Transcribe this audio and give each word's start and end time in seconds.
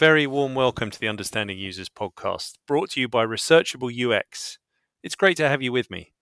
very 0.00 0.26
warm 0.26 0.54
welcome 0.54 0.90
to 0.90 0.98
the 0.98 1.08
Understanding 1.08 1.58
Users 1.58 1.90
podcast, 1.90 2.54
brought 2.66 2.92
to 2.92 3.00
you 3.02 3.06
by 3.06 3.22
Researchable 3.22 3.90
UX. 3.92 4.56
It's 5.02 5.14
great 5.14 5.36
to 5.36 5.46
have 5.46 5.60
you 5.60 5.72
with 5.72 5.90
me. 5.90 6.14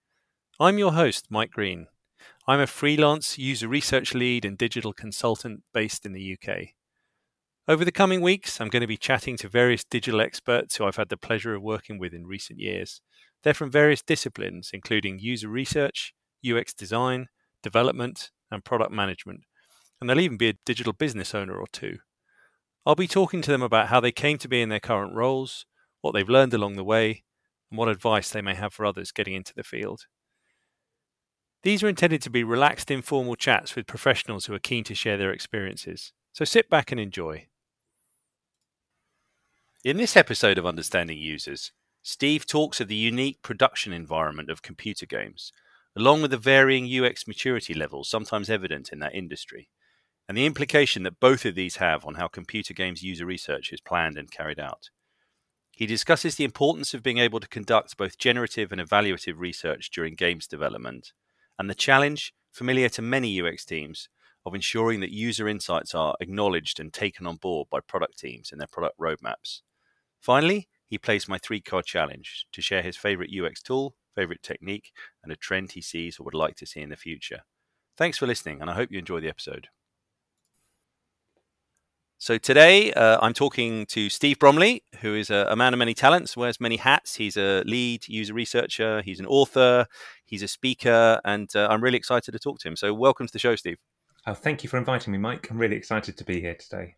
I'm 0.58 0.78
your 0.78 0.94
host, 0.94 1.26
Mike 1.30 1.52
Green. 1.52 1.86
I'm 2.48 2.58
a 2.58 2.66
freelance 2.66 3.38
user 3.38 3.68
research 3.68 4.14
lead 4.14 4.44
and 4.44 4.58
digital 4.58 4.92
consultant 4.92 5.62
based 5.72 6.04
in 6.04 6.12
the 6.12 6.36
UK. 6.36 6.70
Over 7.68 7.84
the 7.84 7.92
coming 7.92 8.20
weeks, 8.20 8.60
I'm 8.60 8.66
going 8.66 8.80
to 8.80 8.88
be 8.88 8.96
chatting 8.96 9.36
to 9.36 9.48
various 9.48 9.84
digital 9.84 10.20
experts 10.20 10.74
who 10.74 10.84
I've 10.84 10.96
had 10.96 11.08
the 11.08 11.16
pleasure 11.16 11.54
of 11.54 11.62
working 11.62 12.00
with 12.00 12.12
in 12.12 12.26
recent 12.26 12.58
years. 12.58 13.00
They're 13.44 13.54
from 13.54 13.70
various 13.70 14.02
disciplines, 14.02 14.70
including 14.72 15.20
user 15.20 15.46
research, 15.46 16.14
UX 16.44 16.74
design, 16.74 17.28
development, 17.62 18.32
and 18.50 18.64
product 18.64 18.90
management. 18.90 19.42
And 20.00 20.10
there'll 20.10 20.20
even 20.20 20.36
be 20.36 20.48
a 20.48 20.58
digital 20.66 20.92
business 20.92 21.32
owner 21.32 21.54
or 21.54 21.68
two. 21.70 21.98
I'll 22.88 22.94
be 22.94 23.06
talking 23.06 23.42
to 23.42 23.50
them 23.50 23.60
about 23.60 23.88
how 23.88 24.00
they 24.00 24.10
came 24.10 24.38
to 24.38 24.48
be 24.48 24.62
in 24.62 24.70
their 24.70 24.80
current 24.80 25.12
roles, 25.12 25.66
what 26.00 26.14
they've 26.14 26.26
learned 26.26 26.54
along 26.54 26.76
the 26.76 26.84
way, 26.84 27.22
and 27.70 27.76
what 27.76 27.90
advice 27.90 28.30
they 28.30 28.40
may 28.40 28.54
have 28.54 28.72
for 28.72 28.86
others 28.86 29.12
getting 29.12 29.34
into 29.34 29.52
the 29.54 29.62
field. 29.62 30.06
These 31.64 31.82
are 31.82 31.88
intended 31.88 32.22
to 32.22 32.30
be 32.30 32.42
relaxed, 32.42 32.90
informal 32.90 33.36
chats 33.36 33.76
with 33.76 33.86
professionals 33.86 34.46
who 34.46 34.54
are 34.54 34.58
keen 34.58 34.84
to 34.84 34.94
share 34.94 35.18
their 35.18 35.32
experiences. 35.32 36.14
So 36.32 36.46
sit 36.46 36.70
back 36.70 36.90
and 36.90 36.98
enjoy. 36.98 37.48
In 39.84 39.98
this 39.98 40.16
episode 40.16 40.56
of 40.56 40.64
Understanding 40.64 41.18
Users, 41.18 41.72
Steve 42.02 42.46
talks 42.46 42.80
of 42.80 42.88
the 42.88 42.94
unique 42.94 43.42
production 43.42 43.92
environment 43.92 44.48
of 44.48 44.62
computer 44.62 45.04
games, 45.04 45.52
along 45.94 46.22
with 46.22 46.30
the 46.30 46.38
varying 46.38 46.86
UX 46.86 47.28
maturity 47.28 47.74
levels 47.74 48.08
sometimes 48.08 48.48
evident 48.48 48.88
in 48.90 48.98
that 49.00 49.14
industry 49.14 49.68
and 50.28 50.36
the 50.36 50.46
implication 50.46 51.02
that 51.04 51.20
both 51.20 51.44
of 51.44 51.54
these 51.54 51.76
have 51.76 52.04
on 52.04 52.14
how 52.14 52.28
computer 52.28 52.74
games 52.74 53.02
user 53.02 53.24
research 53.24 53.72
is 53.72 53.80
planned 53.80 54.18
and 54.18 54.30
carried 54.30 54.60
out. 54.60 54.90
He 55.70 55.86
discusses 55.86 56.34
the 56.34 56.44
importance 56.44 56.92
of 56.92 57.02
being 57.02 57.18
able 57.18 57.40
to 57.40 57.48
conduct 57.48 57.96
both 57.96 58.18
generative 58.18 58.72
and 58.72 58.80
evaluative 58.80 59.38
research 59.38 59.90
during 59.90 60.14
games 60.14 60.46
development, 60.46 61.12
and 61.58 61.70
the 61.70 61.74
challenge, 61.74 62.34
familiar 62.52 62.88
to 62.90 63.02
many 63.02 63.40
UX 63.40 63.64
teams, 63.64 64.08
of 64.44 64.54
ensuring 64.54 65.00
that 65.00 65.12
user 65.12 65.48
insights 65.48 65.94
are 65.94 66.16
acknowledged 66.20 66.80
and 66.80 66.92
taken 66.92 67.26
on 67.26 67.36
board 67.36 67.68
by 67.70 67.80
product 67.80 68.18
teams 68.18 68.50
in 68.52 68.58
their 68.58 68.66
product 68.66 68.98
roadmaps. 68.98 69.60
Finally, 70.20 70.68
he 70.86 70.98
plays 70.98 71.28
my 71.28 71.38
three 71.38 71.60
card 71.60 71.84
challenge 71.84 72.46
to 72.52 72.62
share 72.62 72.82
his 72.82 72.96
favorite 72.96 73.30
UX 73.32 73.62
tool, 73.62 73.94
favorite 74.14 74.42
technique, 74.42 74.92
and 75.22 75.30
a 75.30 75.36
trend 75.36 75.72
he 75.72 75.80
sees 75.80 76.18
or 76.18 76.24
would 76.24 76.34
like 76.34 76.56
to 76.56 76.66
see 76.66 76.80
in 76.80 76.90
the 76.90 76.96
future. 76.96 77.42
Thanks 77.96 78.18
for 78.18 78.26
listening, 78.26 78.60
and 78.60 78.70
I 78.70 78.74
hope 78.74 78.90
you 78.90 78.98
enjoy 78.98 79.20
the 79.20 79.28
episode. 79.28 79.68
So 82.20 82.36
today 82.36 82.92
uh, 82.94 83.16
I'm 83.22 83.32
talking 83.32 83.86
to 83.86 84.08
Steve 84.08 84.40
Bromley, 84.40 84.82
who 85.02 85.14
is 85.14 85.30
a, 85.30 85.46
a, 85.50 85.54
man 85.54 85.72
of 85.72 85.78
many 85.78 85.94
talents, 85.94 86.36
wears 86.36 86.60
many 86.60 86.76
hats. 86.76 87.14
He's 87.14 87.36
a 87.36 87.62
lead 87.64 88.08
user 88.08 88.34
researcher, 88.34 89.02
he's 89.02 89.20
an 89.20 89.26
author, 89.26 89.86
he's 90.24 90.42
a 90.42 90.48
speaker, 90.48 91.20
and 91.24 91.48
uh, 91.54 91.68
I'm 91.70 91.80
really 91.80 91.96
excited 91.96 92.32
to 92.32 92.38
talk 92.40 92.58
to 92.58 92.68
him. 92.68 92.74
So 92.74 92.92
welcome 92.92 93.28
to 93.28 93.32
the 93.32 93.38
show, 93.38 93.54
Steve. 93.54 93.78
Oh, 94.26 94.34
thank 94.34 94.64
you 94.64 94.68
for 94.68 94.78
inviting 94.78 95.12
me, 95.12 95.18
Mike. 95.18 95.48
I'm 95.48 95.58
really 95.58 95.76
excited 95.76 96.18
to 96.18 96.24
be 96.24 96.40
here 96.40 96.56
today. 96.56 96.96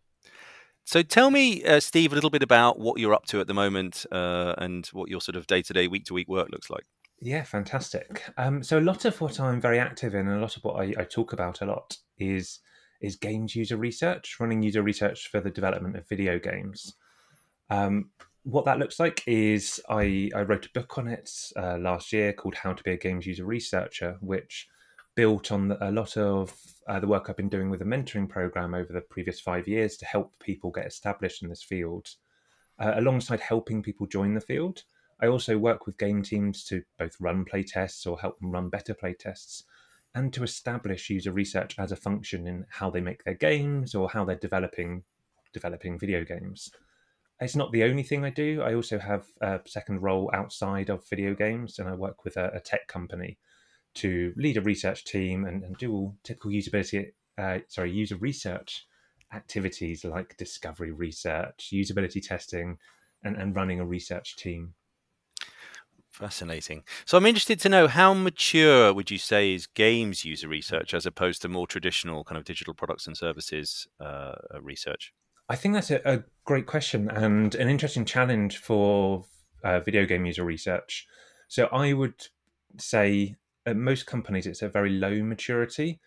So 0.85 1.03
tell 1.03 1.29
me, 1.29 1.63
uh, 1.65 1.81
Steve, 1.81 2.13
a 2.13 2.15
little 2.15 2.31
bit 2.31 2.41
about 2.41 2.79
what 2.79 2.99
you're 2.99 3.13
up 3.13 3.27
to 3.27 3.39
at 3.39 3.45
the 3.45 3.53
moment 3.53 4.07
uh, 4.11 4.55
and 4.57 4.87
what 4.87 5.07
your 5.07 5.21
sort 5.21 5.35
of 5.35 5.45
day 5.45 5.61
to 5.61 5.71
day, 5.71 5.87
week 5.87 6.05
to 6.05 6.15
week 6.15 6.29
work 6.29 6.49
looks 6.51 6.71
like. 6.71 6.85
Yeah, 7.19 7.43
fantastic. 7.43 8.23
Um, 8.37 8.63
so 8.63 8.79
a 8.79 8.81
lot 8.81 9.05
of 9.05 9.21
what 9.21 9.39
I'm 9.39 9.61
very 9.61 9.77
active 9.77 10.15
in, 10.15 10.27
and 10.27 10.39
a 10.39 10.41
lot 10.41 10.57
of 10.57 10.63
what 10.63 10.77
I, 10.77 10.93
I 10.97 11.03
talk 11.03 11.31
about 11.31 11.61
a 11.61 11.65
lot 11.65 11.97
is 12.17 12.57
is 13.01 13.15
games 13.15 13.55
user 13.55 13.77
research, 13.77 14.37
running 14.39 14.61
user 14.61 14.81
research 14.81 15.27
for 15.27 15.41
the 15.41 15.49
development 15.49 15.95
of 15.95 16.07
video 16.07 16.39
games. 16.39 16.95
Um, 17.69 18.11
what 18.43 18.65
that 18.65 18.79
looks 18.79 18.99
like 18.99 19.23
is 19.27 19.79
I, 19.89 20.29
I 20.35 20.41
wrote 20.41 20.65
a 20.65 20.79
book 20.79 20.97
on 20.97 21.07
it 21.07 21.31
uh, 21.55 21.77
last 21.77 22.11
year 22.11 22.33
called 22.33 22.55
How 22.55 22.73
to 22.73 22.83
Be 22.83 22.91
a 22.91 22.97
Games 22.97 23.25
User 23.25 23.45
Researcher, 23.45 24.17
which 24.19 24.67
built 25.15 25.51
on 25.51 25.67
the, 25.67 25.89
a 25.89 25.91
lot 25.91 26.17
of 26.17 26.55
uh, 26.87 26.99
the 26.99 27.07
work 27.07 27.29
I've 27.29 27.37
been 27.37 27.49
doing 27.49 27.69
with 27.69 27.79
the 27.79 27.85
mentoring 27.85 28.27
program 28.27 28.73
over 28.73 28.91
the 28.91 29.01
previous 29.01 29.39
five 29.39 29.67
years 29.67 29.97
to 29.97 30.05
help 30.05 30.33
people 30.39 30.71
get 30.71 30.87
established 30.87 31.43
in 31.43 31.49
this 31.49 31.63
field. 31.63 32.09
Uh, 32.79 32.93
alongside 32.95 33.39
helping 33.39 33.83
people 33.83 34.07
join 34.07 34.33
the 34.33 34.41
field, 34.41 34.83
I 35.21 35.27
also 35.27 35.57
work 35.57 35.85
with 35.85 35.99
game 35.99 36.23
teams 36.23 36.63
to 36.65 36.83
both 36.97 37.15
run 37.19 37.45
play 37.45 37.63
tests 37.63 38.07
or 38.07 38.19
help 38.19 38.39
them 38.39 38.51
run 38.51 38.69
better 38.69 38.95
playtests 38.95 39.63
and 40.13 40.33
to 40.33 40.43
establish 40.43 41.09
user 41.09 41.31
research 41.31 41.75
as 41.79 41.91
a 41.91 41.95
function 41.95 42.47
in 42.47 42.65
how 42.69 42.89
they 42.89 43.01
make 43.01 43.23
their 43.23 43.33
games 43.33 43.95
or 43.95 44.09
how 44.09 44.25
they're 44.25 44.35
developing 44.35 45.03
developing 45.53 45.99
video 45.99 46.23
games. 46.23 46.71
It's 47.39 47.55
not 47.55 47.71
the 47.71 47.83
only 47.83 48.03
thing 48.03 48.23
I 48.23 48.29
do. 48.29 48.61
I 48.61 48.75
also 48.75 48.99
have 48.99 49.25
a 49.41 49.59
second 49.65 50.01
role 50.01 50.29
outside 50.33 50.89
of 50.89 51.07
video 51.09 51.33
games, 51.33 51.79
and 51.79 51.89
I 51.89 51.93
work 51.95 52.23
with 52.23 52.37
a, 52.37 52.51
a 52.53 52.59
tech 52.59 52.87
company 52.87 53.37
to 53.95 54.33
lead 54.37 54.57
a 54.57 54.61
research 54.61 55.03
team 55.03 55.45
and, 55.45 55.63
and 55.63 55.75
do 55.77 55.91
all 55.91 56.15
typical 56.23 56.51
usability, 56.51 57.11
uh, 57.37 57.59
sorry, 57.67 57.91
user 57.91 58.15
research 58.15 58.85
activities 59.33 60.05
like 60.05 60.37
discovery 60.37 60.91
research, 60.91 61.71
usability 61.73 62.25
testing, 62.25 62.77
and, 63.23 63.35
and 63.35 63.55
running 63.55 63.79
a 63.79 63.85
research 63.85 64.35
team. 64.35 64.73
Fascinating. 66.11 66.83
So 67.05 67.17
I'm 67.17 67.25
interested 67.25 67.59
to 67.61 67.69
know 67.69 67.87
how 67.87 68.13
mature 68.13 68.93
would 68.93 69.09
you 69.09 69.17
say 69.17 69.53
is 69.53 69.65
games 69.65 70.25
user 70.25 70.49
research 70.49 70.93
as 70.93 71.05
opposed 71.05 71.41
to 71.41 71.47
more 71.47 71.65
traditional 71.65 72.25
kind 72.25 72.37
of 72.37 72.43
digital 72.43 72.73
products 72.73 73.07
and 73.07 73.15
services 73.15 73.87
uh, 74.01 74.33
research? 74.61 75.13
I 75.47 75.55
think 75.55 75.73
that's 75.73 75.89
a, 75.89 76.01
a, 76.05 76.23
great 76.43 76.65
question 76.65 77.09
and 77.09 77.55
an 77.55 77.69
interesting 77.69 78.03
challenge 78.03 78.57
for 78.57 79.25
uh, 79.63 79.79
video 79.79 80.05
game 80.05 80.25
user 80.25 80.43
research. 80.43 81.07
So 81.47 81.67
I 81.67 81.93
would 81.93 82.27
say 82.77 83.35
at 83.65 83.77
most 83.77 84.05
companies 84.05 84.47
it's 84.47 84.61
a 84.61 84.69
very 84.69 84.89
low 84.89 85.23
maturity. 85.23 86.01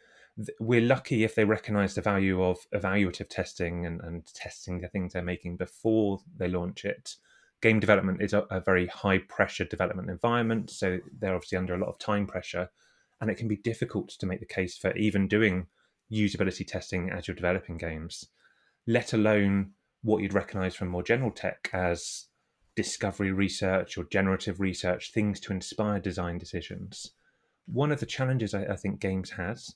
We're 0.61 0.81
lucky 0.83 1.25
if 1.25 1.35
they 1.35 1.45
recognize 1.45 1.95
the 1.95 2.03
value 2.03 2.43
of 2.43 2.59
evaluative 2.75 3.29
testing 3.31 3.87
and, 3.87 4.01
and 4.03 4.27
testing 4.35 4.81
the 4.81 4.89
things 4.89 5.13
they're 5.13 5.23
making 5.23 5.57
before 5.57 6.21
they 6.37 6.49
launch 6.49 6.85
it 6.85 7.17
game 7.65 7.81
development 7.81 8.21
is 8.21 8.35
a, 8.35 8.41
a 8.51 8.61
very 8.61 8.87
high 8.89 9.17
pressure 9.17 9.65
development 9.65 10.11
environment, 10.11 10.69
so 10.69 10.99
they're 11.19 11.35
obviously 11.35 11.57
under 11.57 11.75
a 11.75 11.79
lot 11.79 11.89
of 11.89 11.99
time 11.99 12.27
pressure, 12.27 12.69
and 13.23 13.31
it 13.31 13.37
can 13.39 13.49
be 13.49 13.57
difficult 13.57 14.11
to 14.11 14.27
make 14.27 14.39
the 14.39 14.55
case 14.55 14.77
for 14.77 14.95
even 14.97 15.27
doing 15.27 15.67
usability 16.13 16.67
testing 16.67 17.09
as 17.09 17.27
you're 17.27 17.35
developing 17.35 17.79
games, 17.79 18.27
let 18.87 19.15
alone 19.15 19.71
what 20.03 20.21
you'd 20.23 20.35
recognize 20.35 20.75
from 20.75 20.89
more 20.89 21.03
general 21.03 21.31
tech 21.31 21.71
as 21.73 22.27
discovery 22.77 23.33
research 23.33 23.97
or 23.97 24.05
generative 24.05 24.61
research, 24.61 25.11
things 25.11 25.41
to 25.41 25.51
inspire 25.51 25.99
design 25.99 26.37
decisions. 26.37 27.13
One 27.65 27.91
of 27.91 27.99
the 27.99 28.05
challenges 28.05 28.53
I, 28.53 28.65
I 28.65 28.77
think 28.77 29.01
games 29.01 29.31
has 29.31 29.75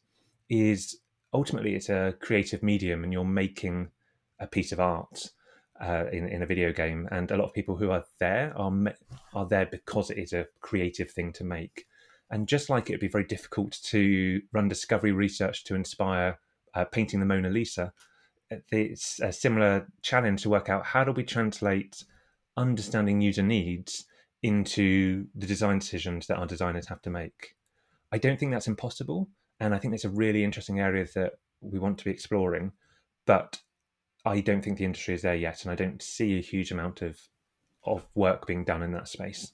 is 0.50 0.98
ultimately 1.32 1.74
it's 1.74 1.88
a 1.88 2.14
creative 2.20 2.62
medium 2.62 3.02
and 3.02 3.14
you're 3.14 3.24
making 3.24 3.88
a 4.38 4.46
piece 4.46 4.72
of 4.72 4.78
art 4.78 5.30
uh, 5.80 6.06
in 6.12 6.28
in 6.28 6.42
a 6.42 6.46
video 6.46 6.72
game, 6.72 7.08
and 7.10 7.30
a 7.30 7.36
lot 7.36 7.46
of 7.46 7.54
people 7.54 7.76
who 7.76 7.90
are 7.90 8.04
there 8.18 8.52
are 8.56 8.72
are 9.34 9.46
there 9.46 9.66
because 9.66 10.10
it 10.10 10.18
is 10.18 10.32
a 10.32 10.46
creative 10.60 11.10
thing 11.10 11.32
to 11.34 11.44
make. 11.44 11.86
And 12.30 12.46
just 12.46 12.68
like 12.68 12.90
it 12.90 12.94
would 12.94 13.00
be 13.00 13.08
very 13.08 13.24
difficult 13.24 13.78
to 13.84 14.42
run 14.52 14.68
discovery 14.68 15.12
research 15.12 15.64
to 15.64 15.74
inspire 15.74 16.38
uh, 16.74 16.84
painting 16.84 17.20
the 17.20 17.26
Mona 17.26 17.48
Lisa, 17.48 17.92
it's 18.70 19.20
a 19.20 19.32
similar 19.32 19.86
challenge 20.02 20.42
to 20.42 20.50
work 20.50 20.68
out 20.68 20.84
how 20.84 21.04
do 21.04 21.12
we 21.12 21.24
translate 21.24 22.04
understanding 22.56 23.20
user 23.20 23.42
needs 23.42 24.04
into 24.42 25.26
the 25.34 25.46
design 25.46 25.78
decisions 25.78 26.26
that 26.26 26.38
our 26.38 26.46
designers 26.46 26.86
have 26.88 27.02
to 27.02 27.10
make. 27.10 27.54
I 28.12 28.18
don't 28.18 28.38
think 28.38 28.52
that's 28.52 28.68
impossible, 28.68 29.28
and 29.60 29.74
I 29.74 29.78
think 29.78 29.94
it's 29.94 30.04
a 30.04 30.10
really 30.10 30.44
interesting 30.44 30.80
area 30.80 31.06
that 31.14 31.34
we 31.60 31.78
want 31.78 31.98
to 31.98 32.04
be 32.04 32.10
exploring. 32.10 32.72
But 33.26 33.60
I 34.24 34.40
don't 34.40 34.62
think 34.62 34.78
the 34.78 34.84
industry 34.84 35.14
is 35.14 35.22
there 35.22 35.34
yet, 35.34 35.62
and 35.62 35.70
I 35.70 35.74
don't 35.74 36.02
see 36.02 36.38
a 36.38 36.42
huge 36.42 36.70
amount 36.70 37.02
of 37.02 37.18
of 37.84 38.06
work 38.14 38.46
being 38.46 38.64
done 38.64 38.82
in 38.82 38.92
that 38.92 39.08
space. 39.08 39.52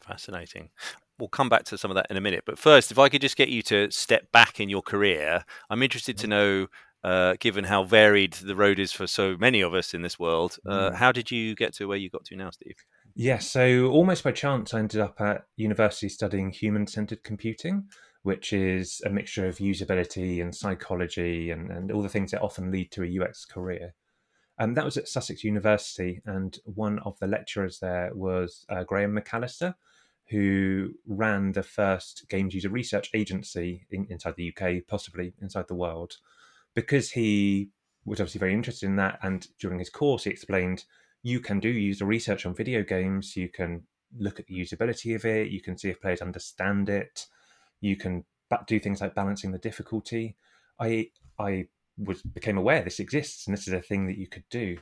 Fascinating. 0.00 0.70
We'll 1.18 1.28
come 1.28 1.50
back 1.50 1.64
to 1.64 1.76
some 1.76 1.90
of 1.90 1.96
that 1.96 2.06
in 2.08 2.16
a 2.16 2.20
minute, 2.20 2.44
but 2.46 2.58
first, 2.58 2.90
if 2.90 2.98
I 2.98 3.08
could 3.08 3.20
just 3.20 3.36
get 3.36 3.50
you 3.50 3.62
to 3.64 3.90
step 3.90 4.32
back 4.32 4.60
in 4.60 4.70
your 4.70 4.82
career, 4.82 5.44
I'm 5.68 5.82
interested 5.82 6.16
to 6.18 6.26
mm-hmm. 6.26 6.30
know. 6.30 6.66
Uh, 7.02 7.34
given 7.40 7.64
how 7.64 7.82
varied 7.82 8.34
the 8.34 8.54
road 8.54 8.78
is 8.78 8.92
for 8.92 9.06
so 9.06 9.34
many 9.40 9.62
of 9.62 9.72
us 9.72 9.94
in 9.94 10.02
this 10.02 10.18
world, 10.18 10.58
uh, 10.68 10.90
mm. 10.90 10.94
how 10.94 11.10
did 11.10 11.30
you 11.30 11.54
get 11.54 11.72
to 11.72 11.88
where 11.88 11.96
you 11.96 12.10
got 12.10 12.26
to 12.26 12.36
now, 12.36 12.50
Steve? 12.50 12.76
Yeah, 13.14 13.38
so 13.38 13.86
almost 13.86 14.22
by 14.22 14.32
chance, 14.32 14.74
I 14.74 14.80
ended 14.80 15.00
up 15.00 15.20
at 15.20 15.46
university 15.56 16.08
studying 16.08 16.50
human 16.50 16.86
centered 16.86 17.24
computing, 17.24 17.88
which 18.22 18.52
is 18.52 19.00
a 19.04 19.10
mixture 19.10 19.46
of 19.46 19.58
usability 19.58 20.42
and 20.42 20.54
psychology 20.54 21.50
and, 21.50 21.70
and 21.70 21.90
all 21.90 22.02
the 22.02 22.08
things 22.08 22.30
that 22.30 22.42
often 22.42 22.70
lead 22.70 22.90
to 22.92 23.02
a 23.02 23.24
UX 23.24 23.44
career. 23.44 23.94
And 24.58 24.76
that 24.76 24.84
was 24.84 24.98
at 24.98 25.08
Sussex 25.08 25.42
University, 25.42 26.20
and 26.26 26.58
one 26.64 26.98
of 26.98 27.18
the 27.18 27.26
lecturers 27.26 27.78
there 27.78 28.10
was 28.14 28.66
uh, 28.68 28.84
Graham 28.84 29.16
McAllister, 29.16 29.74
who 30.28 30.90
ran 31.06 31.52
the 31.52 31.62
first 31.62 32.26
games 32.28 32.54
user 32.54 32.68
research 32.68 33.10
agency 33.14 33.86
in, 33.90 34.06
inside 34.10 34.34
the 34.36 34.54
UK, 34.54 34.86
possibly 34.86 35.32
inside 35.40 35.66
the 35.66 35.74
world, 35.74 36.18
because 36.74 37.10
he 37.10 37.70
was 38.04 38.20
obviously 38.20 38.38
very 38.38 38.52
interested 38.52 38.86
in 38.86 38.96
that. 38.96 39.18
And 39.22 39.46
during 39.58 39.78
his 39.78 39.90
course, 39.90 40.24
he 40.24 40.30
explained 40.30 40.84
you 41.22 41.40
can 41.40 41.58
do 41.58 41.68
user 41.68 42.04
research 42.04 42.46
on 42.46 42.54
video 42.54 42.82
games. 42.82 43.36
You 43.36 43.48
can 43.48 43.82
look 44.18 44.40
at 44.40 44.46
the 44.46 44.58
usability 44.58 45.14
of 45.14 45.24
it. 45.24 45.48
You 45.48 45.60
can 45.60 45.76
see 45.76 45.88
if 45.88 46.00
players 46.00 46.22
understand 46.22 46.88
it. 46.88 47.26
You 47.80 47.96
can 47.96 48.24
do 48.66 48.80
things 48.80 49.00
like 49.00 49.14
balancing 49.14 49.52
the 49.52 49.58
difficulty. 49.58 50.36
I 50.78 51.08
I 51.38 51.66
was 51.98 52.22
became 52.22 52.56
aware 52.58 52.82
this 52.82 53.00
exists 53.00 53.46
and 53.46 53.56
this 53.56 53.68
is 53.68 53.74
a 53.74 53.80
thing 53.80 54.06
that 54.06 54.18
you 54.18 54.26
could 54.26 54.44
do. 54.50 54.78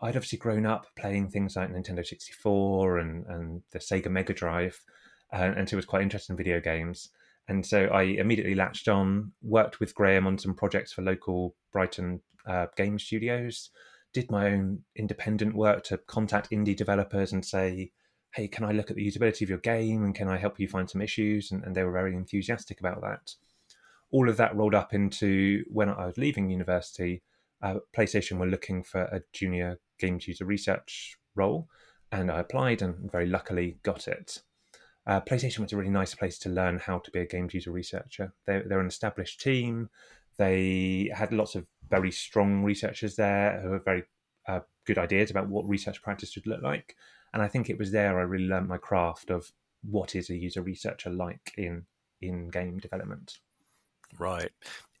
I'd 0.00 0.16
obviously 0.16 0.38
grown 0.38 0.64
up 0.66 0.86
playing 0.96 1.28
things 1.30 1.56
like 1.56 1.72
Nintendo 1.72 2.06
64 2.06 2.98
and, 2.98 3.26
and 3.26 3.62
the 3.72 3.80
Sega 3.80 4.08
Mega 4.08 4.32
Drive, 4.32 4.80
uh, 5.32 5.52
and 5.56 5.68
so 5.68 5.76
was 5.76 5.86
quite 5.86 6.02
interested 6.02 6.32
in 6.32 6.36
video 6.36 6.60
games. 6.60 7.10
And 7.48 7.66
so 7.66 7.86
I 7.86 8.02
immediately 8.02 8.54
latched 8.54 8.88
on, 8.88 9.32
worked 9.42 9.80
with 9.80 9.94
Graham 9.94 10.26
on 10.26 10.38
some 10.38 10.54
projects 10.54 10.92
for 10.92 11.02
local 11.02 11.56
Brighton 11.72 12.20
uh, 12.46 12.66
game 12.76 12.98
studios, 12.98 13.70
did 14.12 14.30
my 14.30 14.52
own 14.52 14.80
independent 14.94 15.54
work 15.54 15.82
to 15.84 15.98
contact 15.98 16.50
indie 16.50 16.76
developers 16.76 17.32
and 17.32 17.44
say, 17.44 17.90
hey, 18.32 18.48
can 18.48 18.64
I 18.64 18.72
look 18.72 18.90
at 18.90 18.96
the 18.96 19.06
usability 19.06 19.42
of 19.42 19.48
your 19.48 19.58
game 19.58 20.04
and 20.04 20.14
can 20.14 20.28
I 20.28 20.36
help 20.36 20.60
you 20.60 20.68
find 20.68 20.88
some 20.88 21.00
issues? 21.00 21.50
And, 21.50 21.64
and 21.64 21.74
they 21.74 21.82
were 21.82 21.92
very 21.92 22.14
enthusiastic 22.14 22.80
about 22.80 23.00
that. 23.00 23.34
All 24.10 24.28
of 24.28 24.36
that 24.36 24.56
rolled 24.56 24.74
up 24.74 24.94
into 24.94 25.64
when 25.68 25.88
I 25.88 26.06
was 26.06 26.18
leaving 26.18 26.50
university, 26.50 27.22
uh, 27.62 27.76
PlayStation 27.96 28.38
were 28.38 28.46
looking 28.46 28.82
for 28.82 29.02
a 29.02 29.22
junior 29.32 29.78
games 29.98 30.28
user 30.28 30.44
research 30.44 31.18
role, 31.34 31.68
and 32.12 32.30
I 32.30 32.40
applied 32.40 32.82
and 32.82 33.10
very 33.10 33.26
luckily 33.26 33.78
got 33.82 34.08
it. 34.08 34.42
Uh, 35.06 35.20
PlayStation 35.20 35.60
was 35.60 35.72
a 35.72 35.76
really 35.76 35.90
nice 35.90 36.14
place 36.14 36.38
to 36.40 36.50
learn 36.50 36.78
how 36.78 36.98
to 36.98 37.10
be 37.10 37.20
a 37.20 37.26
games 37.26 37.54
user 37.54 37.70
researcher. 37.70 38.34
They're, 38.46 38.62
they're, 38.66 38.80
an 38.80 38.86
established 38.86 39.40
team. 39.40 39.88
They 40.36 41.10
had 41.14 41.32
lots 41.32 41.54
of 41.54 41.66
very 41.88 42.12
strong 42.12 42.62
researchers 42.62 43.16
there 43.16 43.60
who 43.62 43.72
had 43.72 43.84
very 43.84 44.02
uh, 44.46 44.60
good 44.86 44.98
ideas 44.98 45.30
about 45.30 45.48
what 45.48 45.68
research 45.68 46.02
practice 46.02 46.32
should 46.32 46.46
look 46.46 46.62
like. 46.62 46.94
And 47.32 47.42
I 47.42 47.48
think 47.48 47.68
it 47.68 47.78
was 47.78 47.90
there 47.90 48.18
I 48.18 48.22
really 48.22 48.46
learned 48.46 48.68
my 48.68 48.78
craft 48.78 49.30
of 49.30 49.52
what 49.82 50.14
is 50.14 50.30
a 50.30 50.36
user 50.36 50.62
researcher 50.62 51.10
like 51.10 51.52
in 51.56 51.86
in 52.20 52.48
game 52.48 52.78
development. 52.78 53.38
Right, 54.18 54.50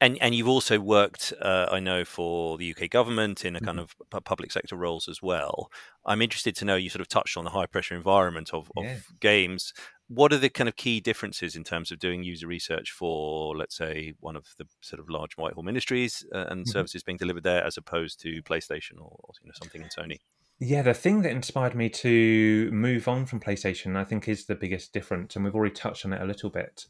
and 0.00 0.18
and 0.20 0.34
you've 0.34 0.48
also 0.48 0.78
worked, 0.78 1.32
uh, 1.40 1.66
I 1.70 1.80
know, 1.80 2.04
for 2.04 2.58
the 2.58 2.70
UK 2.70 2.90
government 2.90 3.44
in 3.44 3.56
a 3.56 3.60
kind 3.60 3.78
mm-hmm. 3.78 4.16
of 4.16 4.24
public 4.24 4.52
sector 4.52 4.76
roles 4.76 5.08
as 5.08 5.22
well. 5.22 5.70
I'm 6.04 6.20
interested 6.20 6.54
to 6.56 6.64
know. 6.64 6.76
You 6.76 6.90
sort 6.90 7.00
of 7.00 7.08
touched 7.08 7.36
on 7.36 7.44
the 7.44 7.50
high 7.50 7.66
pressure 7.66 7.94
environment 7.94 8.50
of, 8.52 8.70
of 8.76 8.84
yeah. 8.84 8.98
games. 9.20 9.72
What 10.08 10.32
are 10.32 10.38
the 10.38 10.50
kind 10.50 10.68
of 10.68 10.76
key 10.76 11.00
differences 11.00 11.56
in 11.56 11.64
terms 11.64 11.90
of 11.90 11.98
doing 11.98 12.22
user 12.22 12.46
research 12.46 12.92
for, 12.92 13.54
let's 13.56 13.76
say, 13.76 14.14
one 14.20 14.36
of 14.36 14.46
the 14.56 14.66
sort 14.80 15.00
of 15.00 15.10
large 15.10 15.34
Whitehall 15.36 15.64
ministries 15.64 16.24
uh, 16.34 16.46
and 16.48 16.60
mm-hmm. 16.60 16.70
services 16.70 17.02
being 17.02 17.18
delivered 17.18 17.42
there, 17.42 17.64
as 17.64 17.76
opposed 17.76 18.20
to 18.20 18.42
PlayStation 18.42 18.98
or, 18.98 19.16
or 19.20 19.34
you 19.40 19.48
know 19.48 19.54
something 19.54 19.82
in 19.82 19.88
Sony? 19.88 20.18
Yeah, 20.60 20.82
the 20.82 20.94
thing 20.94 21.22
that 21.22 21.30
inspired 21.30 21.74
me 21.74 21.88
to 21.90 22.70
move 22.72 23.06
on 23.06 23.26
from 23.26 23.40
PlayStation, 23.40 23.96
I 23.96 24.04
think, 24.04 24.26
is 24.28 24.46
the 24.46 24.56
biggest 24.56 24.92
difference, 24.92 25.36
and 25.36 25.44
we've 25.44 25.54
already 25.54 25.74
touched 25.74 26.04
on 26.04 26.12
it 26.12 26.20
a 26.20 26.26
little 26.26 26.50
bit 26.50 26.86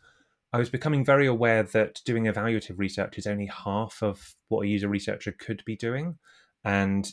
I 0.53 0.59
was 0.59 0.71
becoming 0.71 1.05
very 1.05 1.27
aware 1.27 1.63
that 1.63 2.01
doing 2.07 2.25
evaluative 2.25 2.79
research 2.79 3.19
is 3.19 3.27
only 3.27 3.47
half 3.47 4.03
of 4.03 4.35
what 4.49 4.63
a 4.63 4.69
user 4.69 4.89
researcher 4.89 5.33
could 5.33 5.63
be 5.67 5.77
doing. 5.77 6.19
And 6.65 7.11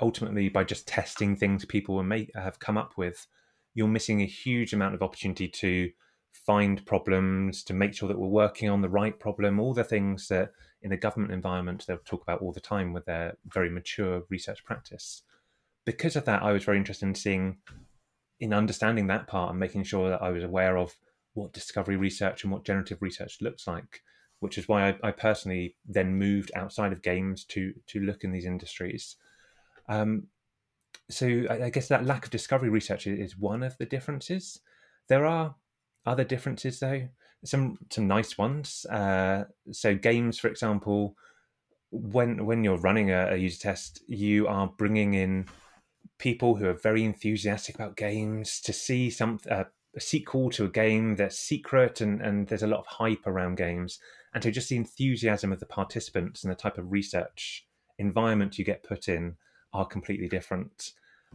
ultimately, 0.00 0.48
by 0.48 0.64
just 0.64 0.88
testing 0.88 1.36
things 1.36 1.64
people 1.66 2.02
have 2.34 2.58
come 2.60 2.78
up 2.78 2.92
with, 2.96 3.26
you're 3.74 3.88
missing 3.88 4.22
a 4.22 4.26
huge 4.26 4.72
amount 4.72 4.94
of 4.94 5.02
opportunity 5.02 5.48
to 5.48 5.90
find 6.32 6.84
problems, 6.86 7.62
to 7.64 7.74
make 7.74 7.92
sure 7.92 8.08
that 8.08 8.18
we're 8.18 8.26
working 8.26 8.70
on 8.70 8.80
the 8.80 8.88
right 8.88 9.18
problem, 9.20 9.60
all 9.60 9.74
the 9.74 9.84
things 9.84 10.28
that 10.28 10.52
in 10.80 10.92
a 10.92 10.96
government 10.96 11.32
environment 11.32 11.84
they'll 11.86 11.98
talk 11.98 12.22
about 12.22 12.40
all 12.40 12.52
the 12.52 12.60
time 12.60 12.92
with 12.94 13.04
their 13.04 13.36
very 13.52 13.68
mature 13.68 14.22
research 14.30 14.64
practice. 14.64 15.22
Because 15.88 16.16
of 16.16 16.26
that, 16.26 16.42
I 16.42 16.52
was 16.52 16.64
very 16.64 16.76
interested 16.76 17.06
in 17.06 17.14
seeing, 17.14 17.56
in 18.40 18.52
understanding 18.52 19.06
that 19.06 19.26
part 19.26 19.48
and 19.48 19.58
making 19.58 19.84
sure 19.84 20.10
that 20.10 20.20
I 20.20 20.28
was 20.28 20.44
aware 20.44 20.76
of 20.76 20.94
what 21.32 21.54
discovery 21.54 21.96
research 21.96 22.44
and 22.44 22.52
what 22.52 22.66
generative 22.66 23.00
research 23.00 23.38
looks 23.40 23.66
like, 23.66 24.02
which 24.40 24.58
is 24.58 24.68
why 24.68 24.90
I, 24.90 24.98
I 25.02 25.10
personally 25.12 25.76
then 25.86 26.18
moved 26.18 26.50
outside 26.54 26.92
of 26.92 27.00
games 27.00 27.42
to 27.46 27.72
to 27.86 28.00
look 28.00 28.22
in 28.22 28.32
these 28.32 28.44
industries. 28.44 29.16
Um, 29.88 30.26
so 31.08 31.44
I, 31.48 31.64
I, 31.64 31.70
guess 31.70 31.88
that 31.88 32.04
lack 32.04 32.26
of 32.26 32.30
discovery 32.30 32.68
research 32.68 33.06
is 33.06 33.38
one 33.38 33.62
of 33.62 33.78
the 33.78 33.86
differences. 33.86 34.60
There 35.08 35.24
are 35.24 35.54
other 36.04 36.24
differences 36.24 36.80
though, 36.80 37.08
some 37.46 37.78
some 37.88 38.06
nice 38.06 38.36
ones. 38.36 38.84
Uh, 38.84 39.44
so 39.72 39.94
games, 39.94 40.38
for 40.38 40.48
example, 40.48 41.16
when 41.90 42.44
when 42.44 42.62
you're 42.62 42.76
running 42.76 43.10
a, 43.10 43.28
a 43.30 43.36
user 43.36 43.60
test, 43.60 44.02
you 44.06 44.46
are 44.48 44.66
bringing 44.76 45.14
in 45.14 45.46
people 46.18 46.56
who 46.56 46.66
are 46.66 46.74
very 46.74 47.04
enthusiastic 47.04 47.74
about 47.74 47.96
games 47.96 48.60
to 48.60 48.72
see 48.72 49.10
some 49.10 49.38
uh, 49.50 49.64
a 49.96 50.00
sequel 50.00 50.50
to 50.50 50.64
a 50.64 50.68
game 50.68 51.16
that's 51.16 51.38
secret 51.38 52.00
and, 52.00 52.20
and 52.20 52.48
there's 52.48 52.62
a 52.62 52.66
lot 52.66 52.80
of 52.80 52.86
hype 52.86 53.26
around 53.26 53.56
games. 53.56 53.98
And 54.34 54.42
so 54.42 54.50
just 54.50 54.68
the 54.68 54.76
enthusiasm 54.76 55.52
of 55.52 55.60
the 55.60 55.66
participants 55.66 56.44
and 56.44 56.50
the 56.50 56.56
type 56.56 56.78
of 56.78 56.92
research 56.92 57.66
environment 57.98 58.58
you 58.58 58.64
get 58.64 58.82
put 58.82 59.08
in 59.08 59.36
are 59.72 59.86
completely 59.86 60.28
different. 60.28 60.92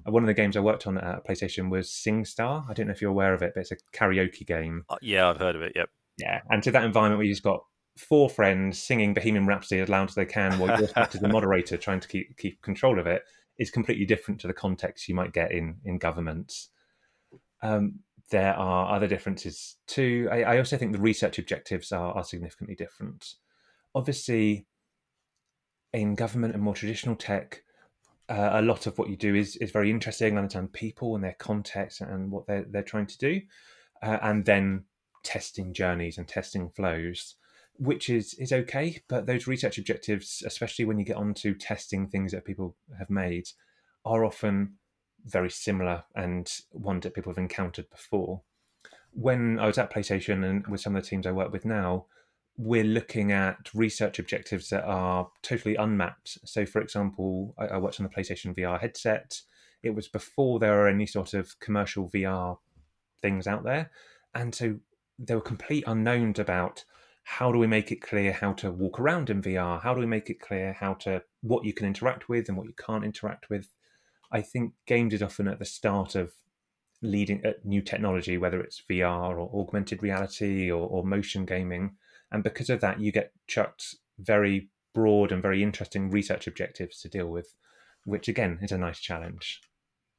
Uh, 0.08 0.12
one 0.12 0.24
of 0.24 0.28
the 0.28 0.34
games 0.34 0.56
I 0.56 0.62
worked 0.62 0.88
on 0.88 0.98
at 0.98 1.26
PlayStation 1.28 1.70
was 1.70 1.90
SingStar. 1.90 2.70
I 2.70 2.74
don't 2.74 2.88
know 2.88 2.94
if 2.94 3.02
you're 3.02 3.12
aware 3.12 3.34
of 3.34 3.42
it, 3.42 3.54
but 3.54 3.62
it's 3.62 3.72
a 3.72 3.78
karaoke 3.94 4.46
game. 4.46 4.86
Uh, 4.90 4.98
yeah, 5.02 5.30
I've 5.30 5.38
heard 5.38 5.56
of 5.56 5.62
it. 5.62 5.74
Yep. 5.76 5.90
Yeah, 6.18 6.42
and 6.50 6.62
to 6.64 6.72
that 6.72 6.84
environment 6.84 7.18
where 7.18 7.26
you've 7.26 7.42
got 7.42 7.64
four 7.98 8.30
friends 8.30 8.80
singing 8.80 9.16
Bohemian 9.16 9.48
Rhapsody 9.48 9.82
as 9.82 9.90
loud 9.90 10.10
as 10.10 10.16
they 10.16 10.26
can, 10.26 10.60
while 10.60 10.80
you're 10.80 10.88
the 11.22 11.28
moderator 11.28 11.76
trying 11.76 12.00
to 12.02 12.08
keep 12.08 12.38
keep 12.38 12.62
control 12.62 13.00
of 13.00 13.08
it, 13.08 13.24
is 13.58 13.72
completely 13.72 14.06
different 14.06 14.40
to 14.42 14.48
the 14.48 14.54
context 14.54 15.08
you 15.08 15.16
might 15.16 15.34
get 15.34 15.52
in 15.52 15.78
in 15.86 15.98
governments. 15.98 16.70
Um, 17.62 18.00
there 18.30 18.54
are 18.56 18.96
other 18.96 19.08
differences 19.08 19.78
too. 19.88 20.28
I, 20.32 20.44
I 20.44 20.58
also 20.58 20.78
think 20.78 20.92
the 20.92 21.00
research 21.00 21.40
objectives 21.40 21.92
are, 21.92 22.14
are 22.14 22.24
significantly 22.24 22.76
different. 22.76 23.36
Obviously, 23.94 24.66
in 25.94 26.16
government 26.16 26.54
and 26.54 26.64
more 26.64 26.74
traditional 26.74 27.16
tech, 27.16 27.64
uh, 28.30 28.52
a 28.54 28.62
lot 28.62 28.88
of 28.88 28.98
what 28.98 29.10
you 29.10 29.16
do 29.16 29.36
is 29.36 29.56
is 29.58 29.72
very 29.72 29.92
interesting. 29.92 30.38
Understand 30.38 30.74
people 30.74 31.16
and 31.16 31.24
their 31.24 31.36
context 31.38 32.02
and 32.02 32.32
what 32.32 32.48
they're 32.48 32.66
they're 32.70 32.82
trying 32.82 33.08
to 33.08 33.18
do, 33.18 33.42
uh, 34.02 34.18
and 34.22 34.46
then 34.46 34.86
testing 35.24 35.74
journeys 35.74 36.18
and 36.18 36.28
testing 36.28 36.70
flows, 36.70 37.36
which 37.78 38.10
is 38.10 38.34
is 38.36 38.52
okay. 38.52 39.02
But 39.08 39.26
those 39.26 39.48
research 39.48 39.78
objectives, 39.78 40.44
especially 40.46 40.86
when 40.86 41.00
you 41.00 41.06
get 41.06 41.18
onto 41.18 41.56
testing 41.56 42.08
things 42.08 42.32
that 42.32 42.46
people 42.46 42.76
have 42.98 43.10
made, 43.10 43.46
are 44.06 44.26
often 44.26 44.76
very 45.26 45.50
similar 45.50 46.04
and 46.16 46.52
one 46.72 47.00
that 47.02 47.14
people 47.14 47.32
have 47.32 47.38
encountered 47.38 47.90
before. 47.90 48.42
When 49.12 49.60
I 49.60 49.68
was 49.68 49.78
at 49.78 49.94
PlayStation 49.94 50.44
and 50.44 50.68
with 50.68 50.82
some 50.82 50.96
of 50.96 51.04
the 51.04 51.10
teams 51.10 51.28
I 51.28 51.32
work 51.32 51.52
with 51.52 51.66
now, 51.66 52.08
we're 52.58 52.84
looking 52.84 53.32
at 53.32 53.74
research 53.74 54.20
objectives 54.20 54.70
that 54.70 54.84
are 54.84 55.30
totally 55.42 55.76
unmapped. 55.76 56.38
So, 56.46 56.66
for 56.66 56.82
example, 56.82 57.56
I, 57.58 57.66
I 57.68 57.78
worked 57.78 58.00
on 58.00 58.04
the 58.08 58.10
PlayStation 58.10 58.56
VR 58.56 58.80
headset. 58.80 59.42
It 59.82 59.96
was 59.96 60.08
before 60.08 60.60
there 60.60 60.74
were 60.74 60.88
any 60.88 61.06
sort 61.06 61.34
of 61.34 61.60
commercial 61.60 62.10
VR 62.10 62.58
things 63.22 63.48
out 63.48 63.64
there. 63.64 63.92
And 64.36 64.54
so 64.54 64.80
there 65.18 65.38
were 65.38 65.42
complete 65.42 65.84
unknowns 65.88 66.40
about 66.40 66.86
how 67.24 67.52
do 67.52 67.58
we 67.58 67.68
make 67.68 67.92
it 67.92 68.02
clear 68.02 68.34
how 68.34 68.54
to 68.54 68.72
walk 68.72 69.00
around 69.00 69.30
in 69.30 69.42
VR? 69.42 69.82
How 69.82 69.94
do 69.94 70.00
we 70.00 70.06
make 70.06 70.30
it 70.30 70.40
clear 70.40 70.74
how 70.74 70.94
to 70.96 71.24
what 71.42 71.66
you 71.66 71.74
can 71.74 71.88
interact 71.88 72.30
with 72.30 72.48
and 72.48 72.58
what 72.58 72.68
you 72.68 72.74
can't 72.74 73.06
interact 73.06 73.50
with? 73.50 73.70
I 74.32 74.42
think 74.42 74.74
games 74.86 75.14
is 75.14 75.22
often 75.22 75.48
at 75.48 75.60
the 75.60 75.66
start 75.66 76.16
of 76.16 76.34
leading 77.02 77.44
at 77.46 77.66
new 77.66 77.82
technology, 77.82 78.38
whether 78.38 78.62
it's 78.62 78.84
VR 78.90 79.38
or 79.38 79.62
augmented 79.62 80.02
reality 80.02 80.72
or, 80.72 80.88
or 80.88 81.04
motion 81.04 81.46
gaming. 81.46 81.96
And 82.32 82.44
because 82.44 82.70
of 82.70 82.82
that, 82.82 83.00
you 83.00 83.12
get 83.12 83.32
chucked 83.48 83.96
very 84.20 84.70
broad 84.94 85.32
and 85.32 85.42
very 85.42 85.64
interesting 85.64 86.10
research 86.10 86.48
objectives 86.48 87.02
to 87.02 87.10
deal 87.10 87.28
with, 87.28 87.56
which 88.06 88.28
again 88.28 88.60
is 88.62 88.72
a 88.72 88.78
nice 88.78 89.00
challenge. 89.00 89.62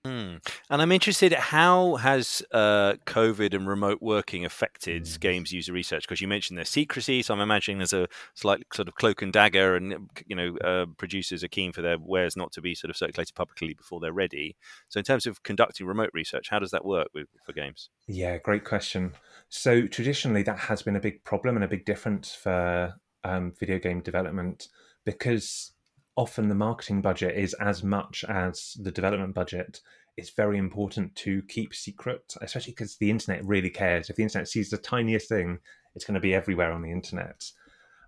Mm. 0.07 0.47
And 0.69 0.83
I'm 0.83 0.93
interested, 0.93 1.33
how 1.33 1.97
has 1.97 2.43
uh, 2.53 2.95
COVID 3.07 3.55
and 3.55 3.67
remote 3.67 4.03
working 4.03 4.45
affected 4.45 5.05
mm. 5.05 5.21
games 5.21 5.51
user 5.51 5.73
research? 5.73 6.03
Because 6.03 6.21
you 6.21 6.29
mentioned 6.29 6.59
there's 6.59 6.69
secrecy, 6.69 7.23
so 7.23 7.33
I'm 7.33 7.41
imagining 7.41 7.79
there's 7.79 7.95
a 7.95 8.09
slight 8.35 8.65
sort 8.75 8.89
of 8.89 8.95
cloak 8.97 9.23
and 9.23 9.33
dagger, 9.33 9.77
and 9.77 10.11
you 10.27 10.37
know, 10.37 10.57
uh, 10.59 10.87
producers 10.99 11.43
are 11.43 11.49
keen 11.49 11.73
for 11.73 11.81
their 11.81 11.97
wares 11.99 12.37
not 12.37 12.53
to 12.53 12.61
be 12.61 12.75
sort 12.75 12.91
of 12.91 12.97
circulated 12.97 13.35
publicly 13.35 13.73
before 13.73 13.99
they're 13.99 14.13
ready. 14.13 14.57
So, 14.89 14.99
in 14.99 15.05
terms 15.05 15.27
of 15.27 15.43
conducting 15.43 15.87
remote 15.87 16.11
research, 16.13 16.49
how 16.51 16.59
does 16.59 16.71
that 16.73 16.85
work 16.85 17.09
with, 17.15 17.29
for 17.47 17.53
games? 17.53 17.89
Yeah, 18.07 18.37
great 18.37 18.65
question. 18.65 19.15
So, 19.49 19.87
traditionally, 19.87 20.43
that 20.43 20.59
has 20.59 20.83
been 20.83 20.97
a 20.97 21.01
big 21.01 21.25
problem 21.25 21.57
and 21.57 21.65
a 21.65 21.69
big 21.69 21.87
difference 21.87 22.35
for 22.35 22.95
um, 23.25 23.55
video 23.59 23.79
game 23.79 24.01
development 24.01 24.69
because 25.05 25.73
often 26.17 26.49
the 26.49 26.55
marketing 26.55 27.03
budget 27.03 27.37
is 27.37 27.55
as 27.55 27.83
much 27.83 28.25
as 28.29 28.77
the 28.81 28.93
development 28.93 29.35
budget. 29.35 29.81
It's 30.17 30.31
very 30.31 30.59
important 30.59 31.15
to 31.17 31.43
keep 31.49 31.75
secret, 31.75 32.35
especially 32.41 32.73
because 32.73 32.97
the 32.97 33.11
internet 33.11 33.45
really 33.45 33.71
cares. 33.71 34.09
If 34.09 34.17
the 34.17 34.23
internet 34.23 34.49
sees 34.49 34.71
the 34.71 34.79
tiniest 34.79 35.29
thing, 35.29 35.59
it's 35.95 36.05
going 36.05 36.15
to 36.15 36.21
be 36.21 36.35
everywhere 36.35 36.73
on 36.73 36.83
the 36.83 36.93
internet. 36.93 37.45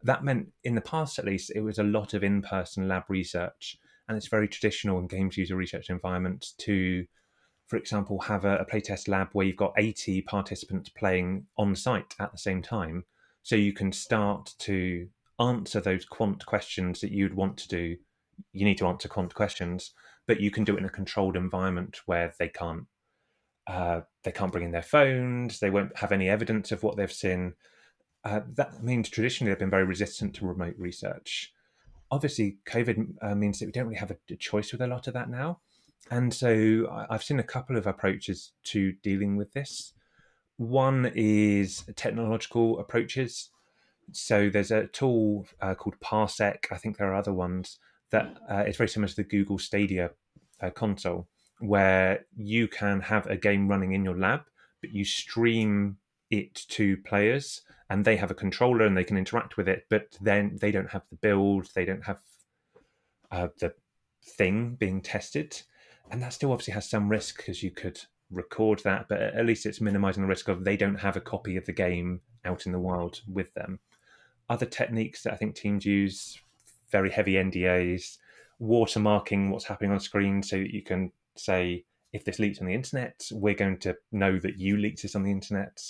that 0.02 0.22
meant 0.22 0.48
in 0.62 0.74
the 0.76 0.80
past, 0.80 1.18
at 1.18 1.24
least, 1.24 1.50
it 1.54 1.62
was 1.62 1.78
a 1.78 1.82
lot 1.82 2.14
of 2.14 2.22
in 2.22 2.42
person 2.42 2.86
lab 2.86 3.04
research. 3.08 3.76
And 4.08 4.16
it's 4.16 4.28
very 4.28 4.46
traditional 4.46 5.00
in 5.00 5.08
games 5.08 5.36
user 5.36 5.56
research 5.56 5.90
environments 5.90 6.52
to, 6.58 7.06
for 7.66 7.76
example, 7.76 8.20
have 8.20 8.44
a, 8.44 8.58
a 8.58 8.64
playtest 8.64 9.08
lab 9.08 9.28
where 9.32 9.46
you've 9.46 9.56
got 9.56 9.74
80 9.76 10.22
participants 10.22 10.90
playing 10.90 11.46
on 11.58 11.74
site 11.74 12.14
at 12.20 12.30
the 12.30 12.38
same 12.38 12.62
time. 12.62 13.04
So 13.42 13.56
you 13.56 13.72
can 13.72 13.90
start 13.90 14.54
to 14.60 15.08
answer 15.40 15.80
those 15.80 16.04
quant 16.04 16.44
questions 16.46 17.00
that 17.00 17.12
you'd 17.12 17.34
want 17.34 17.56
to 17.58 17.68
do. 17.68 17.96
You 18.52 18.64
need 18.64 18.78
to 18.78 18.86
answer 18.86 19.08
quant 19.08 19.34
questions, 19.34 19.92
but 20.26 20.40
you 20.40 20.50
can 20.50 20.64
do 20.64 20.74
it 20.74 20.80
in 20.80 20.84
a 20.84 20.90
controlled 20.90 21.36
environment 21.36 22.00
where 22.06 22.34
they 22.38 22.48
can't 22.48 22.84
uh, 23.66 24.02
they 24.22 24.30
can't 24.30 24.52
bring 24.52 24.64
in 24.64 24.70
their 24.70 24.82
phones. 24.82 25.58
They 25.58 25.70
won't 25.70 25.96
have 25.98 26.12
any 26.12 26.28
evidence 26.28 26.70
of 26.70 26.82
what 26.82 26.96
they've 26.96 27.12
seen. 27.12 27.54
Uh, 28.24 28.40
that 28.54 28.82
means 28.82 29.08
traditionally 29.08 29.50
they've 29.50 29.58
been 29.58 29.70
very 29.70 29.84
resistant 29.84 30.34
to 30.34 30.46
remote 30.46 30.74
research. 30.78 31.52
Obviously, 32.10 32.58
COVID 32.68 33.14
uh, 33.22 33.34
means 33.34 33.58
that 33.58 33.66
we 33.66 33.72
don't 33.72 33.86
really 33.86 33.98
have 33.98 34.12
a, 34.12 34.16
a, 34.30 34.36
choice 34.36 34.70
with 34.70 34.80
a 34.80 34.86
lot 34.86 35.08
of 35.08 35.14
that 35.14 35.28
now. 35.28 35.60
And 36.10 36.32
so 36.32 37.06
I've 37.10 37.24
seen 37.24 37.40
a 37.40 37.44
couple 37.44 37.76
of 37.76 37.88
approaches 37.88 38.52
to 38.64 38.92
dealing 39.02 39.36
with 39.36 39.52
this. 39.52 39.92
One 40.56 41.10
is 41.14 41.84
technological 41.96 42.78
approaches. 42.78 43.50
So 44.12 44.48
there's 44.48 44.70
a 44.70 44.86
tool 44.88 45.46
uh, 45.60 45.74
called 45.74 45.98
Parsec. 46.00 46.66
I 46.70 46.76
think 46.76 46.96
there 46.96 47.12
are 47.12 47.16
other 47.16 47.32
ones 47.32 47.78
that 48.10 48.36
uh, 48.50 48.64
is 48.66 48.76
very 48.76 48.88
similar 48.88 49.08
to 49.08 49.16
the 49.16 49.24
Google 49.24 49.58
Stadia 49.58 50.10
uh, 50.60 50.70
console 50.70 51.28
where 51.58 52.26
you 52.36 52.68
can 52.68 53.00
have 53.00 53.26
a 53.26 53.36
game 53.36 53.68
running 53.68 53.92
in 53.92 54.04
your 54.04 54.16
lab, 54.16 54.42
but 54.80 54.92
you 54.92 55.04
stream 55.04 55.96
it 56.30 56.54
to 56.68 56.96
players 56.98 57.62
and 57.88 58.04
they 58.04 58.16
have 58.16 58.30
a 58.30 58.34
controller 58.34 58.84
and 58.84 58.96
they 58.96 59.04
can 59.04 59.16
interact 59.16 59.56
with 59.56 59.68
it, 59.68 59.86
but 59.88 60.16
then 60.20 60.58
they 60.60 60.70
don't 60.70 60.90
have 60.90 61.02
the 61.10 61.16
build, 61.16 61.68
they 61.74 61.84
don't 61.84 62.04
have 62.04 62.18
uh, 63.30 63.48
the 63.60 63.72
thing 64.36 64.74
being 64.74 65.00
tested. 65.00 65.62
And 66.10 66.22
that 66.22 66.32
still 66.32 66.52
obviously 66.52 66.74
has 66.74 66.88
some 66.88 67.08
risk 67.08 67.38
because 67.38 67.62
you 67.62 67.70
could 67.70 68.00
record 68.30 68.80
that, 68.80 69.06
but 69.08 69.20
at 69.20 69.46
least 69.46 69.66
it's 69.66 69.80
minimizing 69.80 70.22
the 70.22 70.28
risk 70.28 70.48
of 70.48 70.64
they 70.64 70.76
don't 70.76 71.00
have 71.00 71.16
a 71.16 71.20
copy 71.20 71.56
of 71.56 71.64
the 71.64 71.72
game 71.72 72.20
out 72.44 72.66
in 72.66 72.72
the 72.72 72.78
wild 72.78 73.20
with 73.28 73.52
them. 73.54 73.78
Other 74.48 74.66
techniques 74.66 75.22
that 75.22 75.32
I 75.32 75.36
think 75.36 75.54
teams 75.54 75.84
use 75.84 76.38
very 76.90 77.10
heavy 77.10 77.34
NDAs, 77.34 78.18
watermarking 78.60 79.50
what's 79.50 79.64
happening 79.64 79.92
on 79.92 80.00
screen 80.00 80.42
so 80.42 80.58
that 80.58 80.72
you 80.72 80.82
can 80.82 81.12
say 81.36 81.84
if 82.12 82.24
this 82.24 82.38
leaks 82.38 82.60
on 82.60 82.66
the 82.66 82.74
internet, 82.74 83.26
we're 83.32 83.54
going 83.54 83.78
to 83.78 83.96
know 84.12 84.38
that 84.38 84.58
you 84.58 84.76
leaked 84.76 85.02
this 85.02 85.14
on 85.14 85.22
the 85.22 85.30
internet. 85.30 85.82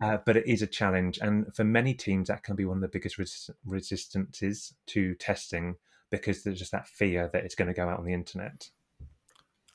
Uh, 0.00 0.18
but 0.24 0.36
it 0.36 0.46
is 0.46 0.62
a 0.62 0.66
challenge, 0.66 1.18
and 1.20 1.52
for 1.56 1.64
many 1.64 1.92
teams, 1.92 2.28
that 2.28 2.44
can 2.44 2.54
be 2.54 2.64
one 2.64 2.76
of 2.76 2.82
the 2.82 2.88
biggest 2.88 3.18
res- 3.18 3.50
resistances 3.66 4.72
to 4.86 5.14
testing 5.16 5.74
because 6.10 6.44
there's 6.44 6.60
just 6.60 6.70
that 6.70 6.86
fear 6.86 7.28
that 7.32 7.44
it's 7.44 7.56
going 7.56 7.66
to 7.66 7.74
go 7.74 7.88
out 7.88 7.98
on 7.98 8.04
the 8.04 8.14
internet. 8.14 8.70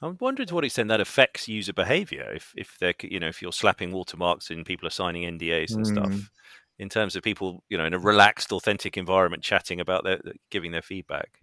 I'm 0.01 0.17
wondering 0.19 0.47
to 0.47 0.55
what 0.55 0.63
extent 0.63 0.89
that 0.89 1.01
affects 1.01 1.47
user 1.47 1.73
behavior. 1.73 2.31
If 2.33 2.53
if 2.57 2.77
they're 2.79 2.93
you 3.01 3.19
know 3.19 3.27
if 3.27 3.41
you're 3.41 3.51
slapping 3.51 3.91
watermarks 3.91 4.49
and 4.49 4.65
people 4.65 4.87
are 4.87 4.91
signing 4.91 5.23
NDAs 5.23 5.75
and 5.75 5.85
mm. 5.85 5.91
stuff, 5.91 6.31
in 6.79 6.89
terms 6.89 7.15
of 7.15 7.23
people 7.23 7.63
you 7.69 7.77
know 7.77 7.85
in 7.85 7.93
a 7.93 7.99
relaxed, 7.99 8.51
authentic 8.51 8.97
environment 8.97 9.43
chatting 9.43 9.79
about 9.79 10.03
their 10.03 10.19
giving 10.49 10.71
their 10.71 10.81
feedback. 10.81 11.39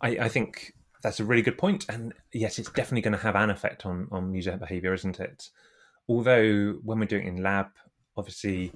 I, 0.00 0.08
I 0.08 0.28
think 0.28 0.72
that's 1.04 1.20
a 1.20 1.24
really 1.24 1.42
good 1.42 1.58
point. 1.58 1.84
And 1.88 2.14
yes, 2.32 2.58
it's 2.58 2.70
definitely 2.70 3.02
going 3.02 3.16
to 3.16 3.22
have 3.22 3.36
an 3.36 3.50
effect 3.50 3.84
on, 3.84 4.08
on 4.10 4.34
user 4.34 4.56
behavior, 4.56 4.94
isn't 4.94 5.20
it? 5.20 5.50
Although 6.08 6.78
when 6.82 6.98
we're 6.98 7.04
doing 7.04 7.26
it 7.26 7.28
in 7.28 7.42
lab, 7.42 7.68
obviously 8.16 8.72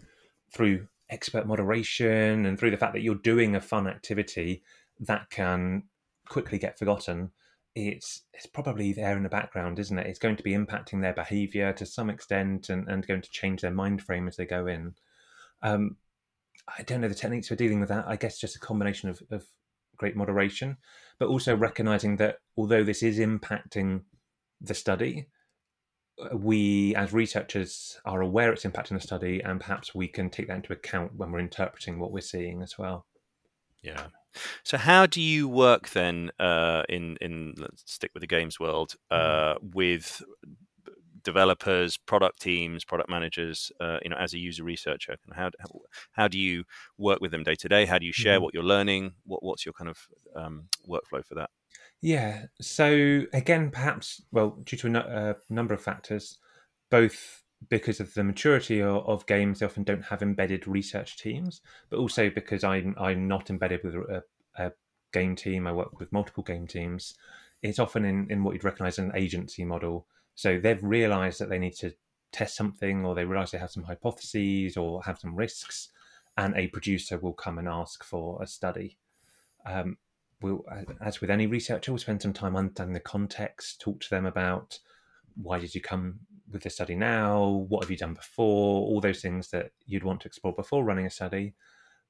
through 0.52 0.86
expert 1.10 1.46
moderation 1.46 2.44
and 2.44 2.58
through 2.58 2.70
the 2.70 2.76
fact 2.76 2.92
that 2.92 3.00
you're 3.00 3.14
doing 3.14 3.56
a 3.56 3.60
fun 3.60 3.86
activity 3.86 4.62
that 5.00 5.30
can 5.30 5.84
quickly 6.28 6.58
get 6.58 6.78
forgotten, 6.78 7.30
it's 7.74 8.22
it's 8.34 8.46
probably 8.46 8.92
there 8.92 9.16
in 9.16 9.22
the 9.22 9.28
background, 9.30 9.78
isn't 9.78 9.98
it? 9.98 10.06
It's 10.06 10.18
going 10.18 10.36
to 10.36 10.42
be 10.42 10.52
impacting 10.52 11.00
their 11.00 11.14
behavior 11.14 11.72
to 11.72 11.86
some 11.86 12.10
extent 12.10 12.68
and, 12.68 12.88
and 12.88 13.06
going 13.06 13.22
to 13.22 13.30
change 13.30 13.62
their 13.62 13.70
mind 13.70 14.02
frame 14.02 14.28
as 14.28 14.36
they 14.36 14.46
go 14.46 14.66
in. 14.66 14.94
Um, 15.62 15.96
I 16.66 16.82
don't 16.82 17.00
know 17.00 17.08
the 17.08 17.14
techniques 17.14 17.48
for 17.48 17.56
dealing 17.56 17.80
with 17.80 17.88
that. 17.88 18.06
I 18.06 18.16
guess 18.16 18.38
just 18.38 18.56
a 18.56 18.60
combination 18.60 19.08
of, 19.08 19.22
of 19.30 19.44
great 19.96 20.16
moderation 20.16 20.76
but 21.18 21.28
also 21.28 21.56
recognizing 21.56 22.16
that 22.16 22.38
although 22.56 22.84
this 22.84 23.02
is 23.02 23.18
impacting 23.18 24.02
the 24.60 24.74
study, 24.74 25.26
uh, 26.22 26.36
we 26.36 26.94
as 26.94 27.12
researchers 27.12 28.00
are 28.04 28.20
aware 28.20 28.52
it's 28.52 28.64
impacting 28.64 28.94
the 28.94 29.00
study, 29.00 29.40
and 29.40 29.60
perhaps 29.60 29.94
we 29.94 30.08
can 30.08 30.30
take 30.30 30.48
that 30.48 30.56
into 30.56 30.72
account 30.72 31.14
when 31.16 31.32
we're 31.32 31.40
interpreting 31.40 31.98
what 31.98 32.12
we're 32.12 32.20
seeing 32.20 32.62
as 32.62 32.78
well. 32.78 33.06
Yeah. 33.82 34.06
So 34.62 34.76
how 34.76 35.06
do 35.06 35.20
you 35.20 35.48
work 35.48 35.90
then 35.90 36.30
uh, 36.38 36.82
in 36.88 37.16
in 37.20 37.54
let's 37.56 37.82
stick 37.86 38.10
with 38.14 38.20
the 38.20 38.26
games 38.26 38.60
world 38.60 38.94
mm-hmm. 39.10 39.56
uh, 39.56 39.68
with 39.74 40.22
developers, 41.28 41.98
product 41.98 42.40
teams, 42.40 42.84
product 42.86 43.10
managers, 43.10 43.70
uh, 43.80 43.98
you 44.02 44.08
know, 44.08 44.16
as 44.16 44.32
a 44.32 44.38
user 44.38 44.64
researcher? 44.64 45.16
How, 45.34 45.50
how, 45.60 45.68
how 46.12 46.28
do 46.28 46.38
you 46.38 46.64
work 46.96 47.20
with 47.20 47.32
them 47.32 47.42
day 47.42 47.54
to 47.56 47.68
day? 47.68 47.84
How 47.84 47.98
do 47.98 48.06
you 48.06 48.12
share 48.12 48.36
mm-hmm. 48.36 48.44
what 48.44 48.54
you're 48.54 48.70
learning? 48.74 49.12
What 49.24 49.42
what's 49.42 49.66
your 49.66 49.74
kind 49.74 49.90
of 49.90 49.98
um, 50.34 50.68
workflow 50.88 51.22
for 51.24 51.34
that? 51.34 51.50
Yeah. 52.00 52.46
So 52.62 53.22
again, 53.32 53.70
perhaps 53.70 54.22
well, 54.32 54.50
due 54.64 54.78
to 54.78 54.86
a 54.86 54.90
no, 54.90 55.00
uh, 55.00 55.34
number 55.50 55.74
of 55.74 55.82
factors, 55.82 56.38
both 56.90 57.42
because 57.68 58.00
of 58.00 58.14
the 58.14 58.24
maturity 58.24 58.80
of, 58.80 59.06
of, 59.06 59.26
games, 59.26 59.58
they 59.58 59.66
often 59.66 59.82
don't 59.82 60.04
have 60.04 60.22
embedded 60.22 60.68
research 60.68 61.18
teams, 61.18 61.60
but 61.90 61.98
also 61.98 62.30
because 62.30 62.64
I'm 62.64 62.94
I'm 62.98 63.28
not 63.28 63.50
embedded 63.50 63.80
with 63.84 63.94
a, 63.94 64.22
a 64.56 64.72
game 65.12 65.36
team. 65.36 65.66
I 65.66 65.72
work 65.72 66.00
with 66.00 66.12
multiple 66.12 66.44
game 66.44 66.66
teams. 66.66 67.14
It's 67.62 67.80
often 67.80 68.04
in, 68.04 68.28
in 68.30 68.44
what 68.44 68.54
you'd 68.54 68.64
recognize 68.64 68.98
an 68.98 69.12
agency 69.14 69.64
model 69.64 70.06
so 70.38 70.60
they've 70.60 70.84
realized 70.84 71.40
that 71.40 71.48
they 71.48 71.58
need 71.58 71.74
to 71.78 71.92
test 72.30 72.54
something 72.54 73.04
or 73.04 73.16
they 73.16 73.24
realize 73.24 73.50
they 73.50 73.58
have 73.58 73.72
some 73.72 73.82
hypotheses 73.82 74.76
or 74.76 75.02
have 75.02 75.18
some 75.18 75.34
risks, 75.34 75.88
and 76.36 76.56
a 76.56 76.68
producer 76.68 77.18
will 77.18 77.32
come 77.32 77.58
and 77.58 77.66
ask 77.66 78.04
for 78.04 78.40
a 78.40 78.46
study. 78.46 78.98
Um, 79.66 79.96
we'll, 80.40 80.64
as 81.00 81.20
with 81.20 81.30
any 81.30 81.48
researcher, 81.48 81.90
we'll 81.90 81.98
spend 81.98 82.22
some 82.22 82.32
time 82.32 82.54
understanding 82.54 82.94
the 82.94 83.00
context, 83.00 83.80
talk 83.80 83.98
to 83.98 84.10
them 84.10 84.26
about 84.26 84.78
why 85.34 85.58
did 85.58 85.74
you 85.74 85.80
come 85.80 86.20
with 86.52 86.62
the 86.62 86.70
study 86.70 86.94
now? 86.94 87.66
What 87.68 87.82
have 87.82 87.90
you 87.90 87.96
done 87.96 88.14
before? 88.14 88.82
All 88.82 89.00
those 89.00 89.20
things 89.20 89.50
that 89.50 89.72
you'd 89.86 90.04
want 90.04 90.20
to 90.20 90.28
explore 90.28 90.54
before 90.54 90.84
running 90.84 91.06
a 91.06 91.10
study. 91.10 91.54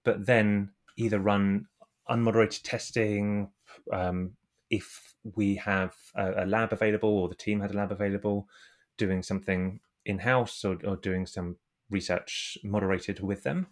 But 0.04 0.26
then 0.26 0.72
either 0.98 1.18
run 1.18 1.64
unmoderated 2.10 2.60
testing, 2.62 3.48
um, 3.90 4.32
if 4.70 5.14
we 5.34 5.56
have 5.56 5.94
a, 6.14 6.44
a, 6.44 6.46
lab 6.46 6.72
available 6.72 7.08
or 7.08 7.28
the 7.28 7.34
team 7.34 7.60
had 7.60 7.70
a 7.70 7.76
lab 7.76 7.92
available, 7.92 8.48
doing 8.96 9.22
something 9.22 9.80
in 10.04 10.18
house 10.18 10.64
or, 10.64 10.78
or 10.84 10.96
doing 10.96 11.26
some 11.26 11.56
research 11.90 12.58
moderated 12.62 13.20
with 13.20 13.42
them 13.42 13.66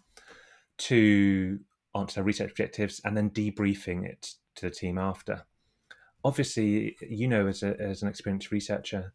to 0.77 1.59
answer 1.95 2.23
research 2.23 2.51
objectives 2.51 3.01
and 3.03 3.15
then 3.15 3.29
debriefing 3.29 4.05
it 4.05 4.33
to 4.55 4.67
the 4.67 4.75
team 4.75 4.97
after. 4.97 5.45
Obviously, 6.23 6.97
you 7.01 7.27
know, 7.27 7.47
as, 7.47 7.63
a, 7.63 7.79
as 7.79 8.01
an 8.01 8.07
experienced 8.07 8.51
researcher, 8.51 9.13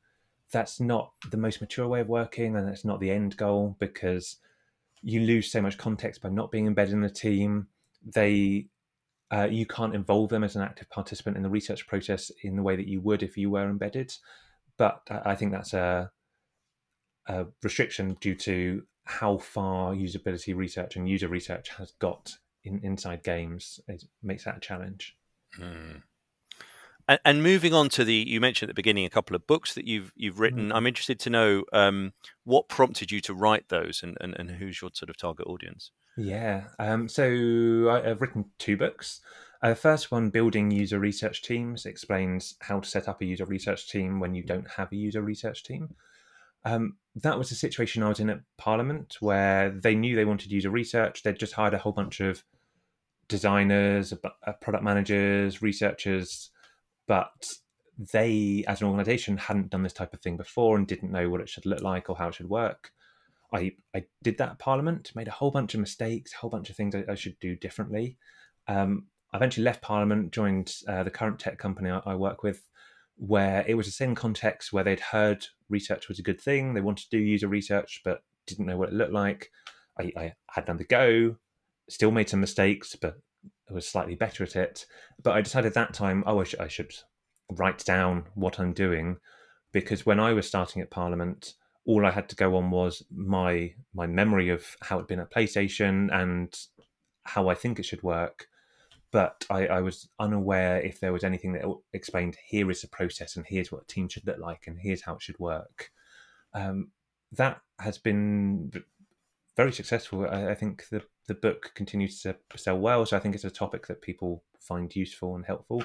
that's 0.51 0.81
not 0.81 1.13
the 1.31 1.37
most 1.37 1.61
mature 1.61 1.89
way 1.89 2.01
of 2.01 2.09
working 2.09 2.57
and 2.57 2.69
that's 2.69 2.85
not 2.85 3.01
the 3.01 3.11
end 3.11 3.37
goal 3.37 3.77
because 3.79 4.37
you 5.03 5.21
lose 5.21 5.51
so 5.51 5.61
much 5.61 5.79
context 5.79 6.23
by 6.23 6.29
not 6.29 6.51
being 6.51 6.67
embedded 6.67 6.95
in 6.95 7.01
the 7.01 7.11
team. 7.11 7.67
They 8.05 8.67
uh, 9.33 9.49
you 9.51 9.67
can't 9.67 9.95
involve 9.95 10.29
them 10.29 10.45
as 10.45 10.57
an 10.57 10.63
active 10.63 10.91
participant 10.91 11.37
in 11.37 11.43
the 11.43 11.49
research 11.49 11.87
process 11.87 12.31
in 12.43 12.55
the 12.55 12.63
way 12.63 12.77
that 12.77 12.87
you 12.87 13.01
would 13.01 13.23
if 13.23 13.37
you 13.37 13.51
were 13.51 13.69
embedded. 13.69 14.13
But 14.77 15.03
I 15.11 15.35
think 15.35 15.53
that's 15.53 15.73
a, 15.73 16.11
a 17.27 17.47
restriction 17.63 18.17
due 18.21 18.35
to 18.37 18.83
how 19.05 19.39
far 19.39 19.95
usability 19.95 20.55
research 20.55 20.97
and 20.97 21.09
user 21.09 21.29
research 21.29 21.71
has 21.71 21.93
got 21.99 22.37
in, 22.65 22.81
inside 22.83 23.25
games. 23.25 23.81
It 23.89 24.05
makes 24.23 24.45
that 24.45 24.59
a 24.59 24.61
challenge. 24.61 25.17
Mm. 25.59 26.03
And, 27.09 27.21
and, 27.25 27.43
moving 27.43 27.75
on 27.75 27.89
to 27.91 28.05
the, 28.05 28.15
you 28.15 28.41
mentioned 28.41 28.69
at 28.69 28.75
the 28.75 28.79
beginning 28.79 29.05
a 29.05 29.11
couple 29.11 29.35
of 29.35 29.47
books 29.47 29.75
that 29.75 29.87
you've 29.87 30.13
you've 30.15 30.39
written. 30.41 30.69
Mm. 30.69 30.75
I'm 30.75 30.87
interested 30.87 31.19
to 31.21 31.31
know 31.31 31.65
um, 31.73 32.13
what 32.45 32.69
prompted 32.69 33.11
you 33.11 33.21
to 33.23 33.35
write 33.35 33.69
those, 33.69 34.03
and, 34.03 34.17
and, 34.21 34.35
and 34.39 34.51
who's 34.53 34.81
your 34.81 34.91
sort 34.95 35.11
of 35.11 35.17
target 35.17 35.47
audience. 35.47 35.91
Yeah. 36.17 36.65
Um, 36.79 37.09
so 37.09 37.25
I, 37.91 38.09
have 38.09 38.21
written 38.21 38.47
two 38.59 38.77
books. 38.77 39.21
Uh, 39.63 39.71
the 39.71 39.77
first 39.77 40.11
one, 40.11 40.31
Building 40.31 40.71
User 40.71 40.99
Research 40.99 41.43
Teams, 41.43 41.87
explains 41.87 42.57
how 42.61 42.81
to 42.81 42.89
set 42.89 43.09
up 43.09 43.21
a 43.21 43.25
user 43.25 43.45
research 43.45 43.89
team 43.89 44.19
when 44.19 44.35
you 44.35 44.43
don't 44.43 44.69
have 44.73 44.93
a 44.93 44.97
user 44.97 45.23
research 45.23 45.63
team. 45.65 45.95
Um, 46.65 46.97
that 47.17 47.39
was 47.39 47.51
a 47.51 47.57
situation 47.57 48.03
I 48.03 48.09
was 48.09 48.21
in 48.21 48.31
at 48.31 48.41
Parliament 48.57 49.17
where 49.21 49.71
they 49.71 49.95
knew 49.95 50.17
they 50.17 50.25
wanted 50.25 50.53
user 50.53 50.71
research. 50.71 51.23
They'd 51.23 51.39
just 51.39 51.55
hired 51.55 51.75
a 51.75 51.79
whole 51.79 51.93
bunch 51.93 52.21
of 52.21 52.43
designers, 53.29 54.13
product 54.61 54.85
managers, 54.85 55.63
researchers, 55.63 56.51
but 57.07 57.47
they, 58.13 58.65
as 58.67 58.81
an 58.81 58.89
organization, 58.89 59.37
hadn't 59.37 59.71
done 59.71 59.83
this 59.83 59.93
type 59.93 60.15
of 60.15 60.21
thing 60.21 60.37
before 60.37 60.77
and 60.77 60.87
didn't 60.87 61.13
know 61.13 61.29
what 61.29 61.41
it 61.41 61.49
should 61.49 61.67
look 61.67 61.83
like 61.83 62.09
or 62.09 62.17
how 62.17 62.29
it 62.29 62.35
should 62.35 62.49
work. 62.49 62.93
I, 63.53 63.73
I 63.95 64.05
did 64.23 64.39
that 64.39 64.51
at 64.51 64.59
Parliament, 64.59 65.13
made 65.15 65.29
a 65.29 65.33
whole 65.33 65.51
bunch 65.51 65.75
of 65.75 65.81
mistakes, 65.81 66.33
a 66.33 66.39
whole 66.39 66.51
bunch 66.51 66.71
of 66.71 66.77
things 66.77 66.95
I, 66.95 67.05
I 67.09 67.15
should 67.15 67.39
do 67.39 67.55
differently. 67.55 68.17
Um, 68.67 69.07
I 69.33 69.37
eventually 69.37 69.65
left 69.65 69.83
Parliament, 69.83 70.33
joined 70.33 70.73
uh, 70.89 71.03
the 71.03 71.11
current 71.11 71.39
tech 71.39 71.59
company 71.59 71.91
I, 71.91 72.01
I, 72.05 72.15
work 72.15 72.43
with, 72.43 72.63
where 73.17 73.65
it 73.67 73.75
was 73.75 73.87
the 73.87 73.93
same 73.93 74.15
context 74.15 74.73
where 74.73 74.85
they'd 74.85 75.01
heard 75.01 75.47
research 75.69 76.09
was 76.09 76.19
a 76.19 76.23
good 76.23 76.41
thing. 76.41 76.75
They 76.75 76.81
wanted 76.81 77.05
to 77.11 77.17
do 77.17 77.23
user 77.23 77.49
research, 77.49 78.01
but 78.05 78.23
didn't 78.47 78.67
know 78.67 78.77
what 78.77 78.89
it 78.89 78.95
looked 78.95 79.13
like. 79.13 79.51
I, 79.99 80.13
I 80.17 80.33
had 80.51 80.67
the 80.67 80.85
go, 80.85 81.37
still 81.89 82.11
made 82.11 82.29
some 82.29 82.41
mistakes, 82.41 82.97
but 82.97 83.21
was 83.71 83.89
slightly 83.89 84.15
better 84.15 84.45
at 84.45 84.57
it. 84.57 84.87
But 85.23 85.33
I 85.33 85.41
decided 85.41 85.75
that 85.75 85.95
time, 85.95 86.23
oh, 86.27 86.41
I, 86.41 86.45
sh- 86.45 86.55
I 86.61 86.69
should 86.69 86.93
write 87.51 87.85
down 87.85 88.25
what 88.35 88.59
I'm 88.61 88.73
doing 88.73 89.19
because 89.73 90.07
when 90.07 90.21
I 90.21 90.33
was 90.33 90.47
starting 90.47 90.83
at 90.83 90.91
Parliament, 90.91 91.55
all 91.85 92.07
I 92.07 92.11
had 92.11 92.29
to 92.29 92.37
go 92.37 92.57
on 92.57 92.71
was 92.71 93.03
my 93.11 93.75
my 93.95 94.07
memory 94.07 94.49
of 94.51 94.77
how 94.83 94.97
it'd 94.97 95.09
been 95.09 95.19
at 95.21 95.33
PlayStation 95.33 96.13
and 96.13 96.55
how 97.25 97.49
I 97.49 97.55
think 97.55 97.79
it 97.79 97.85
should 97.85 98.03
work. 98.03 98.47
But 99.11 99.45
I, 99.51 99.67
I 99.67 99.81
was 99.81 100.09
unaware 100.19 100.81
if 100.81 101.01
there 101.01 101.13
was 101.13 101.25
anything 101.25 101.53
that 101.53 101.65
explained 101.93 102.39
here 102.47 102.71
is 102.71 102.81
the 102.81 102.89
process 102.89 103.37
and 103.37 103.45
here's 103.47 103.71
what 103.71 103.83
a 103.83 103.87
team 103.87 104.09
should 104.09 104.27
look 104.27 104.39
like 104.39 104.67
and 104.67 104.79
here's 104.81 105.03
how 105.03 105.17
it 105.17 105.23
should 105.23 105.39
work. 105.39 105.91
Um, 106.55 106.93
that 107.33 107.61
has 107.79 107.99
been 107.99 108.71
very 109.57 109.73
successful. 109.73 110.27
I, 110.29 110.51
I, 110.51 110.55
think 110.55 110.89
the 110.91 111.03
the 111.29 111.35
book 111.35 111.73
continues 111.75 112.21
to 112.23 112.37
sell 112.57 112.79
well, 112.79 113.05
so 113.07 113.17
I 113.17 113.21
think 113.21 113.35
it's 113.35 113.45
a 113.45 113.51
topic 113.51 113.87
that 113.87 114.03
people 114.03 114.43
find 114.61 114.95
useful 114.95 115.37
and 115.37 115.45
helpful. 115.45 115.85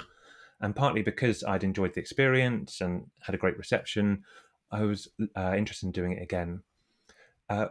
And 0.62 0.76
partly 0.76 1.04
because 1.04 1.44
I'd 1.44 1.64
enjoyed 1.64 1.94
the 1.94 2.00
experience 2.00 2.82
and 2.82 3.06
had 3.22 3.36
a 3.36 3.38
great 3.38 3.58
reception, 3.58 4.24
I 4.72 4.84
was 4.84 5.08
uh, 5.36 5.54
interested 5.56 5.86
in 5.86 5.92
doing 5.92 6.14
it 6.14 6.24
again. 6.24 6.64
Uh, 7.50 7.68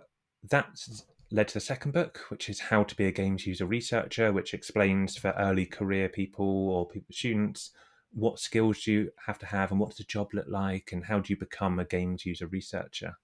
that 0.49 0.87
led 1.33 1.49
to 1.49 1.55
the 1.55 1.61
second 1.61 1.93
book, 1.93 2.21
which 2.29 2.49
is 2.49 2.61
How 2.61 2.85
to 2.85 2.95
Be 2.95 3.07
a 3.07 3.13
Games 3.13 3.47
User 3.47 3.67
Researcher, 3.67 4.33
which 4.33 4.55
explains 4.55 5.17
for 5.17 5.35
early 5.37 5.67
career 5.67 6.09
people 6.09 6.69
or 6.69 6.87
people, 6.87 7.13
students 7.13 7.73
what 8.13 8.39
skills 8.39 8.83
do 8.83 8.93
you 8.93 9.11
have 9.27 9.39
to 9.41 9.47
have 9.47 9.71
and 9.71 9.81
what 9.81 9.91
does 9.91 9.99
the 9.99 10.05
job 10.05 10.33
look 10.33 10.47
like 10.49 10.91
and 10.93 11.05
how 11.05 11.19
do 11.19 11.33
you 11.33 11.37
become 11.37 11.79
a 11.79 11.85
games 11.85 12.25
user 12.25 12.47
researcher. 12.47 13.19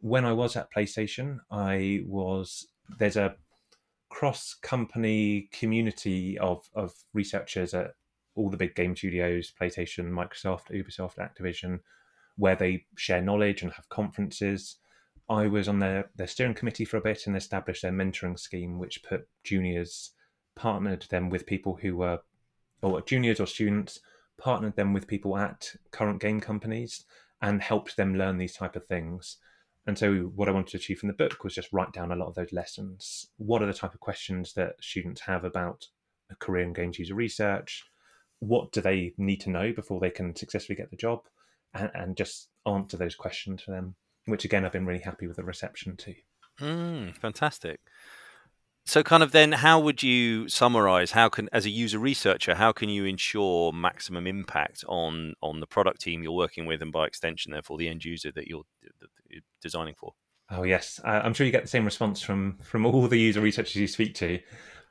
When 0.00 0.24
I 0.24 0.32
was 0.32 0.56
at 0.56 0.72
PlayStation, 0.72 1.38
I 1.50 2.02
was 2.06 2.66
there's 2.98 3.16
a 3.16 3.36
cross 4.08 4.54
company 4.54 5.48
community 5.52 6.38
of, 6.38 6.68
of 6.74 6.92
researchers 7.14 7.74
at 7.74 7.92
all 8.34 8.50
the 8.50 8.56
big 8.56 8.74
game 8.74 8.96
studios, 8.96 9.52
PlayStation, 9.58 10.10
Microsoft, 10.10 10.70
Ubisoft, 10.70 11.16
Activision, 11.16 11.80
where 12.36 12.56
they 12.56 12.84
share 12.96 13.22
knowledge 13.22 13.62
and 13.62 13.72
have 13.72 13.88
conferences. 13.88 14.76
I 15.28 15.46
was 15.46 15.68
on 15.68 15.78
their, 15.78 16.10
their 16.16 16.26
steering 16.26 16.54
committee 16.54 16.84
for 16.84 16.96
a 16.96 17.02
bit 17.02 17.26
and 17.26 17.36
established 17.36 17.82
their 17.82 17.92
mentoring 17.92 18.38
scheme, 18.38 18.78
which 18.78 19.02
put 19.02 19.28
juniors, 19.44 20.12
partnered 20.56 21.06
them 21.10 21.30
with 21.30 21.46
people 21.46 21.78
who 21.80 21.96
were, 21.96 22.18
or 22.82 23.00
juniors 23.02 23.40
or 23.40 23.46
students, 23.46 24.00
partnered 24.38 24.74
them 24.74 24.92
with 24.92 25.06
people 25.06 25.36
at 25.36 25.72
current 25.92 26.20
game 26.20 26.40
companies 26.40 27.04
and 27.42 27.62
helped 27.62 27.96
them 27.96 28.16
learn 28.16 28.38
these 28.38 28.54
type 28.54 28.74
of 28.74 28.86
things. 28.86 29.36
And 29.90 29.98
so, 29.98 30.30
what 30.36 30.48
I 30.48 30.52
wanted 30.52 30.70
to 30.70 30.76
achieve 30.76 31.00
from 31.00 31.08
the 31.08 31.14
book 31.14 31.42
was 31.42 31.54
just 31.54 31.72
write 31.72 31.92
down 31.92 32.12
a 32.12 32.16
lot 32.16 32.28
of 32.28 32.36
those 32.36 32.52
lessons. 32.52 33.26
What 33.38 33.60
are 33.60 33.66
the 33.66 33.74
type 33.74 33.92
of 33.92 34.00
questions 34.00 34.52
that 34.54 34.76
students 34.80 35.22
have 35.22 35.44
about 35.44 35.86
a 36.30 36.36
career 36.36 36.62
in 36.62 36.72
games 36.72 36.98
user 36.98 37.14
research? 37.14 37.84
What 38.38 38.70
do 38.70 38.80
they 38.80 39.14
need 39.18 39.40
to 39.40 39.50
know 39.50 39.72
before 39.72 40.00
they 40.00 40.10
can 40.10 40.36
successfully 40.36 40.76
get 40.76 40.90
the 40.90 40.96
job? 40.96 41.20
and, 41.74 41.90
and 41.94 42.16
just 42.16 42.48
answer 42.66 42.96
those 42.96 43.14
questions 43.14 43.62
for 43.62 43.70
them, 43.70 43.94
which 44.26 44.44
again, 44.44 44.64
I've 44.64 44.72
been 44.72 44.86
really 44.86 45.02
happy 45.02 45.26
with 45.26 45.36
the 45.36 45.44
reception 45.44 45.96
to. 45.98 46.14
Mm, 46.60 47.16
fantastic. 47.16 47.80
So, 48.86 49.02
kind 49.02 49.22
of 49.22 49.32
then, 49.32 49.52
how 49.52 49.78
would 49.78 50.02
you 50.02 50.48
summarize? 50.48 51.12
How 51.12 51.28
can, 51.28 51.48
as 51.52 51.66
a 51.66 51.70
user 51.70 51.98
researcher, 51.98 52.54
how 52.54 52.72
can 52.72 52.88
you 52.88 53.04
ensure 53.04 53.72
maximum 53.72 54.26
impact 54.26 54.84
on 54.88 55.34
on 55.42 55.60
the 55.60 55.66
product 55.66 56.00
team 56.00 56.22
you're 56.22 56.32
working 56.32 56.66
with, 56.66 56.82
and 56.82 56.90
by 56.90 57.06
extension, 57.06 57.52
therefore, 57.52 57.78
the 57.78 57.88
end 57.88 58.04
user 58.04 58.32
that 58.32 58.48
you're, 58.48 58.62
that 58.79 58.79
you're 58.79 58.79
designing 59.62 59.94
for? 59.94 60.14
Oh 60.50 60.64
yes, 60.64 61.00
uh, 61.04 61.20
I'm 61.22 61.32
sure 61.32 61.46
you 61.46 61.52
get 61.52 61.62
the 61.62 61.68
same 61.68 61.84
response 61.84 62.20
from 62.22 62.58
from 62.62 62.84
all 62.84 63.06
the 63.06 63.18
user 63.18 63.40
researchers 63.40 63.76
you 63.76 63.86
speak 63.86 64.14
to. 64.16 64.40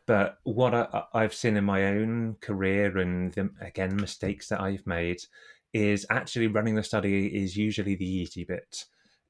But 0.05 0.39
what 0.43 0.73
I, 0.73 1.21
have 1.21 1.35
seen 1.35 1.55
in 1.55 1.65
my 1.65 1.85
own 1.85 2.37
career, 2.41 2.97
and 2.97 3.31
the, 3.33 3.51
again 3.61 3.95
mistakes 3.95 4.49
that 4.49 4.59
I've 4.59 4.87
made, 4.87 5.21
is 5.73 6.05
actually 6.09 6.47
running 6.47 6.75
the 6.75 6.83
study 6.83 7.27
is 7.27 7.55
usually 7.55 7.95
the 7.95 8.09
easy 8.09 8.43
bit. 8.43 8.85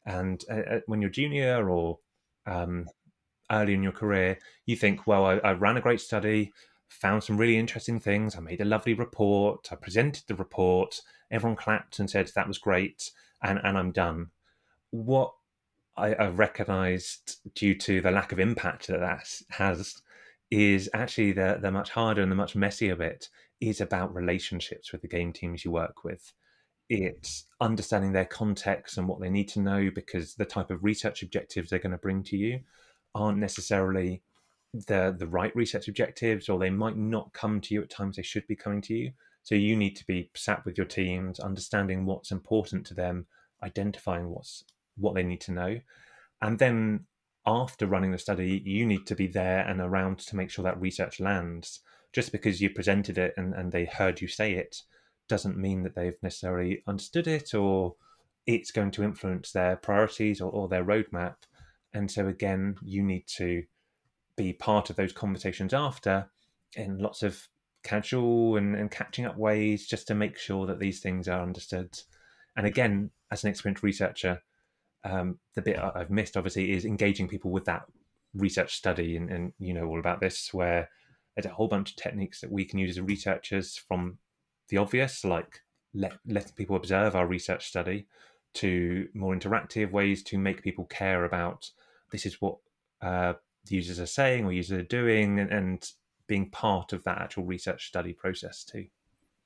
And 0.05 0.41
uh, 0.49 0.75
uh, 0.75 0.79
when 0.85 1.01
you're 1.01 1.09
junior 1.09 1.69
or 1.69 1.99
um, 2.45 2.85
early 3.51 3.73
in 3.73 3.83
your 3.83 3.91
career, 3.91 4.39
you 4.65 4.75
think, 4.75 5.05
well, 5.05 5.25
I, 5.25 5.33
I 5.39 5.51
ran 5.51 5.75
a 5.75 5.81
great 5.81 6.01
study, 6.01 6.53
found 6.87 7.23
some 7.23 7.37
really 7.37 7.57
interesting 7.57 7.99
things. 7.99 8.35
I 8.35 8.39
made 8.39 8.61
a 8.61 8.65
lovely 8.65 8.93
report. 8.93 9.67
I 9.71 9.75
presented 9.75 10.23
the 10.27 10.35
report. 10.35 11.01
Everyone 11.29 11.57
clapped 11.57 11.99
and 11.99 12.09
said 12.09 12.31
that 12.35 12.47
was 12.47 12.57
great, 12.57 13.11
and, 13.43 13.59
and 13.63 13.77
I'm 13.77 13.91
done. 13.91 14.27
What 14.91 15.33
I, 15.97 16.15
have 16.17 16.39
recognized 16.39 17.37
due 17.55 17.75
to 17.75 18.01
the 18.01 18.11
lack 18.11 18.31
of 18.31 18.39
impact 18.39 18.87
that 18.87 18.99
that 18.99 19.41
has 19.49 20.01
is 20.49 20.89
actually 20.93 21.33
the, 21.33 21.59
the 21.61 21.71
much 21.71 21.91
harder 21.91 22.21
and 22.21 22.31
the 22.31 22.35
much 22.35 22.55
messier 22.55 22.95
bit 22.95 23.29
is 23.61 23.81
about 23.81 24.15
relationships 24.15 24.91
with 24.91 25.01
the 25.01 25.07
game 25.07 25.33
teams 25.33 25.63
you 25.63 25.71
work 25.71 26.03
with. 26.03 26.33
It's 26.89 27.45
understanding 27.61 28.13
their 28.13 28.25
context 28.25 28.97
and 28.97 29.07
what 29.07 29.19
they 29.19 29.29
need 29.29 29.49
to 29.49 29.59
know 29.59 29.91
because 29.93 30.35
the 30.35 30.45
type 30.45 30.71
of 30.71 30.83
research 30.83 31.21
objectives 31.21 31.69
they're 31.69 31.79
going 31.79 31.91
to 31.91 31.97
bring 31.97 32.23
to 32.23 32.37
you 32.37 32.61
aren't 33.13 33.37
necessarily 33.37 34.21
the 34.73 35.15
the 35.17 35.27
right 35.27 35.55
research 35.55 35.87
objectives, 35.87 36.47
or 36.47 36.59
they 36.59 36.69
might 36.69 36.97
not 36.97 37.33
come 37.33 37.59
to 37.61 37.73
you 37.73 37.81
at 37.81 37.89
times 37.89 38.15
they 38.15 38.21
should 38.21 38.47
be 38.47 38.55
coming 38.55 38.81
to 38.81 38.93
you. 38.93 39.11
So 39.43 39.55
you 39.55 39.75
need 39.75 39.95
to 39.95 40.05
be 40.05 40.29
sat 40.35 40.63
with 40.65 40.77
your 40.77 40.85
teams, 40.85 41.39
understanding 41.39 42.05
what's 42.05 42.31
important 42.31 42.85
to 42.87 42.93
them, 42.93 43.25
identifying 43.63 44.29
what's 44.29 44.63
what 44.99 45.15
they 45.15 45.23
need 45.23 45.41
to 45.41 45.51
know, 45.51 45.79
and 46.41 46.59
then 46.59 47.05
after 47.45 47.87
running 47.87 48.11
the 48.11 48.17
study, 48.17 48.61
you 48.65 48.85
need 48.85 49.07
to 49.07 49.15
be 49.15 49.27
there 49.27 49.61
and 49.61 49.81
around 49.81 50.19
to 50.19 50.35
make 50.35 50.51
sure 50.51 50.63
that 50.63 50.79
research 50.79 51.19
lands 51.19 51.79
just 52.13 52.31
because 52.31 52.61
you 52.61 52.69
presented 52.69 53.17
it 53.17 53.33
and, 53.37 53.53
and 53.53 53.71
they 53.71 53.85
heard 53.85 54.21
you 54.21 54.27
say 54.27 54.53
it 54.53 54.81
doesn't 55.27 55.57
mean 55.57 55.83
that 55.83 55.95
they've 55.95 56.21
necessarily 56.21 56.83
understood 56.87 57.27
it 57.27 57.53
or 57.53 57.95
it's 58.45 58.71
going 58.71 58.91
to 58.91 59.03
influence 59.03 59.51
their 59.51 59.75
priorities 59.75 60.41
or, 60.41 60.51
or 60.51 60.67
their 60.67 60.83
roadmap. 60.83 61.35
And 61.93 62.09
so, 62.09 62.27
again, 62.27 62.75
you 62.83 63.03
need 63.03 63.27
to 63.37 63.63
be 64.35 64.53
part 64.53 64.89
of 64.89 64.95
those 64.95 65.13
conversations 65.13 65.73
after 65.73 66.29
in 66.75 66.97
lots 66.97 67.23
of 67.23 67.47
casual 67.83 68.57
and, 68.57 68.75
and 68.75 68.91
catching 68.91 69.25
up 69.25 69.37
ways 69.37 69.87
just 69.87 70.07
to 70.07 70.15
make 70.15 70.37
sure 70.37 70.65
that 70.65 70.79
these 70.79 70.99
things 70.99 71.27
are 71.27 71.41
understood. 71.41 71.97
And 72.55 72.65
again, 72.65 73.11
as 73.31 73.43
an 73.43 73.51
experienced 73.51 73.83
researcher, 73.83 74.41
um, 75.03 75.39
the 75.55 75.61
bit 75.61 75.79
I've 75.79 76.09
missed 76.09 76.37
obviously 76.37 76.71
is 76.71 76.85
engaging 76.85 77.27
people 77.27 77.51
with 77.51 77.65
that 77.65 77.83
research 78.33 78.75
study, 78.75 79.15
and, 79.15 79.29
and 79.29 79.53
you 79.59 79.73
know 79.73 79.85
all 79.85 79.99
about 79.99 80.19
this, 80.19 80.53
where 80.53 80.89
there's 81.35 81.45
a 81.45 81.55
whole 81.55 81.67
bunch 81.67 81.91
of 81.91 81.95
techniques 81.97 82.41
that 82.41 82.51
we 82.51 82.65
can 82.65 82.79
use 82.79 82.97
as 82.97 83.01
researchers 83.01 83.77
from 83.77 84.17
the 84.69 84.77
obvious, 84.77 85.23
like 85.23 85.61
let 85.93 86.13
letting 86.27 86.53
people 86.53 86.75
observe 86.75 87.15
our 87.15 87.27
research 87.27 87.67
study, 87.67 88.07
to 88.55 89.07
more 89.13 89.35
interactive 89.35 89.91
ways 89.91 90.23
to 90.23 90.37
make 90.37 90.63
people 90.63 90.85
care 90.85 91.25
about 91.25 91.71
this 92.11 92.25
is 92.25 92.41
what 92.41 92.57
uh, 93.01 93.33
the 93.65 93.75
users 93.75 93.99
are 93.99 94.05
saying 94.05 94.45
or 94.45 94.51
users 94.51 94.79
are 94.79 94.83
doing, 94.83 95.39
and, 95.39 95.51
and 95.51 95.91
being 96.27 96.49
part 96.49 96.93
of 96.93 97.03
that 97.03 97.19
actual 97.19 97.45
research 97.45 97.87
study 97.87 98.13
process 98.13 98.63
too. 98.63 98.85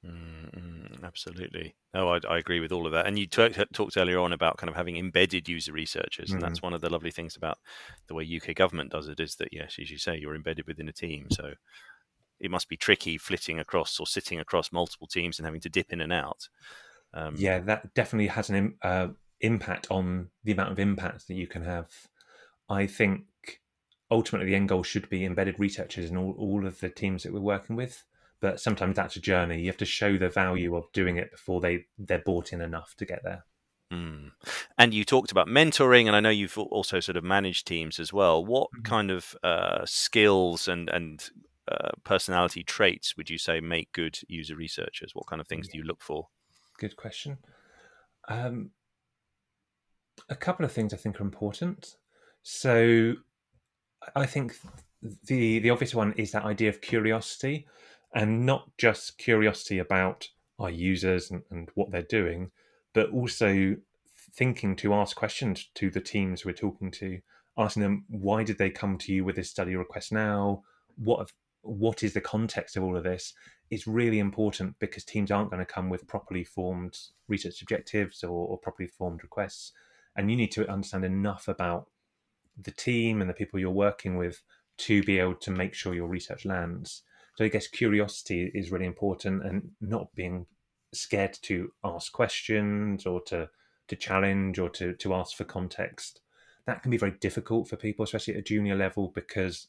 Mm, 0.06 1.04
absolutely. 1.04 1.76
No, 1.94 2.14
I, 2.14 2.20
I, 2.30 2.38
agree 2.38 2.60
with 2.60 2.74
all 2.74 2.86
of 2.86 2.92
that. 2.92 3.08
And 3.08 3.18
you 3.18 3.26
t- 3.26 3.50
talked 3.74 3.96
earlier 3.96 4.20
on 4.20 4.34
about 4.34 4.58
kind 4.58 4.70
of 4.70 4.76
having 4.76 4.98
embedded 4.98 5.48
user 5.48 5.72
researchers, 5.72 6.32
and 6.32 6.42
mm. 6.42 6.46
that's 6.46 6.62
one 6.62 6.74
of 6.74 6.82
the 6.82 6.90
lovely 6.90 7.12
things 7.12 7.38
about 7.38 7.58
the 8.08 8.14
way 8.14 8.42
UK 8.44 8.56
government 8.56 8.92
does 8.92 9.08
it 9.08 9.20
is 9.20 9.36
that 9.36 9.50
yes, 9.54 9.78
as 9.80 9.90
you 9.90 9.98
say, 9.98 10.18
you're 10.18 10.36
embedded 10.36 10.68
within 10.68 10.90
a 10.90 10.94
team. 10.94 11.28
So 11.32 11.54
it 12.40 12.52
must 12.52 12.68
be 12.68 12.76
tricky 12.76 13.18
flitting 13.18 13.60
across 13.60 14.00
or 14.00 14.06
sitting 14.06 14.40
across 14.40 14.74
multiple 14.74 15.08
teams 15.08 15.40
and 15.40 15.46
having 15.46 15.62
to 15.62 15.70
dip 15.70 15.94
in 15.94 16.02
and 16.02 16.12
out. 16.12 16.50
Um, 17.14 17.36
yeah, 17.38 17.60
that 17.60 17.94
definitely 17.94 18.28
has 18.28 18.50
an 18.50 18.76
uh, 18.82 19.10
impact 19.40 19.88
on 19.90 20.30
the 20.44 20.52
amount 20.52 20.72
of 20.72 20.80
impact 20.80 21.28
that 21.28 21.36
you 21.36 21.48
can 21.48 21.64
have. 21.64 21.90
I 22.70 22.88
think 22.88 23.24
ultimately 24.12 24.50
the 24.50 24.56
end 24.56 24.70
goal 24.70 24.84
should 24.84 25.10
be 25.10 25.24
embedded 25.24 25.60
researchers 25.60 26.10
in 26.10 26.18
all, 26.18 26.36
all 26.38 26.68
of 26.68 26.82
the 26.82 26.90
teams 26.90 27.24
that 27.24 27.32
we're 27.32 27.40
working 27.40 27.78
with 27.78 28.04
but 28.44 28.60
sometimes 28.60 28.98
that's 28.98 29.16
a 29.16 29.22
journey. 29.22 29.62
You 29.62 29.68
have 29.68 29.78
to 29.78 29.86
show 29.86 30.18
the 30.18 30.28
value 30.28 30.76
of 30.76 30.92
doing 30.92 31.16
it 31.16 31.32
before 31.32 31.62
they 31.62 31.86
they're 31.98 32.20
bought 32.20 32.52
in 32.52 32.60
enough 32.60 32.94
to 32.98 33.06
get 33.06 33.24
there. 33.24 33.46
Mm. 33.90 34.32
And 34.78 34.94
you 34.94 35.06
talked 35.06 35.32
about 35.32 35.48
mentoring, 35.48 36.08
and 36.08 36.16
I 36.16 36.20
know 36.20 36.30
you've 36.30 36.58
also 36.58 37.00
sort 37.00 37.16
of 37.16 37.24
managed 37.24 37.66
teams 37.66 38.02
as 38.02 38.12
well. 38.12 38.44
What 38.44 38.68
mm-hmm. 38.68 38.82
kind 38.82 39.12
of 39.12 39.34
uh, 39.44 39.86
skills 39.86 40.68
and 40.68 40.90
and 40.90 41.24
uh, 41.72 41.92
personality 42.04 42.66
traits 42.66 43.16
would 43.16 43.30
you 43.30 43.38
say 43.38 43.62
make 43.62 43.94
good 43.94 44.20
user 44.28 44.58
researchers? 44.58 45.12
What 45.14 45.28
kind 45.28 45.40
of 45.40 45.48
things 45.48 45.68
yeah. 45.68 45.72
do 45.72 45.78
you 45.78 45.84
look 45.86 46.02
for? 46.02 46.28
Good 46.78 46.98
question. 46.98 47.38
Um, 48.28 48.72
a 50.28 50.36
couple 50.36 50.66
of 50.66 50.74
things 50.74 50.94
I 50.94 50.98
think 50.98 51.22
are 51.22 51.24
important. 51.24 51.96
So 52.42 53.14
I 54.18 54.26
think 54.26 54.58
the 55.24 55.60
the 55.60 55.70
obvious 55.70 55.96
one 55.96 56.12
is 56.18 56.32
that 56.32 56.44
idea 56.44 56.68
of 56.68 56.82
curiosity, 56.82 57.68
and 58.14 58.46
not 58.46 58.70
just 58.78 59.18
curiosity 59.18 59.80
about 59.80 60.30
our 60.60 60.70
users 60.70 61.32
and, 61.32 61.44
and 61.50 61.70
what 61.76 61.92
they're 61.92 62.02
doing, 62.04 62.52
but 62.94 63.10
also 63.10 63.76
thinking 64.34 64.76
to 64.78 64.94
ask 64.94 65.16
questions 65.16 65.70
to 65.76 65.90
the 65.90 66.02
teams 66.02 66.46
we're 66.46 66.54
talking 66.54 66.92
to, 66.92 67.20
asking 67.58 67.84
them 67.84 68.06
why 68.08 68.44
did 68.44 68.58
they 68.58 68.70
come 68.70 68.98
to 68.98 69.14
you 69.14 69.24
with 69.24 69.36
this 69.36 69.50
study 69.50 69.76
request 69.76 70.12
now? 70.12 70.64
What 70.96 71.32
what 71.62 72.04
is 72.04 72.14
the 72.14 72.22
context 72.22 72.76
of 72.76 72.84
all 72.84 72.98
of 72.98 73.04
this? 73.04 73.34
Is 73.70 73.88
really 73.88 74.20
important 74.20 74.78
because 74.80 75.04
teams 75.04 75.32
aren't 75.32 75.50
going 75.50 75.66
to 75.66 75.74
come 75.74 75.90
with 75.90 76.08
properly 76.08 76.44
formed 76.44 76.98
research 77.28 77.62
objectives 77.62 78.24
or, 78.24 78.48
or 78.48 78.58
properly 78.58 78.88
formed 78.88 79.24
requests, 79.24 79.72
and 80.16 80.30
you 80.30 80.38
need 80.38 80.52
to 80.52 80.70
understand 80.70 81.06
enough 81.06 81.48
about 81.48 81.88
the 82.62 82.72
team 82.72 83.22
and 83.22 83.30
the 83.30 83.34
people 83.34 83.60
you're 83.60 83.72
working 83.72 84.18
with 84.18 84.44
to 84.78 85.02
be 85.04 85.20
able 85.20 85.36
to 85.36 85.52
make 85.52 85.74
sure 85.74 85.96
your 85.96 86.08
research 86.08 86.46
lands. 86.46 87.04
So 87.36 87.46
I 87.46 87.50
guess 87.50 87.68
curiosity 87.68 88.52
is 88.54 88.72
really 88.72 88.86
important 88.86 89.44
and 89.44 89.72
not 89.82 90.14
being 90.16 90.46
scared 90.94 91.38
to 91.44 91.72
ask 91.84 92.12
questions 92.12 93.06
or 93.06 93.22
to 93.24 93.50
to 93.88 93.96
challenge 93.96 94.60
or 94.60 94.70
to 94.70 94.94
to 94.94 95.14
ask 95.14 95.36
for 95.36 95.44
context. 95.44 96.22
That 96.66 96.82
can 96.82 96.92
be 96.92 96.98
very 96.98 97.16
difficult 97.20 97.68
for 97.68 97.76
people, 97.76 98.04
especially 98.04 98.36
at 98.36 98.40
a 98.40 98.44
junior 98.44 98.76
level, 98.76 99.12
because 99.14 99.68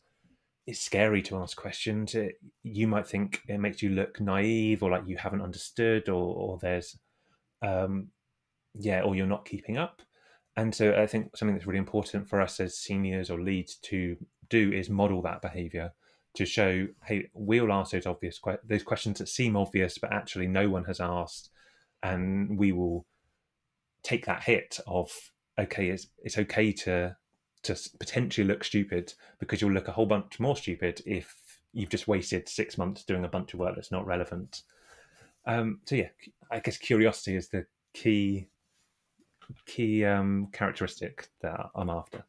it's 0.67 0.81
scary 0.81 1.23
to 1.23 1.37
ask 1.39 1.57
questions. 1.57 2.15
It, 2.15 2.37
you 2.63 2.87
might 2.87 3.07
think 3.07 3.43
it 3.49 3.59
makes 3.59 3.83
you 3.83 3.91
look 3.91 4.21
naive 4.21 4.83
or 4.83 4.91
like 4.91 5.07
you 5.07 5.17
haven't 5.17 5.43
understood 5.43 6.09
or, 6.09 6.35
or 6.35 6.59
there's, 6.59 6.97
um, 7.63 8.09
yeah, 8.75 9.03
or 9.03 9.15
you're 9.15 9.27
not 9.27 9.45
keeping 9.45 9.77
up. 9.77 10.03
And 10.57 10.73
so 10.73 10.95
I 10.95 11.07
think 11.07 11.37
something 11.37 11.55
that's 11.55 11.67
really 11.67 11.79
important 11.79 12.29
for 12.29 12.41
us 12.41 12.61
as 12.61 12.79
seniors 12.79 13.29
or 13.29 13.41
leads 13.41 13.75
to 13.77 14.17
do 14.49 14.73
is 14.73 14.89
model 14.89 15.21
that 15.23 15.43
behavior 15.43 15.93
to 16.35 16.45
show, 16.45 16.89
hey, 17.05 17.31
we'll 17.33 17.73
ask 17.73 17.93
those 17.93 18.07
obvious 18.07 18.39
que- 18.39 18.59
those 18.65 18.83
questions 18.83 19.19
that 19.19 19.29
seem 19.29 19.57
obvious, 19.57 19.99
but 19.99 20.13
actually 20.13 20.49
no 20.49 20.69
one 20.69 20.85
has 20.85 21.01
asked, 21.01 21.51
and 22.03 22.59
we 22.59 22.73
will 22.73 23.07
take 24.03 24.27
that 24.27 24.43
hit 24.43 24.79
of 24.87 25.11
okay, 25.59 25.89
it's 25.89 26.09
it's 26.23 26.39
okay 26.39 26.73
to 26.73 27.17
to 27.63 27.91
potentially 27.99 28.47
look 28.47 28.63
stupid 28.63 29.15
because 29.39 29.61
you'll 29.61 29.73
look 29.73 29.89
a 29.89 29.93
whole 29.93 30.07
bunch 30.07 30.39
more 30.39 30.57
stupid 30.57 31.01
if 31.07 31.35
you've 31.73 31.89
just 31.89 32.07
wasted 32.07 32.49
six 32.49 32.77
months 32.77 33.05
doing 33.05 33.25
a 33.25 33.29
bunch 33.29 33.55
of 33.55 33.61
work 33.61 33.75
that's 33.75 33.91
not 33.91 34.07
relevant. 34.07 34.63
Um, 35.47 35.81
so 35.87 35.97
yeah, 35.97 36.09
I 36.51 36.61
guess 36.61 36.77
curiosity 36.77 37.37
is 37.37 37.49
the 37.49 37.67
key 37.95 38.49
key 39.67 40.05
um, 40.05 40.49
characteristic 40.53 41.29
that 41.43 41.69
I'm 41.75 41.91
after 41.91 42.25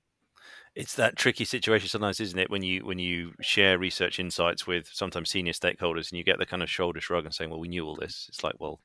it's 0.76 0.96
that 0.96 1.16
tricky 1.16 1.46
situation 1.46 1.88
sometimes, 1.88 2.20
isn't 2.20 2.38
it? 2.38 2.50
When 2.50 2.62
you 2.62 2.86
when 2.86 3.00
you 3.00 3.34
share 3.42 3.80
research 3.80 4.20
insights 4.20 4.68
with 4.68 4.90
sometimes 4.92 5.30
senior 5.30 5.54
stakeholders, 5.54 6.12
and 6.12 6.18
you 6.18 6.24
get 6.24 6.38
the 6.38 6.46
kind 6.46 6.62
of 6.62 6.70
shoulder 6.70 7.00
shrug 7.00 7.26
and 7.26 7.34
saying, 7.34 7.50
"Well, 7.50 7.60
we 7.60 7.70
knew 7.70 7.86
all 7.86 7.96
this." 7.96 8.26
It's 8.30 8.44
like, 8.44 8.56
well, 8.60 8.82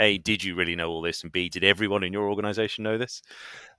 a, 0.00 0.18
did 0.18 0.42
you 0.42 0.56
really 0.56 0.74
know 0.74 0.90
all 0.90 1.00
this, 1.00 1.22
and 1.22 1.30
b, 1.30 1.48
did 1.48 1.64
everyone 1.64 2.02
in 2.02 2.12
your 2.12 2.28
organization 2.28 2.84
know 2.84 2.98
this? 2.98 3.22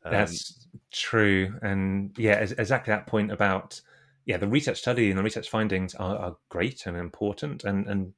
Um, 0.05 0.11
That's 0.11 0.67
true, 0.91 1.53
and 1.61 2.17
yeah, 2.17 2.39
exactly 2.39 2.91
that 2.91 3.07
point 3.07 3.31
about 3.31 3.81
yeah, 4.25 4.37
the 4.37 4.47
research 4.47 4.77
study 4.77 5.09
and 5.09 5.17
the 5.17 5.23
research 5.23 5.49
findings 5.49 5.95
are, 5.95 6.15
are 6.15 6.37
great 6.47 6.85
and 6.85 6.95
important, 6.95 7.65
and 7.65 7.87
and 7.87 8.13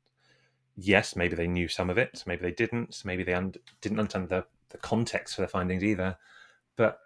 yes, 0.75 1.15
maybe 1.15 1.35
they 1.35 1.47
knew 1.47 1.67
some 1.67 1.89
of 1.89 1.97
it, 1.97 2.23
maybe 2.27 2.43
they 2.43 2.51
didn't, 2.51 3.01
maybe 3.05 3.23
they 3.23 3.33
un- 3.33 3.55
didn't 3.81 3.99
understand 3.99 4.29
the 4.29 4.45
the 4.69 4.77
context 4.77 5.35
for 5.35 5.41
the 5.41 5.47
findings 5.47 5.83
either, 5.83 6.17
but 6.75 6.99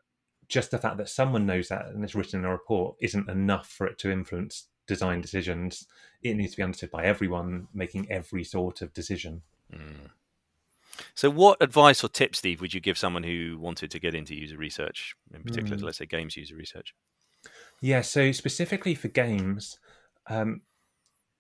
just 0.48 0.72
the 0.72 0.78
fact 0.78 0.98
that 0.98 1.10
someone 1.10 1.46
knows 1.46 1.70
that 1.70 1.88
and 1.88 2.04
it's 2.04 2.16
written 2.16 2.40
in 2.40 2.46
a 2.46 2.52
report 2.52 2.96
isn't 3.00 3.30
enough 3.30 3.68
for 3.68 3.88
it 3.88 3.98
to 4.00 4.12
influence 4.12 4.68
design 4.88 5.22
decisions. 5.22 5.88
It 6.24 6.36
needs 6.36 6.52
to 6.52 6.58
be 6.58 6.64
understood 6.64 6.92
by 6.92 7.04
everyone 7.04 7.68
making 7.74 8.12
every 8.12 8.44
sort 8.44 8.82
of 8.82 8.94
decision. 8.94 9.42
Mm. 9.74 10.10
So, 11.14 11.30
what 11.30 11.62
advice 11.62 12.04
or 12.04 12.10
tips, 12.10 12.40
Steve, 12.40 12.62
would 12.62 12.74
you 12.74 12.80
give 12.80 12.98
someone 12.98 13.24
who 13.24 13.58
wanted 13.60 13.92
to 13.92 14.00
get 14.00 14.16
into 14.16 14.36
user 14.36 14.58
research, 14.58 15.16
in 15.34 15.44
particular, 15.44 15.78
mm. 15.78 15.84
let's 15.84 15.98
say 15.98 16.06
games 16.06 16.38
user 16.38 16.56
research? 16.56 16.96
Yeah, 17.82 18.02
so 18.02 18.32
specifically 18.32 18.96
for 18.96 19.10
games, 19.10 19.78
um, 20.28 20.62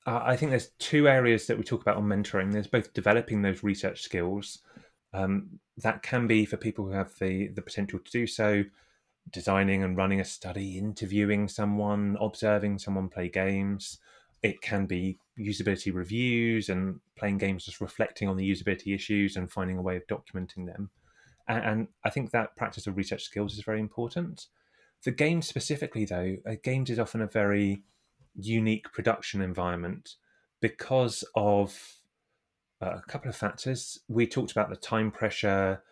I 0.05 0.35
think 0.35 0.51
there's 0.51 0.69
two 0.77 1.07
areas 1.07 1.47
that 1.47 1.57
we 1.57 1.63
talk 1.63 1.81
about 1.81 1.97
on 1.97 2.03
mentoring. 2.03 2.51
There's 2.51 2.67
both 2.67 2.93
developing 2.93 3.41
those 3.41 3.63
research 3.63 4.01
skills. 4.01 4.59
Um, 5.13 5.59
that 5.77 6.03
can 6.03 6.27
be 6.27 6.45
for 6.45 6.57
people 6.57 6.85
who 6.85 6.91
have 6.91 7.17
the 7.19 7.47
the 7.47 7.61
potential 7.61 7.99
to 7.99 8.11
do 8.11 8.27
so, 8.27 8.63
designing 9.31 9.83
and 9.83 9.97
running 9.97 10.21
a 10.21 10.25
study, 10.25 10.77
interviewing 10.77 11.47
someone, 11.47 12.17
observing 12.19 12.79
someone 12.79 13.09
play 13.09 13.29
games. 13.29 13.99
It 14.43 14.61
can 14.61 14.85
be 14.85 15.17
usability 15.39 15.93
reviews 15.93 16.69
and 16.69 16.99
playing 17.17 17.39
games, 17.39 17.65
just 17.65 17.81
reflecting 17.81 18.27
on 18.27 18.38
the 18.38 18.49
usability 18.49 18.93
issues 18.93 19.35
and 19.35 19.51
finding 19.51 19.77
a 19.77 19.81
way 19.81 19.97
of 19.97 20.07
documenting 20.07 20.65
them. 20.65 20.89
And, 21.47 21.88
I 22.03 22.09
think 22.09 22.31
that 22.31 22.55
practice 22.55 22.88
of 22.88 22.97
research 22.97 23.23
skills 23.23 23.53
is 23.53 23.63
very 23.63 23.79
important. 23.79 24.47
For 25.01 25.11
games 25.11 25.47
specifically, 25.47 26.05
though, 26.05 26.38
uh, 26.49 26.55
games 26.63 26.89
is 26.89 26.97
often 26.97 27.21
a 27.21 27.27
very 27.27 27.83
unique 28.35 28.91
production 28.91 29.41
environment 29.41 30.15
because 30.61 31.23
of 31.35 31.97
uh, 32.81 32.97
a 32.97 33.03
couple 33.07 33.29
of 33.29 33.35
factors. 33.35 33.99
We 34.07 34.25
talked 34.25 34.51
about 34.51 34.69
the 34.69 34.75
time 34.75 35.11
pressure, 35.11 35.83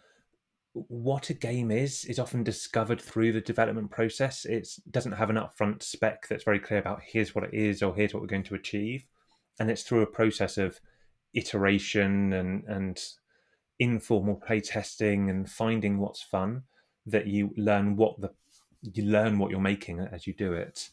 what 0.73 1.29
a 1.29 1.35
game 1.35 1.69
is 1.69 2.03
is 2.05 2.19
often 2.19 2.43
discovered 2.43 2.99
through 2.99 3.31
the 3.31 3.41
development 3.41 3.91
process. 3.91 4.45
It 4.45 4.67
doesn't 4.89 5.13
have 5.13 5.29
an 5.29 5.35
upfront 5.35 5.83
spec 5.83 6.27
that's 6.27 6.43
very 6.43 6.59
clear 6.59 6.79
about 6.79 7.01
here's 7.05 7.35
what 7.35 7.43
it 7.43 7.53
is 7.53 7.83
or 7.83 7.95
here's 7.95 8.13
what 8.13 8.21
we're 8.21 8.27
going 8.27 8.43
to 8.43 8.55
achieve, 8.55 9.05
and 9.59 9.69
it's 9.69 9.83
through 9.83 10.01
a 10.01 10.07
process 10.07 10.57
of 10.57 10.79
iteration 11.33 12.33
and 12.33 12.63
and 12.65 13.03
informal 13.79 14.35
play 14.35 14.59
testing 14.59 15.29
and 15.29 15.49
finding 15.49 15.97
what's 15.97 16.21
fun 16.21 16.63
that 17.05 17.27
you 17.27 17.51
learn 17.55 17.95
what 17.95 18.19
the 18.19 18.31
you 18.81 19.03
learn 19.03 19.37
what 19.37 19.51
you're 19.51 19.59
making 19.59 19.99
as 19.99 20.25
you 20.25 20.33
do 20.33 20.53
it, 20.53 20.89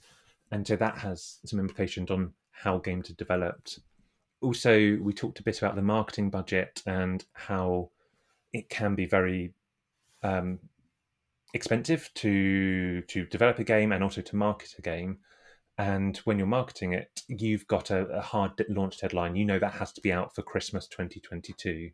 and 0.51 0.67
so 0.67 0.77
that 0.77 0.99
has 0.99 1.39
some 1.47 1.59
implications 1.59 2.11
on 2.11 2.33
how 2.51 2.77
games 2.79 3.09
are 3.09 3.15
developed. 3.15 3.81
Also, 4.43 4.99
we 5.01 5.13
talked 5.13 5.39
a 5.39 5.43
bit 5.43 5.59
about 5.59 5.77
the 5.77 5.83
marketing 5.83 6.31
budget 6.31 6.83
and 6.87 7.25
how 7.33 7.91
it 8.53 8.69
can 8.69 8.95
be 8.95 9.07
very 9.07 9.53
um, 10.23 10.59
expensive 11.55 12.11
to 12.15 13.03
to 13.03 13.27
develop 13.27 13.59
a 13.59 13.65
game 13.65 13.93
and 13.93 14.03
also 14.03 14.21
to 14.23 14.37
market 14.37 14.75
a 14.79 14.83
game. 14.83 15.19
And 15.79 16.17
when 16.19 16.37
you're 16.39 16.47
marketing 16.47 16.93
it, 16.93 17.23
you've 17.27 17.67
got 17.67 17.91
a, 17.91 18.01
a 18.09 18.21
hard 18.21 18.53
launch 18.69 19.01
deadline. 19.01 19.37
You 19.37 19.47
know 19.47 19.59
that 19.59 19.73
has 19.75 19.93
to 19.95 20.01
be 20.03 20.13
out 20.13 20.35
for 20.35 20.43
Christmas 20.43 20.87
2022, 20.89 21.91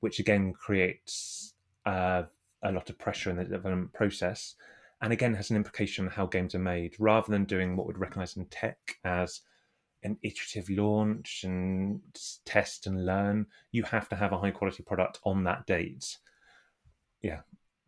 which 0.00 0.18
again 0.18 0.52
creates 0.52 1.54
uh, 1.86 2.24
a 2.62 2.72
lot 2.72 2.90
of 2.90 2.98
pressure 2.98 3.30
in 3.30 3.36
the 3.36 3.44
development 3.44 3.92
process, 3.92 4.56
and 5.00 5.12
again 5.12 5.34
has 5.34 5.50
an 5.50 5.56
implication 5.56 6.06
on 6.06 6.10
how 6.10 6.26
games 6.26 6.54
are 6.54 6.60
made. 6.60 6.96
Rather 6.98 7.30
than 7.30 7.44
doing 7.44 7.76
what 7.76 7.86
we'd 7.86 7.98
recognise 7.98 8.36
in 8.36 8.46
tech 8.46 8.78
as 9.04 9.42
an 10.02 10.16
iterative 10.22 10.68
launch 10.70 11.42
and 11.44 12.00
test 12.44 12.86
and 12.86 13.06
learn, 13.06 13.46
you 13.70 13.82
have 13.84 14.08
to 14.08 14.16
have 14.16 14.32
a 14.32 14.38
high 14.38 14.50
quality 14.50 14.82
product 14.82 15.20
on 15.24 15.44
that 15.44 15.66
date. 15.66 16.16
Yeah, 17.22 17.40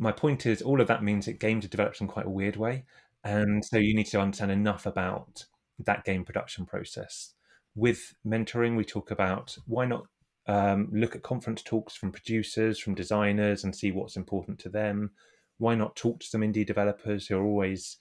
my 0.02 0.12
point 0.12 0.46
is 0.46 0.60
all 0.60 0.80
of 0.80 0.88
that 0.88 1.04
means 1.04 1.26
that 1.26 1.38
games 1.38 1.64
are 1.64 1.68
developed 1.68 2.00
in 2.00 2.08
quite 2.08 2.26
a 2.26 2.30
weird 2.30 2.56
way 2.56 2.84
and 3.24 3.64
so 3.64 3.78
you 3.78 3.94
need 3.94 4.06
to 4.06 4.20
understand 4.20 4.50
enough 4.50 4.84
about 4.84 5.44
that 5.78 6.04
game 6.04 6.24
production 6.24 6.66
process. 6.66 7.34
With 7.74 8.14
mentoring 8.26 8.76
we 8.76 8.84
talk 8.84 9.10
about 9.10 9.56
why 9.66 9.86
not 9.86 10.06
um, 10.46 10.88
look 10.92 11.14
at 11.14 11.22
conference 11.22 11.62
talks 11.62 11.94
from 11.94 12.10
producers 12.10 12.78
from 12.78 12.96
designers 12.96 13.62
and 13.62 13.74
see 13.74 13.92
what's 13.92 14.16
important 14.16 14.58
to 14.60 14.68
them. 14.68 15.12
Why 15.58 15.76
not 15.76 15.94
talk 15.94 16.20
to 16.20 16.26
some 16.26 16.40
indie 16.40 16.66
developers 16.66 17.26
who 17.26 17.36
are 17.36 17.44
always 17.44 17.98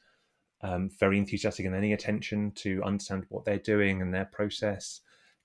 um, 0.61 0.89
very 0.99 1.19
enthusiastic 1.19 1.67
and 1.67 1.75
any 1.75 1.93
attention 1.93 2.51
to 2.55 2.81
understand 2.83 3.25
what 3.29 3.45
they're 3.45 3.59
doing 3.59 4.01
and 4.01 4.13
their 4.13 4.25
process 4.25 5.01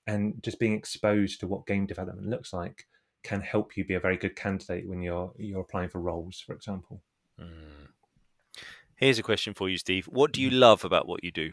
and 0.07 0.35
just 0.41 0.59
being 0.59 0.73
exposed 0.73 1.39
to 1.39 1.47
what 1.47 1.67
game 1.67 1.85
development 1.85 2.27
looks 2.27 2.51
like 2.51 2.85
can 3.23 3.41
help 3.41 3.75
you 3.75 3.85
be 3.85 3.95
a 3.95 3.99
very 3.99 4.17
good 4.17 4.35
candidate 4.35 4.87
when 4.87 5.01
you're 5.01 5.33
you're 5.37 5.61
applying 5.61 5.89
for 5.89 5.99
roles, 5.99 6.39
for 6.39 6.53
example. 6.53 7.01
Mm. 7.39 7.89
Here's 8.95 9.19
a 9.19 9.23
question 9.23 9.53
for 9.53 9.69
you, 9.69 9.77
Steve. 9.77 10.05
What 10.05 10.31
do 10.31 10.41
you 10.41 10.49
mm. 10.49 10.59
love 10.59 10.83
about 10.83 11.07
what 11.07 11.23
you 11.23 11.31
do? 11.31 11.51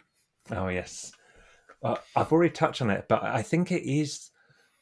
Oh 0.50 0.68
yes, 0.68 1.12
uh, 1.82 1.96
I've 2.16 2.32
already 2.32 2.52
touched 2.52 2.82
on 2.82 2.90
it, 2.90 3.06
but 3.08 3.22
I 3.22 3.42
think 3.42 3.70
it 3.70 3.82
is 3.82 4.30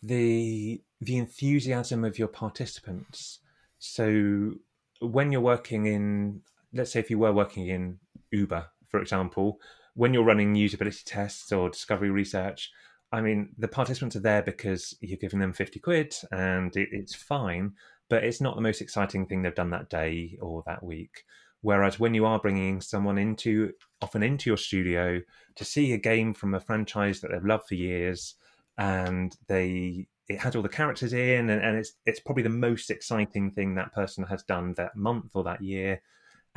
the 0.03 0.81
the 1.01 1.19
enthusiasm 1.19 2.05
of 2.05 2.19
your 2.19 2.29
participants. 2.29 3.41
So 3.79 4.55
when 5.01 5.33
you're 5.33 5.41
working 5.41 5.87
in, 5.87 6.43
let's 6.73 6.93
say, 6.93 7.01
if 7.01 7.11
you 7.11 7.19
were 7.19 7.33
working 7.33 7.67
in 7.69 7.99
Uber, 8.31 8.67
for 8.89 9.01
example, 9.01 9.59
when 9.95 10.15
you're 10.15 10.25
running 10.25 10.55
usability 10.55 11.03
tests 11.05 11.53
or 11.53 11.69
discovery 11.71 12.11
research, 12.11 12.71
I 13.13 13.21
mean, 13.21 13.51
the 13.59 13.69
participants 13.69 14.17
are 14.17 14.21
there 14.21 14.43
because 14.43 14.97
you're 15.01 15.19
giving 15.19 15.39
them 15.39 15.53
50 15.53 15.79
quid 15.81 16.15
and 16.31 16.75
it, 16.77 16.89
it's 16.93 17.15
fine, 17.15 17.73
but 18.09 18.25
it's 18.25 18.41
not 18.41 18.57
the 18.57 18.63
most 18.63 18.81
exciting 18.81 19.27
thing 19.27 19.43
they've 19.43 19.55
done 19.55 19.71
that 19.71 19.91
day 19.91 20.39
or 20.41 20.63
that 20.67 20.83
week. 20.83 21.25
Whereas 21.61 22.01
when 22.01 22.15
you 22.15 22.27
are 22.27 22.41
bringing 22.41 22.81
someone 22.81 23.19
into 23.19 23.73
often 24.01 24.23
into 24.23 24.51
your 24.51 24.57
studio 24.57 25.21
to 25.55 25.65
see 25.65 25.93
a 25.93 25.99
game 25.99 26.35
from 26.35 26.55
a 26.55 26.61
franchise 26.61 27.21
that 27.21 27.31
they've 27.31 27.45
loved 27.45 27.69
for 27.69 27.77
years, 27.77 28.35
and 28.79 29.37
they 29.47 30.09
it 30.29 30.41
has 30.41 30.57
all 30.57 30.63
the 30.63 30.69
characters 30.69 31.13
in, 31.13 31.51
and, 31.51 31.63
and 31.63 31.77
it's 31.77 31.93
it's 32.05 32.19
probably 32.19 32.43
the 32.43 32.49
most 32.49 32.91
exciting 32.91 33.51
thing 33.53 33.77
that 33.77 33.93
person 33.93 34.25
has 34.25 34.43
done 34.43 34.75
that 34.75 34.97
month 34.97 35.33
or 35.35 35.45
that 35.45 35.63
year, 35.63 36.03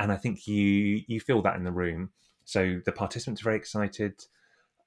and 0.00 0.10
I 0.10 0.16
think 0.16 0.48
you 0.48 1.02
you 1.06 1.20
feel 1.20 1.40
that 1.42 1.56
in 1.56 1.64
the 1.64 1.70
room. 1.70 2.10
So 2.44 2.80
the 2.84 2.92
participants 2.92 3.42
are 3.42 3.44
very 3.44 3.56
excited. 3.56 4.24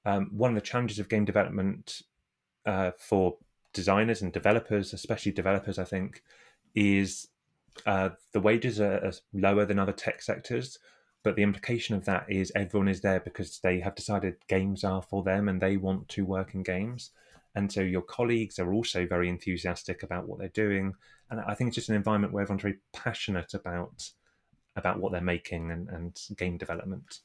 Um, 0.04 0.30
one 0.32 0.50
of 0.50 0.54
the 0.54 0.66
challenges 0.66 0.98
of 0.98 1.08
game 1.08 1.24
development 1.24 2.02
uh, 2.66 2.92
for 2.98 3.36
designers 3.72 4.22
and 4.22 4.32
developers, 4.32 4.92
especially 4.92 5.32
developers, 5.32 5.78
I 5.78 5.84
think, 5.84 6.22
is 6.74 7.28
uh, 7.86 8.10
the 8.32 8.40
wages 8.40 8.80
are, 8.80 9.04
are, 9.04 9.12
lower 9.32 9.64
than 9.64 9.78
other 9.78 9.92
tech 9.92 10.22
sectors. 10.22 10.78
But 11.22 11.36
the 11.36 11.42
implication 11.42 11.94
of 11.94 12.06
that 12.06 12.24
is 12.28 12.50
everyone 12.54 12.88
is 12.88 13.02
there 13.02 13.20
because 13.20 13.58
they 13.58 13.80
have 13.80 13.94
decided 13.94 14.36
games 14.48 14.84
are 14.84 15.02
for 15.02 15.22
them 15.22 15.48
and 15.48 15.60
they 15.60 15.76
want 15.76 16.08
to 16.10 16.24
work 16.24 16.54
in 16.54 16.62
games. 16.62 17.10
And 17.54 17.70
so 17.70 17.80
your 17.82 18.02
colleagues 18.02 18.58
are 18.58 18.72
also 18.72 19.06
very 19.06 19.28
enthusiastic 19.28 20.02
about 20.02 20.26
what 20.26 20.38
they're 20.38 20.48
doing. 20.48 20.94
And 21.30 21.40
I 21.40 21.54
think 21.54 21.68
it's 21.68 21.74
just 21.74 21.90
an 21.90 21.96
environment 21.96 22.32
where 22.32 22.42
everyone's 22.42 22.62
very 22.62 22.78
passionate 22.92 23.54
about 23.54 24.10
about 24.76 25.00
what 25.00 25.12
they're 25.12 25.20
making 25.20 25.72
and, 25.72 25.88
and 25.88 26.18
game 26.36 26.56
development. 26.56 27.18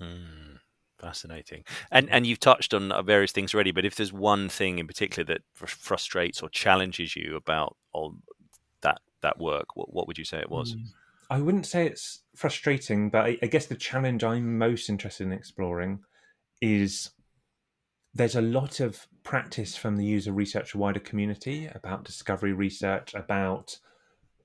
Mm. 0.00 0.58
Fascinating. 1.02 1.64
And 1.90 2.08
and 2.10 2.26
you've 2.26 2.38
touched 2.38 2.72
on 2.72 2.92
uh, 2.92 3.02
various 3.02 3.32
things 3.32 3.52
already, 3.52 3.72
but 3.72 3.84
if 3.84 3.96
there's 3.96 4.12
one 4.12 4.48
thing 4.48 4.78
in 4.78 4.86
particular 4.86 5.24
that 5.24 5.42
frustrates 5.54 6.40
or 6.40 6.48
challenges 6.48 7.16
you 7.16 7.34
about 7.34 7.76
on 7.92 8.22
that 8.82 9.00
that 9.20 9.38
work, 9.38 9.74
what, 9.74 9.92
what 9.92 10.06
would 10.06 10.16
you 10.16 10.24
say 10.24 10.38
it 10.38 10.50
was? 10.50 10.74
Hmm. 10.74 10.84
I 11.28 11.40
wouldn't 11.40 11.66
say 11.66 11.86
it's 11.86 12.22
frustrating, 12.36 13.10
but 13.10 13.24
I, 13.24 13.38
I 13.42 13.46
guess 13.46 13.66
the 13.66 13.74
challenge 13.74 14.22
I'm 14.22 14.58
most 14.58 14.88
interested 14.88 15.26
in 15.26 15.32
exploring 15.32 16.00
is 16.60 17.10
there's 18.14 18.36
a 18.36 18.42
lot 18.42 18.78
of 18.78 19.08
practice 19.24 19.76
from 19.76 19.96
the 19.96 20.04
user 20.04 20.30
research 20.30 20.72
wider 20.72 21.00
community 21.00 21.68
about 21.74 22.04
discovery 22.04 22.52
research, 22.52 23.12
about 23.14 23.78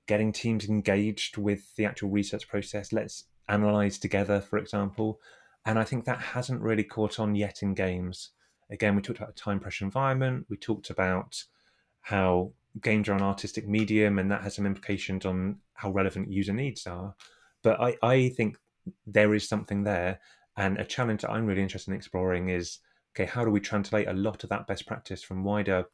getting 0.08 0.32
teams 0.32 0.68
engaged 0.68 1.36
with 1.36 1.76
the 1.76 1.84
actual 1.84 2.10
research 2.10 2.48
process. 2.48 2.92
Let's 2.92 3.24
analyze 3.48 3.98
together, 3.98 4.40
for 4.40 4.58
example. 4.58 5.20
And 5.68 5.78
I 5.78 5.84
think 5.84 6.06
that 6.06 6.18
hasn't 6.18 6.62
really 6.62 6.82
caught 6.82 7.20
on 7.20 7.34
yet 7.34 7.62
in 7.62 7.74
games. 7.74 8.30
Again, 8.70 8.96
we 8.96 9.02
talked 9.02 9.18
about 9.18 9.32
a 9.32 9.34
time 9.34 9.60
pressure 9.60 9.84
environment. 9.84 10.46
We 10.48 10.56
talked 10.56 10.88
about 10.88 11.44
how 12.00 12.52
games 12.80 13.06
are 13.06 13.12
an 13.12 13.20
artistic 13.20 13.68
medium, 13.68 14.18
and 14.18 14.30
that 14.30 14.40
has 14.40 14.54
some 14.54 14.64
implications 14.64 15.26
on 15.26 15.58
how 15.74 15.90
relevant 15.90 16.32
user 16.32 16.54
needs 16.54 16.86
are. 16.86 17.14
But 17.62 17.78
I, 17.82 17.98
I 18.02 18.28
think 18.30 18.56
there 19.06 19.34
is 19.34 19.46
something 19.46 19.84
there. 19.84 20.20
And 20.56 20.78
a 20.78 20.86
challenge 20.86 21.20
that 21.20 21.30
I'm 21.30 21.44
really 21.44 21.62
interested 21.62 21.90
in 21.90 21.98
exploring 21.98 22.48
is 22.48 22.78
okay, 23.14 23.26
how 23.26 23.44
do 23.44 23.50
we 23.50 23.60
translate 23.60 24.08
a 24.08 24.14
lot 24.14 24.44
of 24.44 24.48
that 24.48 24.66
best 24.66 24.86
practice 24.86 25.22
from 25.22 25.44
wider 25.44 25.84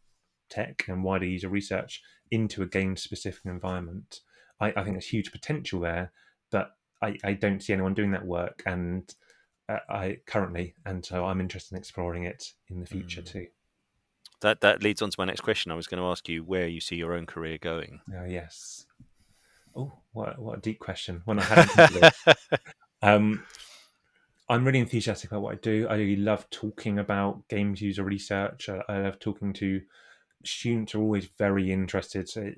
tech 0.50 0.84
and 0.86 1.02
wider 1.02 1.26
user 1.26 1.48
research 1.48 2.00
into 2.30 2.62
a 2.62 2.66
game 2.66 2.96
specific 2.96 3.44
environment? 3.44 4.20
I, 4.60 4.68
I, 4.68 4.84
think 4.84 4.94
there's 4.94 5.08
huge 5.08 5.32
potential 5.32 5.80
there, 5.80 6.12
but 6.52 6.76
I, 7.02 7.16
I, 7.24 7.32
don't 7.32 7.60
see 7.60 7.72
anyone 7.72 7.94
doing 7.94 8.12
that 8.12 8.24
work. 8.24 8.62
And 8.66 9.12
uh, 9.68 9.78
I 9.88 10.18
currently, 10.26 10.74
and 10.84 11.04
so 11.04 11.24
I'm 11.24 11.40
interested 11.40 11.74
in 11.74 11.78
exploring 11.78 12.24
it 12.24 12.52
in 12.68 12.80
the 12.80 12.86
future 12.86 13.22
mm. 13.22 13.26
too. 13.26 13.46
That 14.40 14.60
that 14.60 14.82
leads 14.82 15.00
on 15.00 15.10
to 15.10 15.16
my 15.18 15.24
next 15.24 15.40
question. 15.40 15.72
I 15.72 15.74
was 15.74 15.86
going 15.86 16.02
to 16.02 16.08
ask 16.08 16.28
you 16.28 16.44
where 16.44 16.66
you 16.66 16.80
see 16.80 16.96
your 16.96 17.14
own 17.14 17.26
career 17.26 17.58
going. 17.58 18.00
Oh 18.14 18.24
yes. 18.24 18.86
Oh, 19.74 19.92
what 20.12 20.38
what 20.38 20.58
a 20.58 20.60
deep 20.60 20.78
question. 20.78 21.22
One 21.24 21.38
I 21.38 21.44
hadn't 21.44 22.14
um, 23.02 23.42
I'm 24.48 24.64
really 24.64 24.80
enthusiastic 24.80 25.30
about 25.30 25.42
what 25.42 25.54
I 25.54 25.58
do. 25.58 25.86
I 25.88 25.94
really 25.94 26.16
love 26.16 26.48
talking 26.50 26.98
about 26.98 27.48
games 27.48 27.80
user 27.80 28.04
research. 28.04 28.68
I, 28.68 28.82
I 28.88 28.98
love 28.98 29.18
talking 29.18 29.52
to 29.54 29.80
students. 30.44 30.94
Are 30.94 31.00
always 31.00 31.28
very 31.38 31.72
interested. 31.72 32.28
So 32.28 32.50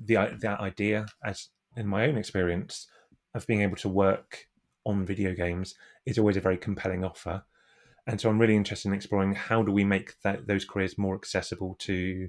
the 0.00 0.36
that 0.40 0.60
idea, 0.60 1.06
as 1.24 1.48
in 1.76 1.88
my 1.88 2.06
own 2.06 2.16
experience, 2.16 2.86
of 3.34 3.46
being 3.46 3.62
able 3.62 3.76
to 3.76 3.88
work 3.88 4.46
on 4.84 5.04
video 5.04 5.34
games 5.34 5.74
is 6.06 6.18
always 6.18 6.36
a 6.36 6.40
very 6.40 6.58
compelling 6.58 7.04
offer. 7.04 7.44
And 8.06 8.20
so 8.20 8.28
I'm 8.28 8.38
really 8.38 8.56
interested 8.56 8.88
in 8.88 8.94
exploring 8.94 9.34
how 9.34 9.62
do 9.62 9.72
we 9.72 9.84
make 9.84 10.20
that, 10.22 10.46
those 10.46 10.64
careers 10.64 10.98
more 10.98 11.14
accessible 11.14 11.76
to 11.80 12.28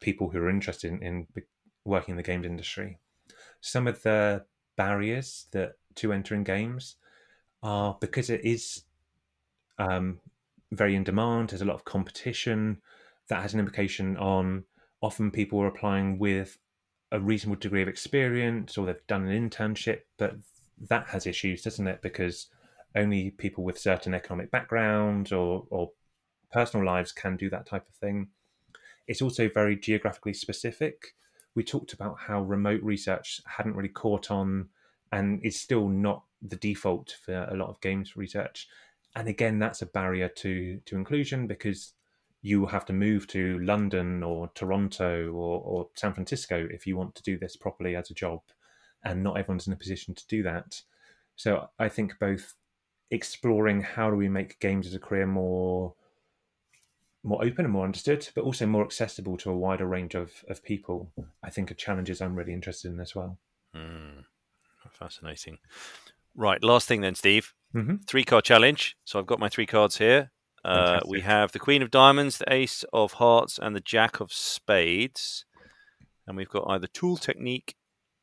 people 0.00 0.30
who 0.30 0.38
are 0.38 0.50
interested 0.50 0.92
in, 0.92 1.02
in 1.02 1.26
working 1.84 2.12
in 2.12 2.16
the 2.16 2.22
games 2.22 2.46
industry. 2.46 2.98
Some 3.60 3.86
of 3.86 4.02
the 4.02 4.44
barriers 4.76 5.46
that 5.52 5.74
to 5.96 6.12
entering 6.12 6.44
games 6.44 6.96
are 7.62 7.96
because 8.00 8.30
it 8.30 8.44
is 8.44 8.82
um, 9.78 10.20
very 10.72 10.94
in 10.94 11.04
demand. 11.04 11.50
There's 11.50 11.62
a 11.62 11.66
lot 11.66 11.74
of 11.74 11.84
competition 11.84 12.80
that 13.28 13.42
has 13.42 13.54
an 13.54 13.60
implication 13.60 14.16
on 14.16 14.64
often 15.00 15.30
people 15.30 15.60
are 15.60 15.66
applying 15.66 16.18
with 16.18 16.58
a 17.12 17.20
reasonable 17.20 17.60
degree 17.60 17.82
of 17.82 17.88
experience 17.88 18.76
or 18.76 18.86
they've 18.86 19.06
done 19.06 19.26
an 19.26 19.50
internship, 19.50 20.00
but 20.18 20.34
that 20.88 21.08
has 21.08 21.26
issues, 21.26 21.62
doesn't 21.62 21.86
it? 21.86 22.02
Because 22.02 22.48
only 22.94 23.30
people 23.30 23.64
with 23.64 23.78
certain 23.78 24.14
economic 24.14 24.50
backgrounds 24.50 25.32
or, 25.32 25.66
or 25.70 25.90
personal 26.52 26.86
lives 26.86 27.12
can 27.12 27.36
do 27.36 27.50
that 27.50 27.66
type 27.66 27.88
of 27.88 27.94
thing. 27.94 28.28
It's 29.06 29.22
also 29.22 29.48
very 29.48 29.76
geographically 29.76 30.34
specific. 30.34 31.14
We 31.54 31.64
talked 31.64 31.92
about 31.92 32.18
how 32.20 32.42
remote 32.42 32.82
research 32.82 33.40
hadn't 33.46 33.76
really 33.76 33.88
caught 33.88 34.30
on 34.30 34.68
and 35.12 35.44
is 35.44 35.60
still 35.60 35.88
not 35.88 36.24
the 36.42 36.56
default 36.56 37.16
for 37.24 37.44
a 37.44 37.56
lot 37.56 37.68
of 37.68 37.80
games 37.80 38.16
research. 38.16 38.68
And 39.16 39.28
again, 39.28 39.58
that's 39.58 39.82
a 39.82 39.86
barrier 39.86 40.28
to, 40.28 40.80
to 40.86 40.96
inclusion 40.96 41.46
because 41.46 41.92
you 42.42 42.66
have 42.66 42.84
to 42.86 42.92
move 42.92 43.26
to 43.28 43.58
London 43.60 44.22
or 44.22 44.50
Toronto 44.54 45.30
or, 45.32 45.60
or 45.60 45.88
San 45.94 46.12
Francisco 46.12 46.66
if 46.70 46.86
you 46.86 46.96
want 46.96 47.14
to 47.14 47.22
do 47.22 47.38
this 47.38 47.56
properly 47.56 47.96
as 47.96 48.10
a 48.10 48.14
job 48.14 48.40
and 49.04 49.22
not 49.22 49.38
everyone's 49.38 49.66
in 49.66 49.72
a 49.72 49.76
position 49.76 50.14
to 50.14 50.26
do 50.26 50.42
that. 50.42 50.82
So 51.36 51.68
I 51.78 51.88
think 51.88 52.18
both 52.18 52.54
exploring 53.10 53.82
how 53.82 54.10
do 54.10 54.16
we 54.16 54.28
make 54.28 54.60
games 54.60 54.86
as 54.86 54.94
a 54.94 54.98
career 54.98 55.26
more 55.26 55.94
more 57.26 57.42
open 57.42 57.64
and 57.64 57.72
more 57.72 57.86
understood, 57.86 58.28
but 58.34 58.44
also 58.44 58.66
more 58.66 58.84
accessible 58.84 59.38
to 59.38 59.50
a 59.50 59.56
wider 59.56 59.86
range 59.86 60.14
of, 60.14 60.44
of 60.48 60.62
people, 60.62 61.10
I 61.42 61.48
think 61.48 61.70
are 61.70 61.74
challenges 61.74 62.20
I'm 62.20 62.34
really 62.34 62.52
interested 62.52 62.92
in 62.92 63.00
as 63.00 63.14
well. 63.14 63.38
Mm, 63.74 64.24
fascinating. 64.90 65.56
Right, 66.36 66.62
last 66.62 66.86
thing 66.86 67.00
then, 67.00 67.14
Steve. 67.14 67.54
Mm-hmm. 67.74 67.96
Three 68.06 68.24
card 68.24 68.44
challenge. 68.44 68.96
So 69.04 69.18
I've 69.18 69.26
got 69.26 69.40
my 69.40 69.48
three 69.48 69.64
cards 69.64 69.96
here. 69.96 70.32
Uh, 70.64 71.00
we 71.06 71.20
have 71.22 71.52
the 71.52 71.58
Queen 71.58 71.82
of 71.82 71.90
Diamonds, 71.90 72.38
the 72.38 72.52
Ace 72.52 72.84
of 72.92 73.14
Hearts, 73.14 73.58
and 73.58 73.74
the 73.74 73.80
Jack 73.80 74.20
of 74.20 74.32
Spades. 74.32 75.46
And 76.26 76.36
we've 76.36 76.48
got 76.48 76.66
either 76.68 76.86
tool 76.86 77.16
technique 77.16 77.74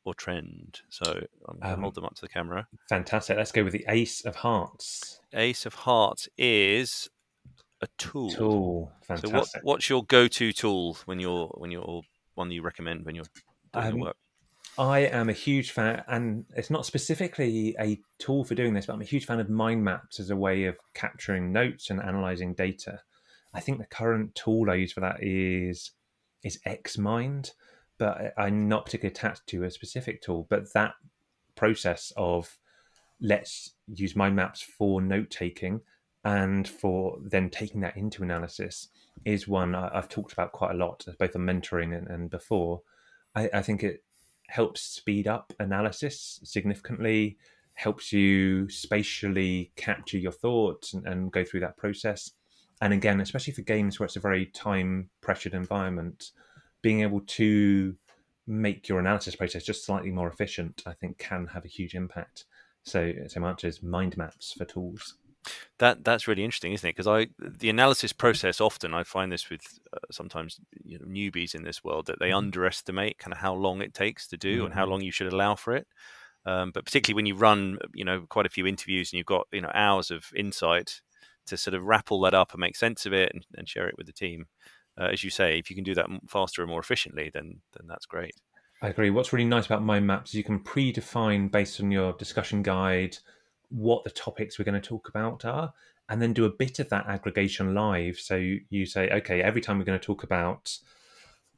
or 0.04 0.14
trend? 0.14 0.80
So 0.88 1.04
I'm 1.48 1.58
going 1.58 1.60
to 1.60 1.74
um, 1.74 1.80
hold 1.82 1.94
them 1.94 2.04
up 2.04 2.14
to 2.16 2.20
the 2.20 2.28
camera. 2.28 2.66
Fantastic. 2.88 3.36
Let's 3.36 3.52
go 3.52 3.64
with 3.64 3.72
the 3.72 3.84
Ace 3.88 4.24
of 4.24 4.36
Hearts. 4.36 5.20
Ace 5.32 5.66
of 5.66 5.74
Hearts 5.74 6.28
is 6.36 7.08
a 7.80 7.88
tool. 7.98 8.30
Tool. 8.30 8.92
Fantastic. 9.02 9.30
So 9.30 9.36
what, 9.36 9.48
what's 9.62 9.90
your 9.90 10.04
go-to 10.04 10.52
tool 10.52 10.96
when 11.04 11.20
you're 11.20 11.48
when 11.54 11.70
you're 11.70 12.02
one 12.34 12.48
that 12.48 12.54
you 12.54 12.62
recommend 12.62 13.04
when 13.04 13.14
you're 13.14 13.24
doing 13.74 13.94
um, 13.94 14.00
work? 14.00 14.16
I 14.78 15.00
am 15.00 15.28
a 15.28 15.34
huge 15.34 15.72
fan, 15.72 16.02
and 16.08 16.46
it's 16.56 16.70
not 16.70 16.86
specifically 16.86 17.76
a 17.78 18.00
tool 18.18 18.42
for 18.42 18.54
doing 18.54 18.72
this, 18.72 18.86
but 18.86 18.94
I'm 18.94 19.02
a 19.02 19.04
huge 19.04 19.26
fan 19.26 19.38
of 19.38 19.50
mind 19.50 19.84
maps 19.84 20.18
as 20.18 20.30
a 20.30 20.36
way 20.36 20.64
of 20.64 20.76
capturing 20.94 21.52
notes 21.52 21.90
and 21.90 22.00
analyzing 22.00 22.54
data. 22.54 23.00
I 23.52 23.60
think 23.60 23.78
the 23.78 23.86
current 23.86 24.34
tool 24.34 24.70
I 24.70 24.76
use 24.76 24.92
for 24.92 25.00
that 25.00 25.22
is 25.22 25.90
is 26.42 26.58
XMind 26.66 27.52
but 28.02 28.34
I'm 28.36 28.68
not 28.68 28.84
particularly 28.84 29.12
attached 29.12 29.46
to 29.46 29.62
a 29.62 29.70
specific 29.70 30.22
tool. 30.22 30.48
But 30.50 30.72
that 30.72 30.94
process 31.54 32.12
of 32.16 32.58
let's 33.20 33.74
use 33.86 34.16
mind 34.16 34.34
maps 34.34 34.60
for 34.60 35.00
note 35.00 35.30
taking 35.30 35.80
and 36.24 36.66
for 36.66 37.18
then 37.24 37.48
taking 37.48 37.80
that 37.82 37.96
into 37.96 38.24
analysis 38.24 38.88
is 39.24 39.46
one 39.46 39.76
I've 39.76 40.08
talked 40.08 40.32
about 40.32 40.50
quite 40.50 40.72
a 40.72 40.76
lot, 40.76 41.06
both 41.20 41.36
on 41.36 41.42
mentoring 41.42 41.96
and, 41.96 42.08
and 42.08 42.28
before. 42.28 42.82
I, 43.36 43.48
I 43.54 43.62
think 43.62 43.84
it 43.84 44.02
helps 44.48 44.80
speed 44.80 45.28
up 45.28 45.52
analysis 45.60 46.40
significantly, 46.42 47.38
helps 47.74 48.12
you 48.12 48.68
spatially 48.68 49.70
capture 49.76 50.18
your 50.18 50.32
thoughts 50.32 50.92
and, 50.92 51.06
and 51.06 51.30
go 51.30 51.44
through 51.44 51.60
that 51.60 51.76
process. 51.76 52.32
And 52.80 52.92
again, 52.92 53.20
especially 53.20 53.52
for 53.52 53.62
games 53.62 54.00
where 54.00 54.06
it's 54.06 54.16
a 54.16 54.20
very 54.20 54.46
time 54.46 55.08
pressured 55.20 55.54
environment, 55.54 56.32
being 56.82 57.00
able 57.00 57.20
to 57.20 57.96
make 58.46 58.88
your 58.88 58.98
analysis 58.98 59.36
process 59.36 59.64
just 59.64 59.86
slightly 59.86 60.10
more 60.10 60.28
efficient, 60.28 60.82
I 60.86 60.92
think 60.92 61.18
can 61.18 61.46
have 61.48 61.64
a 61.64 61.68
huge 61.68 61.94
impact. 61.94 62.44
So, 62.84 63.12
so 63.28 63.40
my 63.40 63.50
answer 63.50 63.68
is 63.68 63.82
mind 63.82 64.16
maps 64.16 64.52
for 64.52 64.64
tools. 64.64 65.16
That 65.78 66.04
that's 66.04 66.28
really 66.28 66.44
interesting, 66.44 66.72
isn't 66.72 66.88
it? 66.88 66.96
Because 66.96 67.08
I 67.08 67.28
the 67.38 67.70
analysis 67.70 68.12
process 68.12 68.60
often 68.60 68.94
I 68.94 69.02
find 69.02 69.32
this 69.32 69.50
with 69.50 69.62
uh, 69.92 69.98
sometimes 70.10 70.60
you 70.84 70.98
know, 70.98 71.06
newbies 71.06 71.54
in 71.54 71.64
this 71.64 71.82
world 71.82 72.06
that 72.06 72.20
they 72.20 72.30
mm. 72.30 72.36
underestimate 72.36 73.18
kind 73.18 73.32
of 73.32 73.38
how 73.38 73.54
long 73.54 73.82
it 73.82 73.92
takes 73.92 74.28
to 74.28 74.36
do 74.36 74.62
mm. 74.62 74.64
and 74.66 74.74
how 74.74 74.82
mm-hmm. 74.82 74.92
long 74.92 75.00
you 75.02 75.10
should 75.10 75.32
allow 75.32 75.56
for 75.56 75.74
it. 75.74 75.88
Um, 76.46 76.70
but 76.72 76.84
particularly 76.84 77.16
when 77.16 77.26
you 77.26 77.34
run, 77.34 77.78
you 77.92 78.04
know, 78.04 78.24
quite 78.28 78.46
a 78.46 78.50
few 78.50 78.66
interviews 78.66 79.12
and 79.12 79.18
you've 79.18 79.26
got 79.26 79.48
you 79.52 79.60
know 79.60 79.70
hours 79.74 80.12
of 80.12 80.26
insight 80.36 81.00
to 81.46 81.56
sort 81.56 81.74
of 81.74 81.82
wrap 81.82 82.12
all 82.12 82.20
that 82.20 82.34
up 82.34 82.52
and 82.52 82.60
make 82.60 82.76
sense 82.76 83.04
of 83.04 83.12
it 83.12 83.32
and, 83.34 83.44
and 83.56 83.68
share 83.68 83.88
it 83.88 83.96
with 83.98 84.06
the 84.06 84.12
team. 84.12 84.46
Uh, 85.00 85.08
as 85.12 85.24
you 85.24 85.30
say, 85.30 85.58
if 85.58 85.70
you 85.70 85.76
can 85.76 85.84
do 85.84 85.94
that 85.94 86.06
faster 86.28 86.62
and 86.62 86.70
more 86.70 86.80
efficiently, 86.80 87.30
then 87.32 87.60
then 87.76 87.86
that's 87.86 88.06
great. 88.06 88.34
I 88.82 88.88
agree. 88.88 89.10
What's 89.10 89.32
really 89.32 89.44
nice 89.44 89.66
about 89.66 89.84
mind 89.84 90.06
maps 90.06 90.30
is 90.30 90.34
you 90.34 90.44
can 90.44 90.58
predefine 90.58 91.50
based 91.50 91.80
on 91.80 91.92
your 91.92 92.12
discussion 92.14 92.62
guide 92.62 93.16
what 93.68 94.04
the 94.04 94.10
topics 94.10 94.58
we're 94.58 94.64
going 94.64 94.80
to 94.80 94.88
talk 94.88 95.08
about 95.08 95.44
are, 95.44 95.72
and 96.08 96.20
then 96.20 96.32
do 96.32 96.44
a 96.44 96.50
bit 96.50 96.78
of 96.78 96.88
that 96.90 97.06
aggregation 97.06 97.74
live. 97.74 98.18
So 98.18 98.36
you, 98.36 98.86
say, 98.86 99.08
okay, 99.08 99.40
every 99.40 99.60
time 99.60 99.78
we're 99.78 99.84
going 99.84 99.98
to 99.98 100.04
talk 100.04 100.24
about 100.24 100.76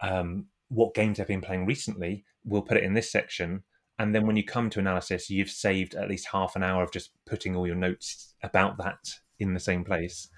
um, 0.00 0.46
what 0.68 0.94
games 0.94 1.18
I've 1.18 1.26
been 1.26 1.40
playing 1.40 1.66
recently, 1.66 2.24
we'll 2.44 2.62
put 2.62 2.76
it 2.76 2.84
in 2.84 2.94
this 2.94 3.10
section. 3.10 3.64
And 3.98 4.14
then 4.14 4.26
when 4.26 4.36
you 4.36 4.44
come 4.44 4.70
to 4.70 4.78
analysis, 4.78 5.30
you've 5.30 5.50
saved 5.50 5.94
at 5.94 6.08
least 6.08 6.28
half 6.30 6.56
an 6.56 6.62
hour 6.62 6.82
of 6.82 6.92
just 6.92 7.10
putting 7.26 7.56
all 7.56 7.66
your 7.66 7.76
notes 7.76 8.34
about 8.42 8.76
that 8.78 9.14
in 9.38 9.54
the 9.54 9.60
same 9.60 9.82
place. 9.82 10.28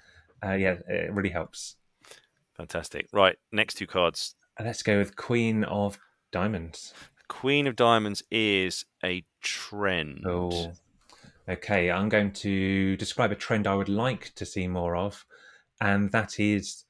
Uh, 0.43 0.53
yeah, 0.53 0.75
it 0.87 1.11
really 1.13 1.29
helps. 1.29 1.75
Fantastic. 2.57 3.07
Right, 3.13 3.37
next 3.51 3.75
two 3.75 3.87
cards. 3.87 4.35
Let's 4.59 4.81
go 4.81 4.97
with 4.97 5.15
Queen 5.15 5.63
of 5.63 5.99
Diamonds. 6.31 6.93
Queen 7.27 7.67
of 7.67 7.75
Diamonds 7.75 8.23
is 8.31 8.83
a 9.03 9.23
trend. 9.41 10.23
Oh, 10.25 10.73
okay. 11.47 11.91
I'm 11.91 12.09
going 12.09 12.31
to 12.33 12.97
describe 12.97 13.31
a 13.31 13.35
trend 13.35 13.67
I 13.67 13.75
would 13.75 13.89
like 13.89 14.33
to 14.35 14.45
see 14.45 14.67
more 14.67 14.95
of, 14.95 15.25
and 15.79 16.11
that 16.11 16.39
is 16.39 16.85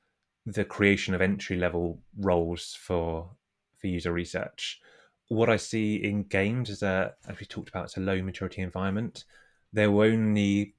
the 0.46 0.64
creation 0.64 1.14
of 1.14 1.22
entry 1.22 1.58
level 1.58 2.00
roles 2.18 2.74
for 2.74 3.30
for 3.78 3.88
user 3.88 4.14
research. 4.14 4.80
What 5.28 5.50
I 5.50 5.58
see 5.58 5.98
in 5.98 6.24
games 6.24 6.70
is 6.70 6.84
a, 6.84 7.14
as 7.28 7.40
we 7.40 7.46
talked 7.46 7.68
about, 7.68 7.86
it's 7.86 7.98
a 7.98 8.02
low 8.02 8.22
maturity 8.22 8.62
environment. 8.62 9.26
There 9.74 9.92
will 9.92 10.10
only 10.10 10.76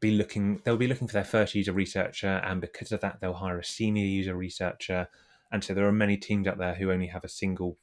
be 0.00 0.10
looking 0.10 0.60
they'll 0.64 0.76
be 0.76 0.88
looking 0.88 1.06
for 1.06 1.14
their 1.14 1.24
first 1.24 1.54
user 1.54 1.72
researcher 1.72 2.40
and 2.44 2.60
because 2.60 2.90
of 2.92 3.00
that 3.00 3.18
they'll 3.20 3.34
hire 3.34 3.58
a 3.58 3.64
senior 3.64 4.04
user 4.04 4.34
researcher. 4.34 5.08
And 5.52 5.62
so 5.62 5.72
there 5.72 5.86
are 5.86 5.92
many 5.92 6.16
teams 6.16 6.48
out 6.48 6.58
there 6.58 6.74
who 6.74 6.90
only 6.90 7.06
have 7.08 7.24
a 7.24 7.28
single 7.28 7.78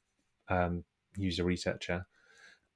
um, 0.49 0.83
user 1.15 1.43
researcher 1.43 2.05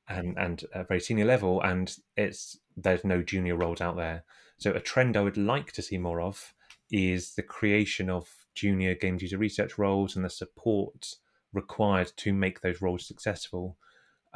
and 0.08 0.38
and 0.38 0.64
a 0.74 0.84
very 0.84 1.00
senior 1.00 1.26
level 1.26 1.62
and 1.62 1.98
it's 2.16 2.58
there's 2.78 3.04
no 3.04 3.22
junior 3.22 3.56
roles 3.56 3.82
out 3.82 3.98
there. 3.98 4.24
So 4.58 4.72
a 4.72 4.80
trend 4.80 5.18
i 5.18 5.22
would 5.22 5.38
like 5.38 5.72
to 5.74 5.82
see 5.82 5.98
more 5.98 6.22
of 6.22 6.54
is 6.92 7.36
the 7.36 7.44
creation 7.44 8.10
of 8.10 8.30
junior 8.54 8.96
games 8.96 9.22
user 9.22 9.38
research 9.38 9.78
roles 9.78 10.16
and 10.16 10.24
the 10.24 10.30
support 10.30 11.16
required 11.52 12.12
to 12.18 12.32
make 12.34 12.62
those 12.62 12.82
roles 12.82 13.06
successful 13.06 13.78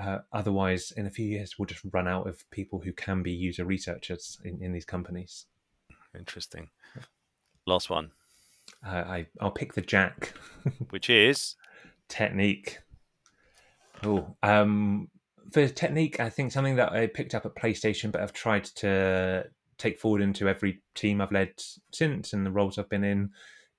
uh, 0.01 0.19
otherwise, 0.31 0.91
in 0.95 1.05
a 1.05 1.11
few 1.11 1.25
years, 1.25 1.57
we'll 1.57 1.65
just 1.65 1.83
run 1.91 2.07
out 2.07 2.27
of 2.27 2.49
people 2.51 2.79
who 2.79 2.93
can 2.93 3.21
be 3.21 3.31
user 3.31 3.65
researchers 3.65 4.39
in, 4.43 4.61
in 4.63 4.71
these 4.71 4.85
companies. 4.85 5.45
Interesting. 6.17 6.69
Last 7.65 7.89
one. 7.89 8.11
Uh, 8.85 8.89
I 8.89 9.27
I'll 9.41 9.51
pick 9.51 9.73
the 9.73 9.81
Jack, 9.81 10.33
which 10.89 11.09
is 11.09 11.55
technique. 12.07 12.79
Oh, 14.03 14.35
um, 14.41 15.09
for 15.51 15.67
technique, 15.67 16.19
I 16.19 16.29
think 16.29 16.51
something 16.51 16.75
that 16.77 16.93
I 16.93 17.07
picked 17.07 17.35
up 17.35 17.45
at 17.45 17.55
PlayStation, 17.55 18.11
but 18.11 18.21
I've 18.21 18.33
tried 18.33 18.65
to 18.75 19.45
take 19.77 19.99
forward 19.99 20.21
into 20.21 20.47
every 20.47 20.81
team 20.95 21.19
I've 21.19 21.31
led 21.31 21.53
since 21.91 22.33
and 22.33 22.45
the 22.45 22.51
roles 22.51 22.77
I've 22.77 22.89
been 22.89 23.03
in, 23.03 23.31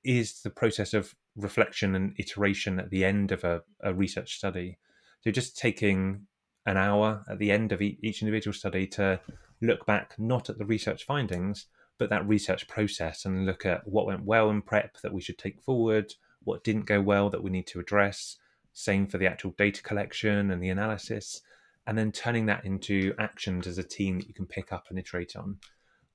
is 0.04 0.42
the 0.42 0.50
process 0.50 0.92
of 0.92 1.14
reflection 1.37 1.94
and 1.94 2.14
iteration 2.18 2.80
at 2.80 2.90
the 2.90 3.04
end 3.04 3.33
of 3.33 3.44
a, 3.44 3.62
a 3.83 3.94
research 3.94 4.37
study. 4.37 4.78
So 5.22 5.30
just 5.30 5.59
taking 5.59 6.26
an 6.66 6.76
hour 6.76 7.24
at 7.28 7.38
the 7.38 7.50
end 7.50 7.72
of 7.72 7.83
each 7.83 8.22
individual 8.22 8.54
study 8.54 8.87
to 8.87 9.20
look 9.61 9.87
back 9.87 10.14
not 10.18 10.48
at 10.48 10.59
the 10.59 10.64
research 10.64 11.04
findings, 11.04 11.66
but 11.98 12.11
that 12.11 12.26
research 12.26 12.66
process 12.68 13.24
and 13.24 13.44
look 13.44 13.66
at 13.66 13.87
what 13.87 14.06
went 14.06 14.24
well 14.24 14.50
in 14.50 14.62
prep 14.62 14.96
that 15.02 15.12
we 15.12 15.20
should 15.20 15.38
take 15.38 15.61
forward, 15.61 16.14
what 16.42 16.64
didn't 16.64 16.87
go 16.87 17.00
well 17.00 17.28
that 17.30 17.42
we 17.42 17.50
need 17.50 17.66
to 17.66 17.80
address. 17.80 18.37
Same 18.72 19.06
for 19.06 19.18
the 19.18 19.26
actual 19.26 19.54
data 19.59 19.83
collection 19.83 20.50
and 20.50 20.62
the 20.62 20.70
analysis, 20.70 21.42
and 21.87 21.98
then 21.98 22.12
turning 22.12 22.46
that 22.46 22.64
into 22.64 23.14
actions 23.18 23.66
as 23.66 23.76
a 23.76 23.83
team 23.83 24.18
that 24.18 24.28
you 24.28 24.35
can 24.35 24.46
pick 24.46 24.72
up 24.72 24.87
and 24.88 24.98
iterate 24.98 25.37
on. 25.37 25.59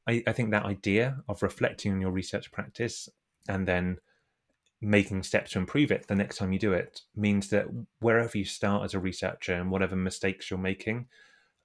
I, 0.07 0.23
I 0.25 0.31
think 0.31 0.51
that 0.51 0.65
idea 0.65 1.17
of 1.27 1.43
reflecting 1.43 1.93
on 1.93 2.01
your 2.01 2.11
research 2.11 2.51
practice 2.51 3.09
and 3.47 3.67
then 3.67 3.97
making 4.81 5.23
steps 5.23 5.51
to 5.51 5.59
improve 5.59 5.91
it 5.91 6.07
the 6.07 6.15
next 6.15 6.37
time 6.37 6.51
you 6.51 6.59
do 6.59 6.73
it 6.73 7.01
means 7.15 7.49
that 7.49 7.65
wherever 7.99 8.37
you 8.37 8.45
start 8.45 8.83
as 8.83 8.93
a 8.93 8.99
researcher 8.99 9.53
and 9.53 9.71
whatever 9.71 9.95
mistakes 9.95 10.49
you're 10.49 10.59
making 10.59 11.07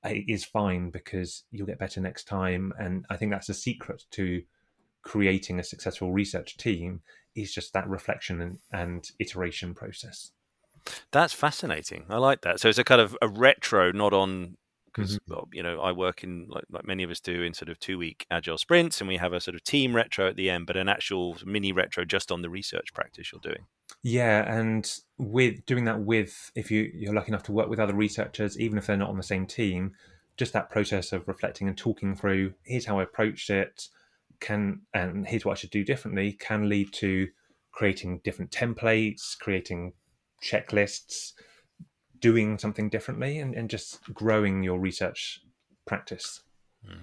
is 0.05 0.45
fine 0.45 0.91
because 0.91 1.45
you'll 1.51 1.67
get 1.67 1.79
better 1.79 2.01
next 2.01 2.25
time. 2.25 2.73
And 2.79 3.05
i 3.11 3.17
think 3.17 3.33
that's 3.33 3.49
the 3.49 3.55
secret 3.55 4.05
to 4.13 4.43
creating 5.03 5.59
a 5.59 5.65
successful 5.65 6.13
research 6.13 6.57
team 6.57 7.01
is 7.35 7.53
just 7.53 7.73
that 7.73 7.89
reflection 7.89 8.41
and, 8.41 8.59
and 8.73 9.11
iteration 9.19 9.75
process. 9.75 10.33
That's 11.13 11.33
fascinating. 11.33 12.05
I 12.09 12.19
like 12.19 12.43
that. 12.43 12.61
So 12.61 12.69
it's 12.69 12.79
a 12.79 12.85
kind 12.85 13.01
of 13.01 13.17
a 13.23 13.29
retro 13.29 13.93
not 13.93 14.13
on 14.13 14.57
because 14.93 15.19
mm-hmm. 15.19 15.55
you 15.55 15.63
know 15.63 15.81
I 15.81 15.93
work 15.93 16.25
in 16.25 16.47
like, 16.49 16.65
like, 16.71 16.87
many 16.87 17.03
of 17.03 17.11
us 17.11 17.21
do 17.21 17.43
in 17.43 17.55
sort 17.55 17.69
of 17.69 17.79
two 17.79 17.99
week 17.99 18.27
agile 18.31 18.59
sprints, 18.59 19.01
and 19.01 19.09
we 19.09 19.17
have 19.17 19.33
a 19.33 19.41
sort 19.41 19.55
of 19.55 19.65
team 19.65 19.95
retro 19.95 20.29
at 20.29 20.37
the 20.37 20.51
end, 20.51 20.67
but 20.67 20.77
an 20.77 20.89
actual 20.89 21.37
mini 21.45 21.73
retro 21.73 22.05
just 22.05 22.31
on 22.33 22.43
the 22.43 22.51
research 22.51 22.93
practice 22.95 23.33
you're 23.33 23.41
doing. 23.41 23.67
Yeah, 24.03 24.53
and 24.53 24.91
with 25.19 25.65
doing 25.67 25.85
that 25.85 26.01
with 26.01 26.51
if 26.55 26.71
you 26.71 26.91
you're 26.95 27.15
lucky 27.15 27.29
enough 27.29 27.43
to 27.45 27.53
work 27.53 27.69
with 27.69 27.81
other 27.81 27.95
researchers, 27.95 28.59
even 28.59 28.79
if 28.79 28.87
they're 28.87 28.97
not 28.97 29.11
on 29.11 29.17
the 29.17 29.23
same 29.23 29.47
team, 29.47 29.93
just 30.37 30.53
that 30.53 30.71
process 30.71 31.13
of 31.13 31.29
reflecting 31.29 31.69
and 31.69 31.77
talking 31.77 32.15
through 32.15 32.55
here's 32.65 32.87
how 32.87 32.99
I 32.99 33.05
approached 33.05 33.51
it, 33.51 33.89
can 34.41 34.83
and 34.95 35.27
here's 35.27 35.45
what 35.45 35.53
I 35.53 35.61
should 35.61 35.71
do 35.71 35.85
differently 35.85 36.33
can 36.33 36.69
lead 36.69 36.93
to 36.95 37.29
creating 37.73 38.21
different 38.25 38.51
templates, 38.51 39.39
creating 39.39 39.93
checklists 40.43 41.33
doing 42.21 42.59
something 42.59 42.89
differently 42.89 43.39
and, 43.39 43.55
and 43.55 43.71
just 43.71 44.03
growing 44.13 44.63
your 44.63 44.79
research 44.79 45.41
practice. 45.87 46.43
Mm. 46.87 46.99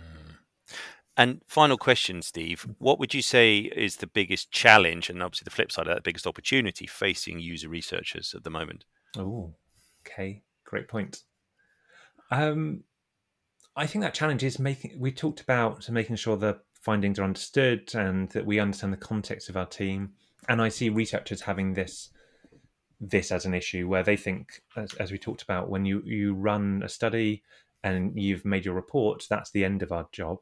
And 1.17 1.41
final 1.47 1.77
question, 1.77 2.21
Steve. 2.21 2.67
What 2.77 2.99
would 2.99 3.15
you 3.15 3.23
say 3.23 3.57
is 3.57 3.95
the 3.95 4.07
biggest 4.07 4.51
challenge, 4.51 5.09
and 5.09 5.23
obviously 5.23 5.45
the 5.45 5.51
flip 5.51 5.71
side 5.71 5.87
of 5.87 5.87
that, 5.87 5.95
the 5.95 6.09
biggest 6.09 6.27
opportunity 6.27 6.85
facing 6.85 7.39
user 7.39 7.67
researchers 7.67 8.35
at 8.35 8.43
the 8.43 8.51
moment? 8.51 8.85
Oh, 9.17 9.55
okay. 10.05 10.43
Great 10.63 10.87
point. 10.87 11.23
Um, 12.29 12.83
I 13.75 13.87
think 13.87 14.03
that 14.03 14.13
challenge 14.13 14.43
is 14.43 14.59
making, 14.59 14.99
we 14.99 15.11
talked 15.11 15.41
about 15.41 15.89
making 15.89 16.17
sure 16.17 16.37
the 16.37 16.59
findings 16.81 17.17
are 17.17 17.23
understood 17.23 17.89
and 17.95 18.29
that 18.29 18.45
we 18.45 18.59
understand 18.59 18.93
the 18.93 18.97
context 18.97 19.49
of 19.49 19.57
our 19.57 19.65
team. 19.65 20.11
And 20.49 20.61
I 20.61 20.69
see 20.69 20.89
researchers 20.89 21.41
having 21.41 21.73
this 21.73 22.09
this 22.99 23.31
as 23.31 23.45
an 23.45 23.53
issue 23.53 23.87
where 23.87 24.03
they 24.03 24.17
think, 24.17 24.61
as, 24.75 24.93
as 24.95 25.11
we 25.11 25.17
talked 25.17 25.43
about, 25.43 25.69
when 25.69 25.85
you, 25.85 26.01
you 26.05 26.33
run 26.33 26.81
a 26.83 26.89
study 26.89 27.43
and 27.83 28.19
you've 28.19 28.45
made 28.45 28.65
your 28.65 28.73
report, 28.73 29.25
that's 29.29 29.51
the 29.51 29.63
end 29.63 29.83
of 29.83 29.91
our 29.91 30.07
job. 30.11 30.39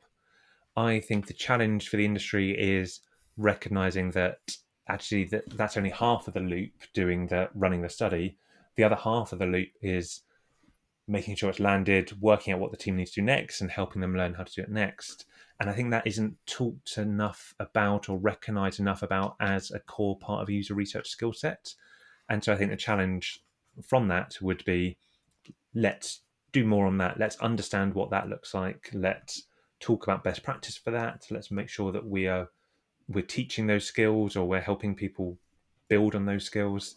I 0.77 0.99
think 0.99 1.27
the 1.27 1.33
challenge 1.33 1.89
for 1.89 1.97
the 1.97 2.05
industry 2.05 2.51
is 2.51 3.01
recognizing 3.37 4.11
that 4.11 4.57
actually 4.87 5.25
that, 5.25 5.43
that's 5.57 5.77
only 5.77 5.89
half 5.89 6.27
of 6.27 6.33
the 6.33 6.39
loop 6.39 6.71
doing 6.93 7.27
the 7.27 7.49
running 7.55 7.81
the 7.81 7.89
study. 7.89 8.37
The 8.75 8.83
other 8.83 8.95
half 8.95 9.33
of 9.33 9.39
the 9.39 9.45
loop 9.45 9.69
is 9.81 10.21
making 11.07 11.35
sure 11.35 11.49
it's 11.49 11.59
landed, 11.59 12.19
working 12.21 12.53
out 12.53 12.59
what 12.59 12.71
the 12.71 12.77
team 12.77 12.95
needs 12.95 13.11
to 13.11 13.21
do 13.21 13.25
next, 13.25 13.61
and 13.61 13.69
helping 13.69 14.01
them 14.01 14.15
learn 14.15 14.33
how 14.33 14.43
to 14.43 14.53
do 14.53 14.61
it 14.61 14.71
next. 14.71 15.25
And 15.59 15.69
I 15.69 15.73
think 15.73 15.91
that 15.91 16.07
isn't 16.07 16.35
talked 16.45 16.97
enough 16.97 17.53
about 17.59 18.09
or 18.09 18.17
recognized 18.17 18.79
enough 18.79 19.03
about 19.03 19.35
as 19.39 19.71
a 19.71 19.79
core 19.79 20.17
part 20.17 20.41
of 20.41 20.49
a 20.49 20.53
user 20.53 20.73
research 20.73 21.07
skill 21.07 21.31
set. 21.31 21.73
And 22.29 22.43
so 22.43 22.53
I 22.53 22.55
think 22.57 22.71
the 22.71 22.77
challenge 22.77 23.41
from 23.84 24.07
that 24.07 24.38
would 24.41 24.63
be 24.65 24.97
let's 25.73 26.21
do 26.51 26.65
more 26.65 26.88
on 26.88 26.97
that. 26.99 27.19
Let's 27.19 27.36
understand 27.38 27.93
what 27.93 28.09
that 28.11 28.30
looks 28.30 28.53
like. 28.53 28.89
Let's 28.93 29.43
talk 29.80 30.03
about 30.03 30.23
best 30.23 30.43
practice 30.43 30.78
for 30.78 30.91
that. 30.91 31.28
Let's 31.30 31.51
make 31.51 31.69
sure 31.69 31.91
that 31.91 32.07
we 32.07 32.28
are 32.28 32.49
we're 33.07 33.23
teaching 33.23 33.67
those 33.67 33.86
skills 33.86 34.36
or 34.36 34.47
we're 34.47 34.61
helping 34.61 34.95
people 34.95 35.38
build 35.88 36.15
on 36.15 36.26
those 36.26 36.45
skills. 36.45 36.95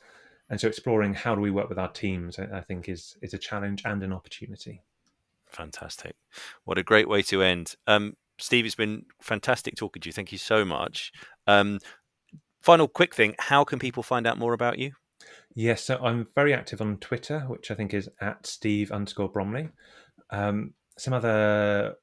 And 0.48 0.58
so 0.58 0.68
exploring 0.68 1.12
how 1.12 1.34
do 1.34 1.40
we 1.40 1.50
work 1.50 1.68
with 1.68 1.78
our 1.78 1.90
teams, 1.90 2.38
I, 2.38 2.60
think 2.62 2.88
is 2.88 3.16
is 3.20 3.34
a 3.34 3.38
challenge 3.38 3.82
and 3.84 4.02
an 4.02 4.12
opportunity. 4.12 4.82
Fantastic. 5.46 6.14
What 6.64 6.78
a 6.78 6.82
great 6.82 7.08
way 7.08 7.22
to 7.22 7.42
end. 7.42 7.74
Um, 7.86 8.16
Steve, 8.38 8.64
it's 8.64 8.74
been 8.74 9.06
fantastic 9.20 9.74
talking 9.74 10.00
to 10.00 10.08
you. 10.08 10.12
Thank 10.12 10.32
you 10.32 10.38
so 10.38 10.64
much. 10.64 11.12
Um, 11.46 11.80
final 12.62 12.88
quick 12.88 13.14
thing 13.14 13.34
how 13.38 13.64
can 13.64 13.78
people 13.78 14.02
find 14.02 14.26
out 14.26 14.38
more 14.38 14.52
about 14.52 14.78
you? 14.78 14.92
Yes, 15.60 15.82
so 15.82 15.96
I'm 15.96 16.28
very 16.36 16.54
active 16.54 16.80
on 16.80 16.98
Twitter, 16.98 17.40
which 17.40 17.72
I 17.72 17.74
think 17.74 17.92
is 17.92 18.08
at 18.20 18.46
Steve 18.46 18.92
underscore 18.92 19.28
Bromley. 19.28 19.70
Um, 20.30 20.74
some 20.96 21.12
other 21.12 21.96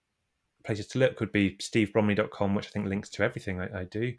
places 0.66 0.88
to 0.88 0.99
look 0.99 1.22
would 1.22 1.32
be 1.32 1.56
stevebromley.com, 1.62 2.53
which 2.53 2.66
I 2.68 2.70
think 2.72 2.88
links 2.88 3.10
to 3.12 3.24
everything 3.24 3.62
I, 3.62 3.80
I, 3.80 3.84
do. 3.86 4.12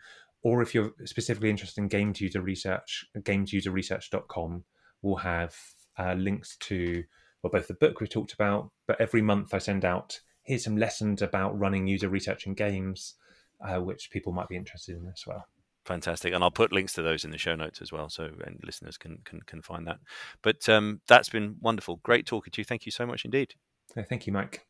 Or 0.42 0.62
if 0.62 0.74
you're 0.74 0.92
specifically 1.04 1.50
interested 1.50 1.82
in 1.82 1.88
games 1.88 2.18
user 2.18 2.40
research, 2.40 3.04
gamesuserresearch.com 3.14 4.64
will 5.02 5.16
have 5.16 5.54
uh, 5.98 6.14
links 6.14 6.56
to 6.60 7.04
well, 7.42 7.50
both 7.50 7.68
the 7.68 7.74
book 7.74 8.00
we 8.00 8.06
talked 8.06 8.32
about, 8.32 8.70
but 8.88 8.98
every 9.02 9.20
month 9.20 9.52
I 9.52 9.58
send 9.58 9.84
out 9.84 10.18
here's 10.44 10.64
some 10.64 10.78
lessons 10.78 11.20
about 11.20 11.58
running 11.58 11.86
user 11.86 12.08
research 12.08 12.46
in 12.46 12.54
games, 12.54 13.16
uh, 13.60 13.82
which 13.82 14.10
people 14.10 14.32
might 14.32 14.48
be 14.48 14.56
interested 14.56 14.96
in 14.96 15.06
as 15.12 15.24
well. 15.26 15.44
Fantastic, 15.86 16.34
and 16.34 16.42
I'll 16.42 16.50
put 16.50 16.72
links 16.72 16.94
to 16.94 17.02
those 17.02 17.24
in 17.24 17.30
the 17.30 17.38
show 17.38 17.54
notes 17.54 17.80
as 17.80 17.92
well, 17.92 18.08
so 18.08 18.24
and 18.44 18.58
listeners 18.64 18.98
can 18.98 19.18
can, 19.24 19.40
can 19.46 19.62
find 19.62 19.86
that. 19.86 20.00
But 20.42 20.68
um, 20.68 21.00
that's 21.06 21.28
been 21.28 21.58
wonderful, 21.60 22.00
great 22.02 22.26
talking 22.26 22.50
to 22.50 22.60
you. 22.60 22.64
Thank 22.64 22.86
you 22.86 22.92
so 22.92 23.06
much 23.06 23.24
indeed. 23.24 23.54
thank 23.94 24.26
you, 24.26 24.32
Mike. 24.32 24.66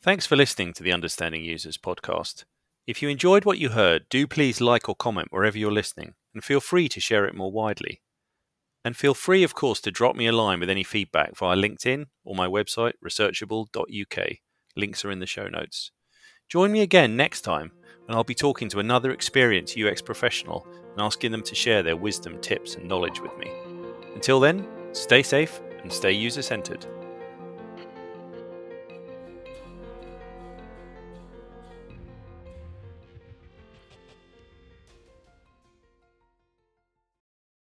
Thanks 0.00 0.24
for 0.24 0.36
listening 0.36 0.72
to 0.74 0.84
the 0.84 0.92
Understanding 0.92 1.44
Users 1.44 1.78
podcast. 1.78 2.44
If 2.86 3.02
you 3.02 3.08
enjoyed 3.08 3.44
what 3.44 3.58
you 3.58 3.70
heard, 3.70 4.08
do 4.08 4.28
please 4.28 4.60
like 4.60 4.88
or 4.88 4.94
comment 4.94 5.28
wherever 5.32 5.58
you're 5.58 5.72
listening, 5.72 6.14
and 6.32 6.44
feel 6.44 6.60
free 6.60 6.88
to 6.88 7.00
share 7.00 7.26
it 7.26 7.34
more 7.34 7.50
widely. 7.50 8.02
And 8.84 8.96
feel 8.96 9.14
free, 9.14 9.42
of 9.42 9.52
course, 9.52 9.80
to 9.80 9.90
drop 9.90 10.14
me 10.14 10.28
a 10.28 10.32
line 10.32 10.60
with 10.60 10.70
any 10.70 10.84
feedback 10.84 11.36
via 11.36 11.56
LinkedIn 11.56 12.06
or 12.24 12.36
my 12.36 12.46
website, 12.46 12.92
researchable.uk. 13.04 14.28
Links 14.76 15.04
are 15.04 15.10
in 15.10 15.18
the 15.18 15.26
show 15.26 15.48
notes. 15.48 15.90
Join 16.48 16.70
me 16.70 16.82
again 16.82 17.16
next 17.16 17.40
time 17.40 17.72
and 18.12 18.18
I'll 18.18 18.24
be 18.24 18.34
talking 18.34 18.68
to 18.68 18.78
another 18.78 19.10
experienced 19.10 19.78
UX 19.78 20.02
professional 20.02 20.66
and 20.90 21.00
asking 21.00 21.32
them 21.32 21.42
to 21.44 21.54
share 21.54 21.82
their 21.82 21.96
wisdom, 21.96 22.38
tips, 22.42 22.74
and 22.74 22.86
knowledge 22.86 23.22
with 23.22 23.34
me. 23.38 23.50
Until 24.14 24.38
then, 24.38 24.68
stay 24.92 25.22
safe 25.22 25.62
and 25.82 25.90
stay 25.90 26.12
user 26.12 26.42
centered. 26.42 26.84